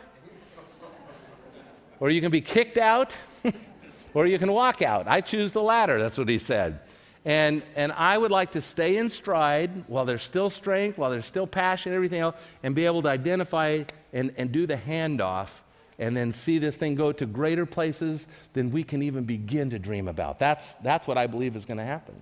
or 1.98 2.10
you 2.10 2.20
can 2.20 2.30
be 2.30 2.40
kicked 2.40 2.78
out, 2.78 3.16
or 4.14 4.28
you 4.28 4.38
can 4.38 4.52
walk 4.52 4.80
out. 4.80 5.08
I 5.08 5.20
choose 5.20 5.52
the 5.52 5.62
latter, 5.62 6.00
that's 6.00 6.18
what 6.18 6.28
he 6.28 6.38
said. 6.38 6.78
And, 7.24 7.62
and 7.76 7.92
I 7.92 8.18
would 8.18 8.32
like 8.32 8.52
to 8.52 8.60
stay 8.60 8.96
in 8.96 9.08
stride 9.08 9.84
while 9.86 10.04
there's 10.04 10.22
still 10.22 10.50
strength, 10.50 10.98
while 10.98 11.10
there's 11.10 11.26
still 11.26 11.46
passion, 11.46 11.92
everything 11.92 12.20
else, 12.20 12.36
and 12.62 12.74
be 12.74 12.84
able 12.84 13.02
to 13.02 13.08
identify 13.08 13.84
and, 14.12 14.34
and 14.36 14.50
do 14.50 14.66
the 14.66 14.76
handoff 14.76 15.48
and 15.98 16.16
then 16.16 16.32
see 16.32 16.58
this 16.58 16.76
thing 16.76 16.96
go 16.96 17.12
to 17.12 17.26
greater 17.26 17.64
places 17.64 18.26
than 18.54 18.72
we 18.72 18.82
can 18.82 19.02
even 19.02 19.24
begin 19.24 19.70
to 19.70 19.78
dream 19.78 20.08
about. 20.08 20.38
That's, 20.38 20.74
that's 20.76 21.06
what 21.06 21.16
I 21.16 21.28
believe 21.28 21.54
is 21.54 21.64
going 21.64 21.78
to 21.78 21.84
happen. 21.84 22.20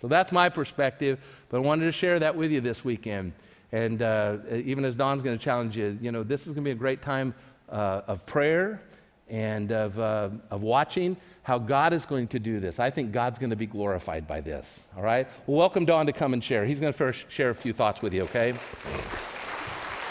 So 0.00 0.06
that's 0.08 0.32
my 0.32 0.48
perspective, 0.48 1.18
but 1.50 1.58
I 1.58 1.60
wanted 1.60 1.84
to 1.84 1.92
share 1.92 2.18
that 2.20 2.34
with 2.34 2.50
you 2.50 2.60
this 2.60 2.84
weekend. 2.84 3.32
And 3.72 4.00
uh, 4.00 4.38
even 4.50 4.84
as 4.84 4.96
Don's 4.96 5.22
going 5.22 5.36
to 5.36 5.44
challenge 5.44 5.76
you, 5.76 5.98
you 6.00 6.12
know, 6.12 6.22
this 6.22 6.42
is 6.42 6.54
going 6.54 6.64
to 6.64 6.68
be 6.68 6.70
a 6.70 6.74
great 6.74 7.02
time 7.02 7.34
uh, 7.68 8.02
of 8.06 8.24
prayer 8.24 8.80
and 9.28 9.72
of, 9.72 9.98
uh, 9.98 10.30
of 10.50 10.62
watching 10.62 11.16
how 11.42 11.58
God 11.58 11.92
is 11.92 12.04
going 12.04 12.28
to 12.28 12.38
do 12.38 12.60
this. 12.60 12.78
I 12.78 12.90
think 12.90 13.12
God's 13.12 13.38
going 13.38 13.50
to 13.50 13.56
be 13.56 13.66
glorified 13.66 14.26
by 14.26 14.40
this. 14.40 14.80
All 14.96 15.02
right? 15.02 15.28
Well, 15.46 15.58
welcome 15.58 15.84
Don 15.84 16.06
to 16.06 16.12
come 16.12 16.32
and 16.32 16.42
share. 16.42 16.64
He's 16.64 16.80
going 16.80 16.92
to 16.92 16.96
first 16.96 17.30
share 17.30 17.50
a 17.50 17.54
few 17.54 17.72
thoughts 17.72 18.02
with 18.02 18.12
you, 18.12 18.22
okay? 18.22 18.54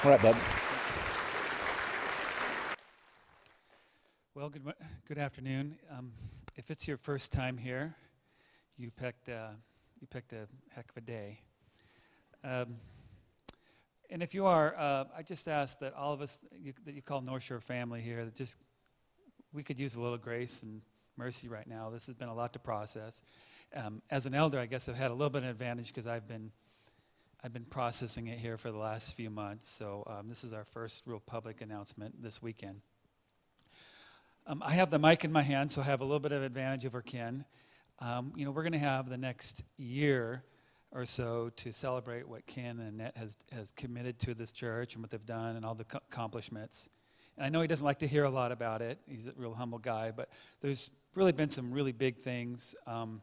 All 0.04 0.12
right, 0.12 0.22
bud. 0.22 0.38
Well, 4.36 4.50
good, 4.50 4.62
good 5.08 5.18
afternoon. 5.18 5.78
Um, 5.92 6.12
if 6.56 6.70
it's 6.70 6.88
your 6.88 6.98
first 6.98 7.34
time 7.34 7.58
here, 7.58 7.96
you 8.78 8.92
picked, 8.92 9.30
uh, 9.30 9.50
you 10.00 10.08
picked 10.08 10.34
a 10.34 10.48
heck 10.76 10.90
of 10.90 10.98
a 10.98 11.02
day. 11.02 11.42
Um, 12.44 12.78
and 14.10 14.24
if 14.24 14.34
you 14.34 14.46
are, 14.46 14.76
uh, 14.78 15.06
I 15.18 15.24
just 15.24 15.48
ask 15.48 15.80
that 15.80 15.94
all 15.94 16.14
of 16.14 16.22
us 16.22 16.40
you, 16.58 16.74
that 16.86 16.94
you 16.94 17.02
call 17.02 17.22
North 17.22 17.44
Shore 17.44 17.60
family 17.60 18.02
here, 18.02 18.24
that 18.24 18.36
just 18.36 18.58
we 19.54 19.64
could 19.64 19.80
use 19.80 19.96
a 19.96 20.02
little 20.02 20.18
grace 20.18 20.64
and 20.64 20.82
mercy 21.18 21.48
right 21.48 21.68
now. 21.68 21.90
This 21.90 22.06
has 22.08 22.16
been 22.16 22.30
a 22.30 22.34
lot 22.34 22.54
to 22.54 22.60
process. 22.60 23.24
Um, 23.76 24.02
as 24.10 24.26
an 24.26 24.34
elder, 24.34 24.60
I 24.60 24.66
guess 24.66 24.88
I've 24.88 24.96
had 24.96 25.12
a 25.12 25.14
little 25.14 25.30
bit 25.30 25.44
of 25.44 25.50
advantage 25.50 25.88
because 25.88 26.08
I've 26.08 26.28
been 26.28 26.52
I've 27.44 27.54
been 27.54 27.66
processing 27.66 28.28
it 28.28 28.40
here 28.40 28.58
for 28.58 28.72
the 28.72 28.78
last 28.78 29.14
few 29.14 29.30
months. 29.30 29.70
So 29.70 30.04
um, 30.08 30.28
this 30.28 30.44
is 30.44 30.54
our 30.54 30.66
first 30.66 31.04
real 31.06 31.22
public 31.24 31.62
announcement 31.62 32.22
this 32.22 32.42
weekend. 32.42 32.82
Um, 34.48 34.64
I 34.66 34.72
have 34.72 34.90
the 34.90 34.98
mic 34.98 35.24
in 35.24 35.32
my 35.32 35.44
hand, 35.44 35.72
so 35.72 35.82
I 35.82 35.84
have 35.86 36.02
a 36.02 36.04
little 36.04 36.20
bit 36.20 36.32
of 36.32 36.42
advantage 36.42 36.86
over 36.86 37.02
Ken. 37.02 37.46
Um, 38.00 38.34
you 38.36 38.44
know, 38.44 38.52
we're 38.52 38.64
going 38.64 38.74
to 38.74 38.80
have 38.80 39.08
the 39.08 39.18
next 39.18 39.64
year 39.78 40.44
or 40.92 41.06
so 41.06 41.52
to 41.58 41.72
celebrate 41.72 42.28
what 42.28 42.46
Ken 42.48 42.80
and 42.80 43.00
Annette 43.00 43.18
has, 43.18 43.38
has 43.52 43.72
committed 43.72 44.20
to 44.20 44.34
this 44.34 44.52
church 44.52 44.96
and 44.96 45.04
what 45.04 45.12
they've 45.12 45.26
done 45.26 45.56
and 45.56 45.66
all 45.66 45.76
the 45.76 45.84
co- 45.84 46.00
accomplishments. 46.10 46.90
And 47.38 47.46
I 47.46 47.50
know 47.50 47.62
he 47.62 47.68
doesn't 47.68 47.86
like 47.86 48.00
to 48.00 48.08
hear 48.08 48.24
a 48.24 48.30
lot 48.30 48.52
about 48.52 48.82
it. 48.82 48.98
He's 49.08 49.28
a 49.28 49.34
real 49.38 49.54
humble 49.54 49.78
guy, 49.78 50.12
but 50.12 50.30
there's 50.60 50.90
really 51.14 51.32
been 51.32 51.50
some 51.50 51.72
really 51.72 51.92
big 51.92 52.18
things. 52.18 52.76
Um, 52.88 53.22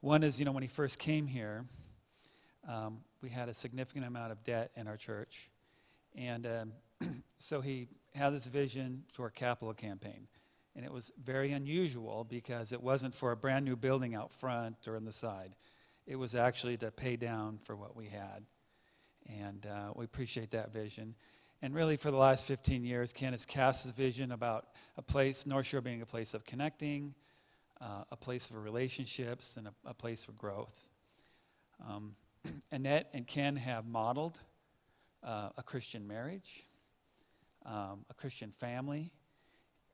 one 0.00 0.22
is, 0.22 0.38
you 0.38 0.44
know, 0.44 0.52
when 0.52 0.62
he 0.62 0.68
first 0.68 0.98
came 0.98 1.26
here, 1.26 1.64
um, 2.68 2.98
we 3.22 3.30
had 3.30 3.48
a 3.48 3.54
significant 3.54 4.06
amount 4.06 4.30
of 4.30 4.44
debt 4.44 4.70
in 4.76 4.86
our 4.86 4.96
church. 4.96 5.50
And 6.14 6.46
um, 6.46 7.22
so 7.38 7.60
he 7.60 7.88
had 8.14 8.32
this 8.32 8.46
vision 8.46 9.02
for 9.08 9.26
a 9.26 9.30
capital 9.30 9.74
campaign. 9.74 10.28
And 10.76 10.84
it 10.84 10.92
was 10.92 11.12
very 11.22 11.52
unusual 11.52 12.24
because 12.24 12.72
it 12.72 12.82
wasn't 12.82 13.14
for 13.14 13.32
a 13.32 13.36
brand 13.36 13.64
new 13.64 13.76
building 13.76 14.14
out 14.14 14.32
front 14.32 14.76
or 14.86 14.96
on 14.96 15.04
the 15.04 15.12
side. 15.12 15.54
It 16.06 16.16
was 16.16 16.34
actually 16.34 16.76
to 16.78 16.90
pay 16.90 17.16
down 17.16 17.58
for 17.58 17.74
what 17.74 17.96
we 17.96 18.06
had. 18.06 18.44
And 19.26 19.66
uh, 19.66 19.92
we 19.94 20.04
appreciate 20.04 20.50
that 20.50 20.72
vision. 20.72 21.14
And 21.64 21.74
really, 21.74 21.96
for 21.96 22.10
the 22.10 22.18
last 22.18 22.44
15 22.44 22.84
years, 22.84 23.14
Ken 23.14 23.32
has 23.32 23.46
cast 23.46 23.84
his 23.84 23.92
vision 23.92 24.32
about 24.32 24.66
a 24.98 25.02
place, 25.02 25.46
North 25.46 25.64
Shore 25.64 25.80
being 25.80 26.02
a 26.02 26.06
place 26.06 26.34
of 26.34 26.44
connecting, 26.44 27.14
uh, 27.80 28.04
a 28.12 28.16
place 28.16 28.46
for 28.46 28.60
relationships, 28.60 29.56
and 29.56 29.68
a, 29.68 29.72
a 29.86 29.94
place 29.94 30.22
for 30.24 30.32
growth. 30.32 30.90
Um, 31.88 32.16
Annette 32.70 33.08
and 33.14 33.26
Ken 33.26 33.56
have 33.56 33.86
modeled 33.86 34.38
uh, 35.22 35.48
a 35.56 35.62
Christian 35.62 36.06
marriage, 36.06 36.66
um, 37.64 38.04
a 38.10 38.14
Christian 38.14 38.50
family, 38.50 39.10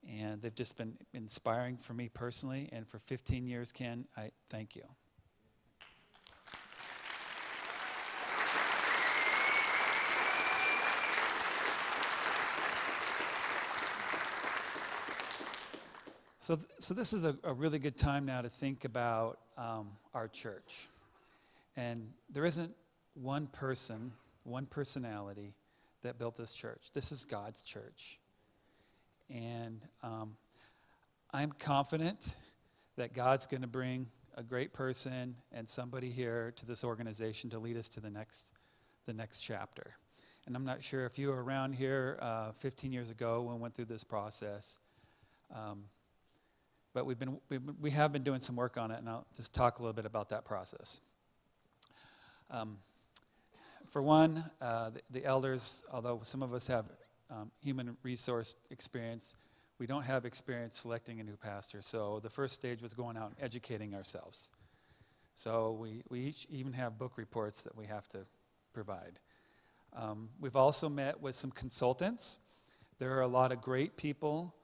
and 0.09 0.43
they've 0.43 0.53
just 0.53 0.77
been 0.77 0.99
inspiring 1.15 1.77
for 1.77 1.95
me 1.95 2.09
personally. 2.09 2.69
And 2.73 2.85
for 2.85 2.99
15 2.99 3.47
years, 3.47 3.71
Ken, 3.71 4.07
I 4.17 4.33
thank 4.49 4.75
you. 4.75 4.83
So, 16.51 16.57
th- 16.57 16.69
so 16.81 16.95
this 16.95 17.13
is 17.13 17.25
a, 17.25 17.37
a, 17.45 17.53
really 17.53 17.79
good 17.79 17.97
time 17.97 18.27
now 18.27 18.43
to 18.43 18.49
think 18.49 18.85
about 18.85 19.39
um, 19.57 19.91
our 20.13 20.27
church. 20.27 20.89
And 21.77 22.09
there 22.29 22.45
isn't 22.45 22.75
one 23.15 23.47
person, 23.47 24.11
one 24.43 24.67
personality 24.67 25.55
that 26.03 26.19
built 26.19 26.35
this 26.35 26.53
church. 26.53 26.89
This 26.93 27.13
is 27.13 27.25
God's 27.25 27.63
church. 27.63 28.19
And 29.33 29.87
um, 30.03 30.35
I'm 31.33 31.53
confident 31.53 32.35
that 32.97 33.15
God's 33.15 33.47
going 33.47 33.61
to 33.61 33.69
bring 33.69 34.09
a 34.35 34.43
great 34.43 34.73
person 34.73 35.37
and 35.53 35.69
somebody 35.69 36.11
here 36.11 36.53
to 36.57 36.67
this 36.67 36.83
organization 36.83 37.49
to 37.51 37.61
lead 37.61 37.77
us 37.77 37.89
to 37.91 38.01
the 38.01 38.11
next, 38.11 38.51
the 39.07 39.13
next 39.13 39.39
chapter. 39.39 39.95
And 40.49 40.57
I'm 40.57 40.65
not 40.65 40.83
sure 40.83 41.07
if 41.07 41.17
you 41.17 41.29
were 41.29 41.45
around 41.45 41.75
here 41.75 42.19
uh, 42.21 42.51
15 42.57 42.93
years 42.93 43.09
ago 43.09 43.43
when 43.43 43.55
we 43.55 43.61
went 43.61 43.77
through 43.77 43.85
this 43.85 44.03
process. 44.03 44.81
Um, 45.55 45.85
but 46.93 47.07
we've 47.07 47.19
been, 47.19 47.39
we've, 47.49 47.63
we 47.81 47.91
have 47.91 48.13
been 48.13 48.23
doing 48.23 48.41
some 48.41 48.57
work 48.57 48.77
on 48.77 48.91
it, 48.91 48.99
and 48.99 49.09
I'll 49.09 49.27
just 49.37 49.55
talk 49.55 49.79
a 49.79 49.83
little 49.83 49.95
bit 49.95 50.07
about 50.07 50.29
that 50.31 50.45
process. 50.45 51.01
Um, 52.51 52.79
for 53.87 54.03
one, 54.03 54.45
uh, 54.61 54.91
the, 54.91 55.01
the, 55.11 55.25
elders, 55.25 55.85
although 55.93 56.21
some 56.23 56.43
of 56.43 56.53
us 56.53 56.67
have 56.67 56.87
um, 57.31 57.51
human 57.61 57.97
resource 58.03 58.57
experience, 58.71 59.35
we 59.79 59.87
don't 59.87 60.03
have 60.03 60.25
experience 60.25 60.79
selecting 60.79 61.21
a 61.21 61.25
new 61.25 61.37
pastor. 61.37 61.81
So 61.81 62.21
the 62.23 62.29
first 62.31 62.55
stage 62.55 62.83
was 62.83 62.93
going 62.93 63.17
out 63.17 63.31
and 63.31 63.37
educating 63.41 63.95
ourselves. 63.95 64.51
So 65.35 65.73
we, 65.73 66.03
we 66.11 66.21
each 66.21 66.47
even 66.51 66.73
have 66.75 66.99
book 66.99 67.13
reports 67.17 67.63
that 67.63 67.77
we 67.77 67.87
have 67.87 68.09
to 68.09 68.19
provide. 68.73 69.19
Um, 69.97 70.29
we've 70.41 70.57
also 70.57 70.89
met 70.89 71.21
with 71.21 71.35
some 71.35 71.51
consultants. 71.51 72.39
There 72.99 73.17
are 73.17 73.23
a 73.23 73.29
lot 73.29 73.51
of 73.51 73.63
great 73.63 73.97
people, 73.97 74.55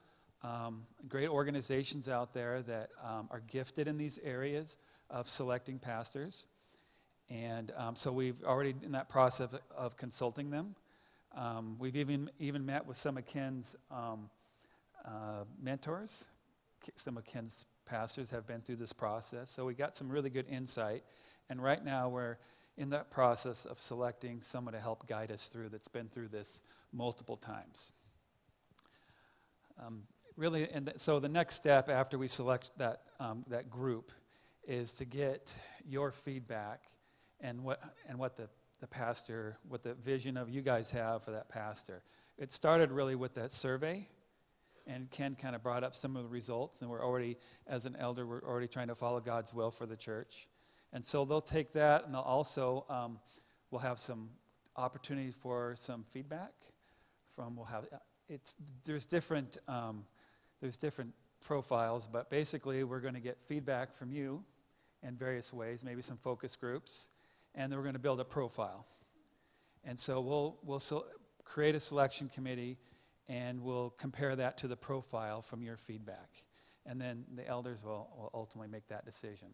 um, 0.43 0.83
great 1.07 1.29
organizations 1.29 2.07
out 2.07 2.33
there 2.33 2.61
that 2.63 2.89
um, 3.03 3.27
are 3.31 3.41
gifted 3.47 3.87
in 3.87 3.97
these 3.97 4.19
areas 4.23 4.77
of 5.09 5.29
selecting 5.29 5.79
pastors. 5.79 6.45
And 7.29 7.71
um, 7.75 7.95
so 7.95 8.11
we've 8.11 8.41
already 8.43 8.75
in 8.83 8.91
that 8.93 9.09
process 9.09 9.53
of, 9.75 9.97
consulting 9.97 10.49
them. 10.49 10.75
Um, 11.35 11.75
we've 11.79 11.95
even, 11.95 12.29
even 12.39 12.65
met 12.65 12.85
with 12.85 12.97
some 12.97 13.17
of 13.17 13.25
Ken's 13.25 13.75
um, 13.91 14.29
uh, 15.05 15.43
mentors. 15.61 16.25
Some 16.95 17.17
of 17.17 17.25
Ken's 17.25 17.65
pastors 17.85 18.29
have 18.31 18.47
been 18.47 18.61
through 18.61 18.77
this 18.77 18.93
process. 18.93 19.51
So 19.51 19.65
we 19.65 19.73
got 19.73 19.95
some 19.95 20.09
really 20.09 20.29
good 20.29 20.47
insight. 20.49 21.03
And 21.49 21.61
right 21.61 21.83
now 21.83 22.09
we're 22.09 22.37
in 22.77 22.91
that 22.91 23.09
process 23.09 23.65
of 23.65 23.79
selecting 23.79 24.41
someone 24.41 24.73
to 24.73 24.79
help 24.79 25.07
guide 25.07 25.31
us 25.31 25.47
through 25.47 25.69
that's 25.69 25.87
been 25.87 26.07
through 26.07 26.29
this 26.29 26.61
multiple 26.93 27.35
times. 27.35 27.91
Um, 29.85 30.03
really, 30.37 30.69
and 30.69 30.85
th- 30.85 30.99
so 30.99 31.19
the 31.19 31.27
next 31.27 31.55
step 31.55 31.89
after 31.89 32.17
we 32.17 32.27
select 32.27 32.71
that, 32.77 33.01
um, 33.19 33.43
that 33.47 33.69
group 33.69 34.11
is 34.65 34.93
to 34.93 35.05
get 35.05 35.53
your 35.85 36.11
feedback 36.11 36.83
and 37.41 37.63
what, 37.63 37.81
and 38.07 38.17
what 38.19 38.37
the, 38.37 38.47
the 38.79 38.87
pastor, 38.87 39.57
what 39.67 39.83
the 39.83 39.95
vision 39.95 40.37
of 40.37 40.49
you 40.49 40.61
guys 40.61 40.91
have 40.91 41.23
for 41.23 41.31
that 41.31 41.49
pastor. 41.49 42.03
It 42.37 42.51
started 42.51 42.91
really 42.91 43.15
with 43.15 43.33
that 43.33 43.51
survey, 43.51 44.07
and 44.85 45.09
Ken 45.09 45.35
kind 45.35 45.55
of 45.55 45.63
brought 45.63 45.83
up 45.83 45.95
some 45.95 46.15
of 46.15 46.23
the 46.23 46.29
results, 46.29 46.81
and 46.81 46.89
we're 46.89 47.03
already, 47.03 47.37
as 47.65 47.85
an 47.85 47.95
elder, 47.99 48.25
we're 48.25 48.43
already 48.43 48.67
trying 48.67 48.87
to 48.87 48.95
follow 48.95 49.19
God's 49.19 49.53
will 49.53 49.71
for 49.71 49.85
the 49.85 49.97
church. 49.97 50.47
And 50.93 51.03
so 51.03 51.25
they'll 51.25 51.41
take 51.41 51.73
that, 51.73 52.05
and 52.05 52.13
they'll 52.13 52.21
also, 52.21 52.85
um, 52.89 53.19
we'll 53.71 53.81
have 53.81 53.99
some 53.99 54.29
opportunity 54.75 55.31
for 55.31 55.73
some 55.75 56.03
feedback 56.03 56.53
from, 57.35 57.55
we'll 57.55 57.65
have, 57.65 57.85
it's, 58.29 58.55
there's 58.85 59.05
different, 59.05 59.57
um, 59.67 60.05
there's 60.61 60.77
different 60.77 61.13
profiles, 61.43 62.07
but 62.07 62.29
basically 62.29 62.83
we're 62.83 62.99
going 62.99 63.13
to 63.13 63.19
get 63.19 63.41
feedback 63.41 63.93
from 63.93 64.11
you 64.11 64.43
in 65.03 65.15
various 65.15 65.53
ways, 65.53 65.85
maybe 65.85 66.01
some 66.01 66.17
focus 66.17 66.55
groups 66.55 67.09
and 67.57 67.71
then 67.71 67.77
we're 67.77 67.83
going 67.83 67.93
to 67.93 67.99
build 67.99 68.19
a 68.19 68.25
profile. 68.25 68.85
And 69.83 69.99
so 69.99 70.21
we'll, 70.21 70.57
we'll 70.63 70.79
so 70.79 71.05
create 71.43 71.75
a 71.75 71.79
selection 71.79 72.29
committee 72.29 72.77
and 73.27 73.61
we'll 73.61 73.89
compare 73.97 74.35
that 74.35 74.57
to 74.59 74.67
the 74.67 74.77
profile 74.77 75.41
from 75.41 75.63
your 75.63 75.75
feedback. 75.75 76.43
And 76.85 77.01
then 77.01 77.25
the 77.35 77.45
elders 77.45 77.83
will, 77.83 78.09
will 78.15 78.31
ultimately 78.33 78.71
make 78.71 78.87
that 78.87 79.05
decision. 79.05 79.49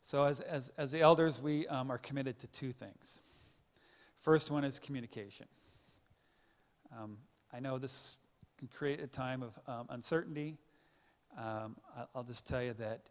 So, 0.00 0.24
as, 0.24 0.40
as, 0.40 0.70
as 0.76 0.90
the 0.90 1.00
elders, 1.00 1.40
we 1.40 1.66
um, 1.68 1.90
are 1.90 1.96
committed 1.96 2.38
to 2.40 2.46
two 2.48 2.72
things. 2.72 3.22
First 4.18 4.50
one 4.50 4.64
is 4.64 4.78
communication. 4.78 5.46
Um, 6.92 7.18
I 7.52 7.60
know 7.60 7.78
this 7.78 8.16
can 8.58 8.68
create 8.68 9.00
a 9.00 9.06
time 9.06 9.42
of 9.42 9.58
um, 9.66 9.86
uncertainty. 9.90 10.56
Um, 11.38 11.76
I'll 12.14 12.22
just 12.22 12.46
tell 12.46 12.62
you 12.62 12.74
that 12.74 13.08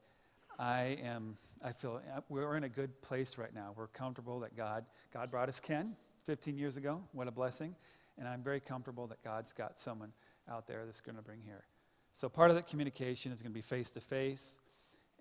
I 0.57 0.97
am, 1.03 1.37
I 1.63 1.71
feel 1.71 2.01
uh, 2.15 2.21
we're 2.29 2.55
in 2.55 2.63
a 2.63 2.69
good 2.69 3.01
place 3.01 3.37
right 3.37 3.53
now. 3.53 3.73
We're 3.75 3.87
comfortable 3.87 4.39
that 4.41 4.55
God, 4.55 4.85
God 5.13 5.31
brought 5.31 5.49
us 5.49 5.59
Ken 5.59 5.95
15 6.25 6.57
years 6.57 6.77
ago. 6.77 7.01
What 7.11 7.27
a 7.27 7.31
blessing. 7.31 7.75
And 8.17 8.27
I'm 8.27 8.43
very 8.43 8.59
comfortable 8.59 9.07
that 9.07 9.23
God's 9.23 9.53
got 9.53 9.79
someone 9.79 10.13
out 10.49 10.67
there 10.67 10.85
that's 10.85 11.01
going 11.01 11.15
to 11.15 11.21
bring 11.21 11.41
here. 11.43 11.65
So 12.11 12.29
part 12.29 12.51
of 12.51 12.55
that 12.55 12.67
communication 12.67 13.31
is 13.31 13.41
going 13.41 13.51
to 13.51 13.55
be 13.55 13.61
face 13.61 13.89
to 13.91 13.99
face, 13.99 14.59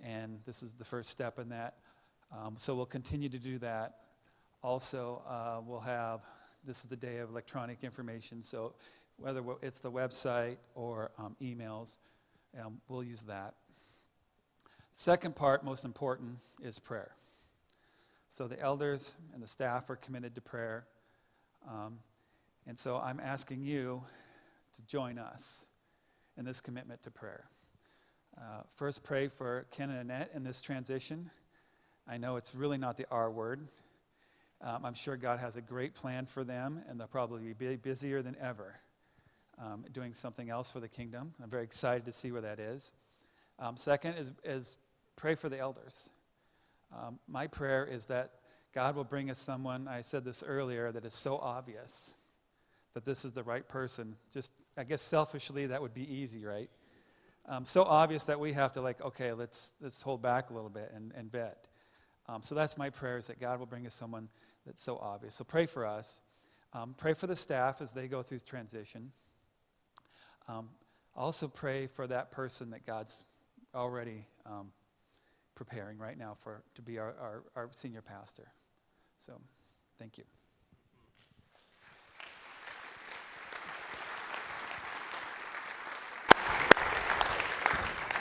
and 0.05 0.41
this 0.45 0.63
is 0.63 0.75
the 0.75 0.85
first 0.85 1.09
step 1.09 1.39
in 1.39 1.49
that. 1.49 1.77
Um, 2.31 2.55
so 2.59 2.75
we'll 2.75 2.85
continue 2.85 3.31
to 3.31 3.39
do 3.39 3.59
that. 3.61 3.95
Also, 4.63 5.23
uh, 5.27 5.61
we'll 5.65 5.81
have 5.81 6.21
this 6.65 6.85
is 6.85 6.91
the 6.91 6.97
day 6.97 7.19
of 7.19 7.31
electronic 7.31 7.83
information. 7.83 8.43
So 8.43 8.75
whether 9.23 9.43
it's 9.63 9.81
the 9.81 9.91
website 9.91 10.57
or 10.75 11.11
um, 11.19 11.37
emails, 11.41 11.99
um, 12.61 12.81
we'll 12.89 13.05
use 13.05 13.23
that. 13.25 13.55
Second 14.93 15.37
part, 15.37 15.65
most 15.65 15.85
important, 15.85 16.39
is 16.63 16.79
prayer. 16.79 17.13
So 18.29 18.49
the 18.49 18.61
elders 18.61 19.15
and 19.33 19.43
the 19.43 19.47
staff 19.47 19.89
are 19.91 19.97
committed 19.97 20.35
to 20.35 20.41
prayer. 20.41 20.87
Um, 21.69 21.99
and 22.67 22.79
so 22.79 22.97
I'm 22.97 23.21
asking 23.21 23.63
you 23.63 24.03
to 24.75 24.87
join 24.87 25.19
us 25.19 25.67
in 26.37 26.45
this 26.45 26.61
commitment 26.61 27.03
to 27.03 27.11
prayer. 27.11 27.45
Uh, 28.37 28.63
first, 28.75 29.05
pray 29.05 29.29
for 29.29 29.67
Ken 29.71 29.91
and 29.91 30.01
Annette 30.01 30.31
in 30.35 30.45
this 30.45 30.61
transition. 30.61 31.31
I 32.09 32.17
know 32.17 32.37
it's 32.37 32.55
really 32.55 32.79
not 32.79 32.97
the 32.97 33.07
R 33.11 33.31
word. 33.31 33.69
Um, 34.61 34.85
I'm 34.85 34.95
sure 34.95 35.17
God 35.17 35.41
has 35.41 35.57
a 35.57 35.61
great 35.61 35.95
plan 35.95 36.27
for 36.27 36.45
them, 36.45 36.83
and 36.89 36.99
they'll 36.99 37.07
probably 37.07 37.53
be 37.53 37.77
busier 37.77 38.23
than 38.23 38.37
ever. 38.41 38.77
Um, 39.59 39.85
doing 39.93 40.15
something 40.15 40.51
else 40.51 40.71
for 40.71 40.81
the 40.81 40.89
kingdom. 40.89 41.35
I'm 41.43 41.51
very 41.51 41.65
excited 41.65 42.05
to 42.07 42.13
see 42.13 42.33
where 42.33 42.43
that 42.43 42.59
is. 42.59 42.93
Um, 43.59 43.77
second 43.77 44.15
is, 44.15 44.33
is 44.45 44.79
pray 45.17 45.35
for 45.35 45.49
the 45.49 45.59
elders. 45.59 46.11
Um, 46.93 47.19
my 47.27 47.47
prayer 47.47 47.85
is 47.85 48.07
that 48.07 48.33
God 48.75 48.97
will 48.97 49.05
bring 49.05 49.31
us 49.31 49.39
someone, 49.39 49.87
I 49.87 50.01
said 50.01 50.25
this 50.25 50.43
earlier, 50.43 50.93
that 50.93 51.05
is 51.05 51.15
so 51.15 51.37
obvious 51.39 52.15
that 52.95 53.05
this 53.05 53.25
is 53.25 53.33
the 53.33 53.43
right 53.43 53.67
person. 53.67 54.17
Just, 54.33 54.53
I 54.77 54.85
guess 54.85 55.03
selfishly, 55.03 55.67
that 55.67 55.81
would 55.81 55.95
be 55.95 56.11
easy, 56.13 56.45
right? 56.45 56.71
Um, 57.47 57.65
so 57.65 57.83
obvious 57.85 58.25
that 58.25 58.39
we 58.39 58.53
have 58.53 58.73
to, 58.73 58.81
like, 58.81 59.01
okay, 59.01 59.33
let's, 59.33 59.75
let's 59.81 60.01
hold 60.03 60.23
back 60.23 60.51
a 60.51 60.55
little 60.55 60.71
bit 60.71 60.93
and, 60.95 61.13
and 61.17 61.31
bet. 61.31 61.69
Um, 62.29 62.43
so 62.43 62.55
that's 62.55 62.79
my 62.79 62.89
prayer 62.91 63.17
is 63.17 63.27
that 63.27 63.41
God 63.41 63.59
will 63.59 63.67
bring 63.67 63.87
us 63.87 63.95
someone 63.95 64.29
that's 64.65 64.83
so 64.83 64.97
obvious. 64.99 65.35
So 65.35 65.45
pray 65.45 65.67
for 65.67 65.85
us. 65.85 66.21
Um, 66.73 66.95
pray 66.97 67.15
for 67.15 67.27
the 67.27 67.37
staff 67.37 67.81
as 67.81 67.93
they 67.93 68.09
go 68.09 68.23
through 68.23 68.39
transition. 68.41 69.13
Um, 70.49 70.69
also 71.15 71.49
pray 71.49 71.87
for 71.87 72.07
that 72.07 72.31
person 72.31 72.71
that 72.71 72.87
God's 72.87 73.25
already 73.75 74.27
um, 74.47 74.73
preparing 75.55 75.99
right 75.99 76.19
now 76.19 76.35
for 76.35 76.63
to 76.75 76.83
be 76.83 76.99
our, 76.99 77.15
our, 77.21 77.43
our 77.55 77.69
senior 77.73 78.03
pastor. 78.03 78.49
So, 79.17 79.41
thank 79.99 80.19
you. 80.19 80.25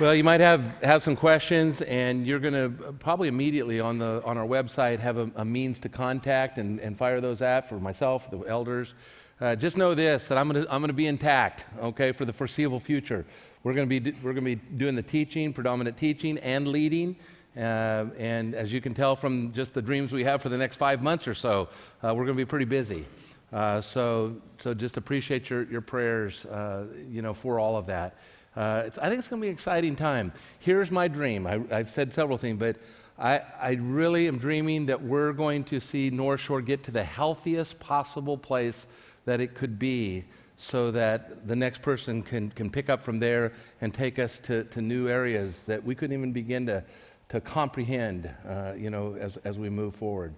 Well, 0.01 0.15
you 0.15 0.23
might 0.23 0.41
have, 0.41 0.81
have 0.81 1.03
some 1.03 1.15
questions, 1.15 1.83
and 1.83 2.25
you're 2.25 2.39
going 2.39 2.55
to 2.55 2.91
probably 2.93 3.27
immediately 3.27 3.79
on, 3.79 3.99
the, 3.99 4.23
on 4.25 4.35
our 4.35 4.47
website 4.47 4.97
have 4.97 5.17
a, 5.17 5.29
a 5.35 5.45
means 5.45 5.79
to 5.81 5.89
contact 5.89 6.57
and, 6.57 6.79
and 6.79 6.97
fire 6.97 7.21
those 7.21 7.43
at 7.43 7.69
for 7.69 7.79
myself, 7.79 8.31
the 8.31 8.39
elders. 8.39 8.95
Uh, 9.41 9.55
just 9.55 9.75
know 9.75 9.95
this 9.95 10.27
that 10.27 10.37
I'm 10.37 10.47
going 10.47 10.63
to 10.63 10.71
I'm 10.71 10.81
gonna 10.81 10.93
be 10.93 11.07
intact, 11.07 11.65
okay, 11.79 12.11
for 12.11 12.25
the 12.25 12.33
foreseeable 12.33 12.79
future. 12.79 13.25
We're 13.63 13.73
going 13.73 13.89
to 13.89 13.99
be, 13.99 14.55
doing 14.55 14.95
the 14.95 15.03
teaching, 15.03 15.53
predominant 15.53 15.97
teaching, 15.97 16.37
and 16.39 16.67
leading. 16.67 17.15
Uh, 17.55 18.05
and 18.17 18.55
as 18.55 18.71
you 18.73 18.81
can 18.81 18.93
tell 18.93 19.15
from 19.15 19.51
just 19.53 19.73
the 19.73 19.81
dreams 19.81 20.11
we 20.11 20.23
have 20.23 20.41
for 20.41 20.49
the 20.49 20.57
next 20.57 20.77
five 20.77 21.03
months 21.03 21.27
or 21.27 21.33
so, 21.33 21.69
uh, 22.03 22.13
we're 22.13 22.25
going 22.25 22.37
to 22.37 22.43
be 22.43 22.45
pretty 22.45 22.65
busy. 22.65 23.05
Uh, 23.53 23.81
so, 23.81 24.35
so 24.57 24.73
just 24.73 24.97
appreciate 24.97 25.49
your, 25.49 25.63
your 25.65 25.81
prayers, 25.81 26.45
uh, 26.45 26.85
you 27.09 27.21
know, 27.21 27.33
for 27.33 27.59
all 27.59 27.77
of 27.77 27.85
that. 27.85 28.15
Uh, 28.55 28.89
I 29.01 29.09
think 29.09 29.19
it's 29.19 29.27
going 29.27 29.41
to 29.41 29.45
be 29.45 29.49
an 29.49 29.53
exciting 29.53 29.95
time. 29.95 30.31
Here's 30.59 30.89
my 30.89 31.07
dream. 31.07 31.45
I, 31.45 31.61
have 31.69 31.89
said 31.89 32.13
several 32.13 32.37
things, 32.37 32.57
but 32.57 32.77
I, 33.19 33.41
I 33.59 33.73
really 33.73 34.27
am 34.27 34.39
dreaming 34.39 34.87
that 34.87 35.01
we're 35.01 35.33
going 35.33 35.63
to 35.65 35.79
see 35.79 36.09
North 36.09 36.39
Shore 36.39 36.61
get 36.61 36.83
to 36.83 36.91
the 36.91 37.03
healthiest 37.03 37.79
possible 37.79 38.37
place 38.37 38.87
that 39.25 39.39
it 39.39 39.55
could 39.55 39.77
be 39.77 40.25
so 40.57 40.91
that 40.91 41.47
the 41.47 41.55
next 41.55 41.81
person 41.81 42.21
can, 42.21 42.51
can 42.51 42.69
pick 42.69 42.89
up 42.89 43.03
from 43.03 43.19
there 43.19 43.51
and 43.81 43.93
take 43.93 44.19
us 44.19 44.37
to, 44.39 44.63
to 44.65 44.81
new 44.81 45.07
areas 45.07 45.65
that 45.65 45.83
we 45.83 45.95
couldn't 45.95 46.15
even 46.15 46.31
begin 46.31 46.67
to, 46.67 46.83
to 47.29 47.41
comprehend, 47.41 48.29
uh, 48.47 48.73
you 48.77 48.91
know, 48.91 49.15
as, 49.19 49.37
as 49.37 49.57
we 49.57 49.69
move 49.69 49.95
forward. 49.95 50.35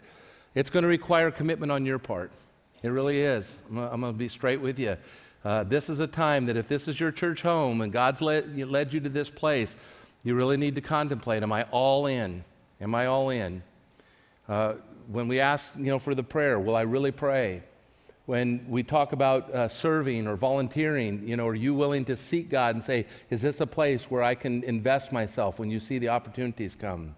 It's 0.55 0.69
going 0.69 0.84
to 0.84 0.89
require 0.89 1.29
commitment 1.29 1.71
on 1.71 1.86
your 1.86 1.99
part. 1.99 2.31
It 2.84 2.89
really 2.89 3.21
is. 3.21 3.57
I'm, 3.69 4.01
going 4.01 4.13
to 4.13 4.13
be 4.13 4.29
straight 4.29 4.61
with 4.61 4.79
you. 4.79 4.95
Uh, 5.43 5.63
this 5.65 5.89
is 5.89 5.99
a 5.99 6.07
time 6.07 6.45
that 6.45 6.55
if 6.55 6.69
this 6.69 6.88
is 6.88 6.99
your 6.99 7.11
church 7.11 7.41
home 7.41 7.81
and 7.81 7.91
God's 7.91 8.21
led, 8.21 8.57
led 8.57 8.93
you 8.93 9.01
to 9.01 9.09
this 9.09 9.29
place, 9.29 9.75
you 10.23 10.36
really 10.36 10.55
need 10.57 10.75
to 10.75 10.81
contemplate 10.81 11.43
Am 11.43 11.51
I 11.51 11.63
all 11.63 12.05
in? 12.05 12.45
Am 12.79 12.95
I 12.95 13.07
all 13.07 13.29
in? 13.29 13.61
Uh, 14.47 14.75
when 15.07 15.27
we 15.27 15.41
ask, 15.41 15.73
you 15.77 15.86
know, 15.86 15.99
for 15.99 16.15
the 16.15 16.23
prayer, 16.23 16.59
will 16.59 16.77
I 16.77 16.81
really 16.81 17.11
pray? 17.11 17.63
When 18.26 18.65
we 18.69 18.84
talk 18.84 19.11
about 19.11 19.53
uh, 19.53 19.67
serving 19.67 20.28
or 20.28 20.36
volunteering, 20.36 21.28
you 21.28 21.36
know, 21.36 21.47
are 21.47 21.55
you 21.55 21.74
willing 21.74 22.05
to 22.05 22.15
seek 22.15 22.49
God 22.49 22.76
and 22.76 22.84
say, 22.84 23.05
is 23.30 23.41
this 23.41 23.59
a 23.59 23.67
place 23.67 24.09
where 24.09 24.24
I 24.24 24.34
can 24.34 24.63
invest 24.63 25.11
myself 25.11 25.59
when 25.59 25.69
you 25.69 25.80
see 25.80 25.99
the 25.99 26.09
opportunities 26.09 26.76
come? 26.76 27.15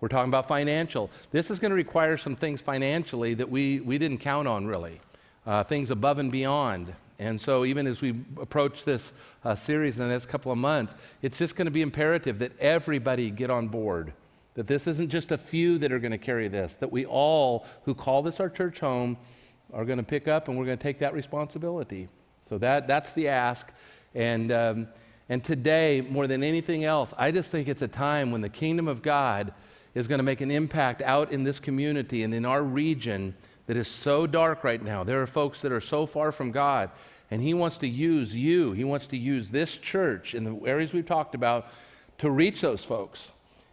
We're 0.00 0.08
talking 0.08 0.28
about 0.28 0.46
financial. 0.46 1.10
This 1.30 1.50
is 1.50 1.58
going 1.58 1.70
to 1.70 1.76
require 1.76 2.18
some 2.18 2.36
things 2.36 2.60
financially 2.60 3.32
that 3.34 3.48
we, 3.48 3.80
we 3.80 3.96
didn't 3.96 4.18
count 4.18 4.46
on 4.46 4.66
really, 4.66 5.00
uh, 5.46 5.64
things 5.64 5.90
above 5.90 6.18
and 6.18 6.30
beyond. 6.30 6.94
And 7.18 7.40
so, 7.40 7.64
even 7.64 7.86
as 7.86 8.02
we 8.02 8.10
approach 8.38 8.84
this 8.84 9.14
uh, 9.42 9.54
series 9.54 9.98
in 9.98 10.06
the 10.06 10.12
next 10.12 10.26
couple 10.26 10.52
of 10.52 10.58
months, 10.58 10.94
it's 11.22 11.38
just 11.38 11.56
going 11.56 11.64
to 11.64 11.70
be 11.70 11.80
imperative 11.80 12.40
that 12.40 12.52
everybody 12.60 13.30
get 13.30 13.48
on 13.48 13.68
board. 13.68 14.12
That 14.52 14.66
this 14.66 14.86
isn't 14.86 15.08
just 15.08 15.32
a 15.32 15.38
few 15.38 15.78
that 15.78 15.92
are 15.92 15.98
going 15.98 16.12
to 16.12 16.18
carry 16.18 16.48
this, 16.48 16.76
that 16.76 16.92
we 16.92 17.06
all 17.06 17.66
who 17.84 17.94
call 17.94 18.22
this 18.22 18.38
our 18.38 18.50
church 18.50 18.80
home 18.80 19.16
are 19.76 19.84
going 19.84 19.98
to 19.98 20.02
pick 20.02 20.26
up 20.26 20.48
and 20.48 20.58
we're 20.58 20.64
going 20.64 20.78
to 20.78 20.82
take 20.82 20.98
that 21.00 21.12
responsibility. 21.12 22.08
So 22.48 22.58
that, 22.58 22.88
that's 22.88 23.12
the 23.12 23.28
ask. 23.28 23.70
And, 24.14 24.50
um, 24.50 24.88
and 25.28 25.44
today, 25.44 26.00
more 26.00 26.26
than 26.26 26.42
anything 26.42 26.84
else, 26.84 27.12
I 27.18 27.30
just 27.30 27.50
think 27.50 27.68
it's 27.68 27.82
a 27.82 27.88
time 27.88 28.30
when 28.30 28.40
the 28.40 28.48
kingdom 28.48 28.88
of 28.88 29.02
God 29.02 29.52
is 29.94 30.08
going 30.08 30.18
to 30.18 30.24
make 30.24 30.40
an 30.40 30.50
impact 30.50 31.02
out 31.02 31.30
in 31.30 31.44
this 31.44 31.60
community 31.60 32.22
and 32.22 32.32
in 32.32 32.46
our 32.46 32.62
region 32.62 33.34
that 33.66 33.76
is 33.76 33.88
so 33.88 34.26
dark 34.26 34.64
right 34.64 34.82
now. 34.82 35.04
There 35.04 35.20
are 35.20 35.26
folks 35.26 35.60
that 35.62 35.72
are 35.72 35.80
so 35.80 36.06
far 36.06 36.32
from 36.32 36.52
God, 36.52 36.90
and 37.30 37.42
He 37.42 37.52
wants 37.52 37.78
to 37.78 37.88
use 37.88 38.34
you, 38.34 38.72
He 38.72 38.84
wants 38.84 39.08
to 39.08 39.16
use 39.16 39.50
this 39.50 39.76
church 39.76 40.34
in 40.34 40.44
the 40.44 40.54
areas 40.66 40.94
we've 40.94 41.04
talked 41.04 41.34
about 41.34 41.68
to 42.18 42.30
reach 42.30 42.60
those 42.62 42.84
folks. 42.84 43.32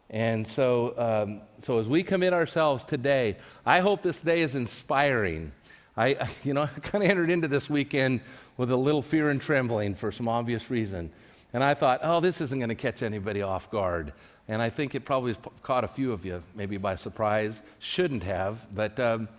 And 0.09 0.45
so, 0.45 0.93
um, 0.97 1.41
so 1.59 1.79
as 1.79 1.87
we 1.87 2.03
commit 2.03 2.33
ourselves 2.33 2.83
today, 2.83 3.37
I 3.65 3.79
hope 3.79 4.01
this 4.01 4.21
day 4.21 4.41
is 4.41 4.55
inspiring. 4.55 5.51
I, 5.95 6.29
you 6.43 6.53
know, 6.53 6.63
I 6.63 6.67
kind 6.67 7.03
of 7.03 7.09
entered 7.09 7.29
into 7.29 7.47
this 7.47 7.69
weekend 7.69 8.21
with 8.57 8.71
a 8.71 8.77
little 8.77 9.01
fear 9.01 9.29
and 9.29 9.41
trembling 9.41 9.95
for 9.95 10.11
some 10.11 10.27
obvious 10.27 10.69
reason. 10.69 11.11
And 11.53 11.63
I 11.63 11.73
thought, 11.73 11.99
oh, 12.03 12.19
this 12.19 12.41
isn't 12.41 12.57
going 12.57 12.69
to 12.69 12.75
catch 12.75 13.03
anybody 13.03 13.41
off 13.41 13.69
guard. 13.69 14.13
And 14.47 14.61
I 14.61 14.69
think 14.69 14.95
it 14.95 15.05
probably 15.05 15.35
caught 15.61 15.83
a 15.83 15.87
few 15.87 16.11
of 16.11 16.25
you, 16.25 16.43
maybe 16.55 16.77
by 16.77 16.95
surprise. 16.95 17.61
Shouldn't 17.79 18.23
have, 18.23 18.65
but 18.75 18.99
um, 18.99 19.29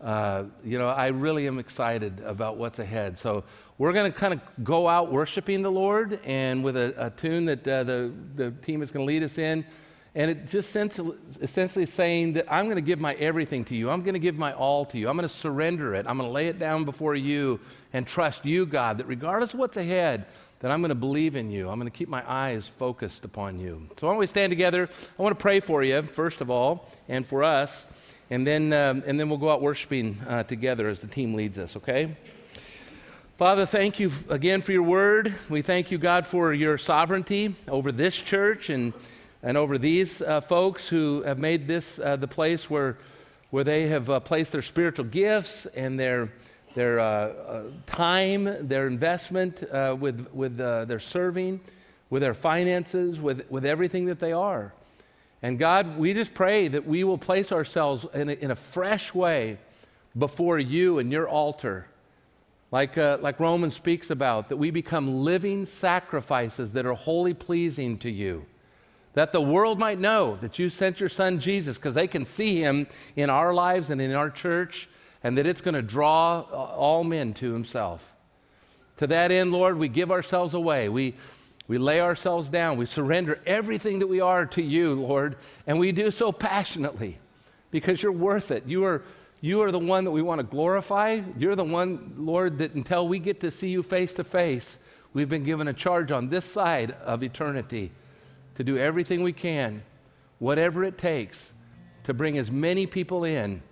uh, 0.00 0.44
you 0.64 0.78
know, 0.78 0.88
I 0.88 1.08
really 1.08 1.46
am 1.46 1.58
excited 1.58 2.20
about 2.20 2.56
what's 2.56 2.78
ahead. 2.78 3.18
So 3.18 3.44
we're 3.78 3.92
going 3.92 4.10
to 4.10 4.16
kind 4.16 4.32
of 4.32 4.40
go 4.62 4.88
out 4.88 5.10
worshiping 5.10 5.62
the 5.62 5.70
Lord, 5.70 6.20
and 6.24 6.62
with 6.62 6.76
a, 6.76 6.94
a 6.98 7.10
tune 7.10 7.46
that 7.46 7.66
uh, 7.66 7.82
the 7.82 8.12
the 8.34 8.50
team 8.50 8.82
is 8.82 8.90
going 8.90 9.06
to 9.06 9.12
lead 9.12 9.22
us 9.22 9.38
in. 9.38 9.64
And 10.16 10.30
it 10.30 10.48
just 10.48 10.74
essentially 10.74 11.84
saying 11.84 12.32
that 12.32 12.50
I'm 12.50 12.64
going 12.64 12.76
to 12.76 12.80
give 12.80 12.98
my 12.98 13.12
everything 13.14 13.66
to 13.66 13.76
you. 13.76 13.90
I'm 13.90 14.00
going 14.00 14.14
to 14.14 14.18
give 14.18 14.38
my 14.38 14.54
all 14.54 14.86
to 14.86 14.98
you. 14.98 15.10
I'm 15.10 15.16
going 15.16 15.28
to 15.28 15.34
surrender 15.34 15.94
it. 15.94 16.06
I'm 16.08 16.16
going 16.16 16.26
to 16.26 16.32
lay 16.32 16.48
it 16.48 16.58
down 16.58 16.86
before 16.86 17.14
you 17.14 17.60
and 17.92 18.06
trust 18.06 18.46
you, 18.46 18.64
God, 18.64 18.96
that 18.96 19.06
regardless 19.06 19.52
of 19.52 19.60
what's 19.60 19.76
ahead, 19.76 20.24
that 20.60 20.70
I'm 20.70 20.80
going 20.80 20.88
to 20.88 20.94
believe 20.94 21.36
in 21.36 21.50
you. 21.50 21.68
I'm 21.68 21.78
going 21.78 21.90
to 21.90 21.96
keep 21.96 22.08
my 22.08 22.24
eyes 22.26 22.66
focused 22.66 23.26
upon 23.26 23.58
you. 23.58 23.86
So 23.98 24.06
why 24.06 24.14
don't 24.14 24.18
we 24.18 24.26
stand 24.26 24.50
together? 24.50 24.88
I 25.18 25.22
want 25.22 25.38
to 25.38 25.42
pray 25.42 25.60
for 25.60 25.84
you, 25.84 26.00
first 26.00 26.40
of 26.40 26.48
all, 26.48 26.90
and 27.10 27.26
for 27.26 27.44
us. 27.44 27.84
And 28.30 28.46
then, 28.46 28.72
um, 28.72 29.04
and 29.06 29.20
then 29.20 29.28
we'll 29.28 29.36
go 29.36 29.50
out 29.50 29.60
worshiping 29.60 30.18
uh, 30.26 30.44
together 30.44 30.88
as 30.88 31.02
the 31.02 31.08
team 31.08 31.34
leads 31.34 31.58
us, 31.58 31.76
okay? 31.76 32.16
Father, 33.36 33.66
thank 33.66 34.00
you 34.00 34.10
again 34.30 34.62
for 34.62 34.72
your 34.72 34.82
word. 34.82 35.34
We 35.50 35.60
thank 35.60 35.90
you, 35.90 35.98
God, 35.98 36.26
for 36.26 36.54
your 36.54 36.78
sovereignty 36.78 37.54
over 37.68 37.92
this 37.92 38.16
church 38.16 38.70
and 38.70 38.94
and 39.46 39.56
over 39.56 39.78
these 39.78 40.20
uh, 40.22 40.40
folks 40.40 40.88
who 40.88 41.22
have 41.22 41.38
made 41.38 41.68
this 41.68 42.00
uh, 42.00 42.16
the 42.16 42.26
place 42.26 42.68
where, 42.68 42.98
where 43.50 43.62
they 43.62 43.86
have 43.86 44.10
uh, 44.10 44.18
placed 44.18 44.50
their 44.50 44.60
spiritual 44.60 45.04
gifts 45.04 45.66
and 45.66 46.00
their, 46.00 46.32
their 46.74 46.98
uh, 46.98 47.04
uh, 47.04 47.62
time, 47.86 48.66
their 48.66 48.88
investment 48.88 49.62
uh, 49.70 49.96
with, 49.96 50.28
with 50.32 50.56
their 50.56 50.98
serving, 50.98 51.60
with 52.10 52.22
their 52.22 52.34
finances, 52.34 53.20
with, 53.20 53.48
with 53.48 53.64
everything 53.64 54.06
that 54.06 54.18
they 54.18 54.32
are. 54.32 54.74
And 55.42 55.60
God, 55.60 55.96
we 55.96 56.12
just 56.12 56.34
pray 56.34 56.66
that 56.66 56.84
we 56.84 57.04
will 57.04 57.16
place 57.16 57.52
ourselves 57.52 58.04
in 58.14 58.28
a, 58.28 58.32
in 58.32 58.50
a 58.50 58.56
fresh 58.56 59.14
way 59.14 59.58
before 60.18 60.58
you 60.58 60.98
and 60.98 61.12
your 61.12 61.28
altar. 61.28 61.86
Like, 62.72 62.96
like 62.96 63.38
Romans 63.38 63.76
speaks 63.76 64.10
about, 64.10 64.48
that 64.48 64.56
we 64.56 64.72
become 64.72 65.22
living 65.22 65.66
sacrifices 65.66 66.72
that 66.72 66.84
are 66.84 66.94
wholly 66.94 67.32
pleasing 67.32 67.96
to 67.98 68.10
you 68.10 68.44
that 69.16 69.32
the 69.32 69.40
world 69.40 69.78
might 69.78 69.98
know 69.98 70.36
that 70.42 70.58
you 70.58 70.68
sent 70.68 71.00
your 71.00 71.08
son 71.08 71.40
Jesus 71.40 71.78
because 71.78 71.94
they 71.94 72.06
can 72.06 72.26
see 72.26 72.58
him 72.60 72.86
in 73.16 73.30
our 73.30 73.54
lives 73.54 73.88
and 73.88 73.98
in 73.98 74.12
our 74.12 74.28
church, 74.28 74.90
and 75.24 75.38
that 75.38 75.46
it's 75.46 75.62
going 75.62 75.74
to 75.74 75.80
draw 75.80 76.40
uh, 76.40 76.54
all 76.54 77.02
men 77.02 77.32
to 77.32 77.54
himself. 77.54 78.14
To 78.98 79.06
that 79.06 79.32
end, 79.32 79.52
Lord, 79.52 79.78
we 79.78 79.88
give 79.88 80.12
ourselves 80.12 80.52
away. 80.52 80.90
We, 80.90 81.14
we 81.66 81.78
lay 81.78 82.02
ourselves 82.02 82.50
down. 82.50 82.76
We 82.76 82.84
surrender 82.84 83.40
everything 83.46 84.00
that 84.00 84.06
we 84.06 84.20
are 84.20 84.44
to 84.44 84.62
you, 84.62 84.96
Lord, 84.96 85.36
and 85.66 85.78
we 85.78 85.92
do 85.92 86.10
so 86.10 86.30
passionately 86.30 87.18
because 87.70 88.02
you're 88.02 88.12
worth 88.12 88.50
it. 88.50 88.66
You 88.66 88.84
are, 88.84 89.02
you 89.40 89.62
are 89.62 89.72
the 89.72 89.78
one 89.78 90.04
that 90.04 90.10
we 90.10 90.20
want 90.20 90.40
to 90.40 90.46
glorify. 90.46 91.22
You're 91.38 91.56
the 91.56 91.64
one, 91.64 92.12
Lord, 92.18 92.58
that 92.58 92.74
until 92.74 93.08
we 93.08 93.18
get 93.18 93.40
to 93.40 93.50
see 93.50 93.68
you 93.68 93.82
face 93.82 94.12
to 94.12 94.24
face, 94.24 94.78
we've 95.14 95.30
been 95.30 95.44
given 95.44 95.68
a 95.68 95.72
charge 95.72 96.12
on 96.12 96.28
this 96.28 96.44
side 96.44 96.90
of 96.90 97.22
eternity 97.22 97.92
to 98.56 98.64
do 98.64 98.78
everything 98.78 99.22
we 99.22 99.32
can, 99.32 99.82
whatever 100.38 100.84
it 100.84 100.98
takes, 100.98 101.52
to 102.04 102.14
bring 102.14 102.38
as 102.38 102.50
many 102.50 102.86
people 102.86 103.24
in. 103.24 103.62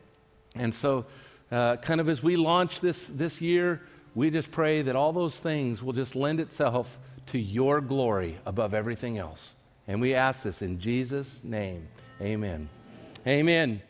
And 0.56 0.74
so, 0.74 1.06
uh, 1.50 1.76
kind 1.76 2.00
of 2.00 2.08
as 2.08 2.22
we 2.22 2.36
launch 2.36 2.80
this, 2.80 3.08
this 3.08 3.40
year, 3.40 3.82
we 4.14 4.30
just 4.30 4.50
pray 4.50 4.82
that 4.82 4.96
all 4.96 5.12
those 5.12 5.38
things 5.38 5.82
will 5.82 5.92
just 5.92 6.14
lend 6.14 6.40
itself 6.40 6.98
to 7.26 7.38
your 7.38 7.80
glory 7.80 8.38
above 8.46 8.74
everything 8.74 9.18
else. 9.18 9.54
And 9.88 10.00
we 10.00 10.14
ask 10.14 10.42
this 10.42 10.62
in 10.62 10.78
Jesus' 10.78 11.42
name. 11.44 11.88
Amen. 12.20 12.68
Amen. 13.26 13.82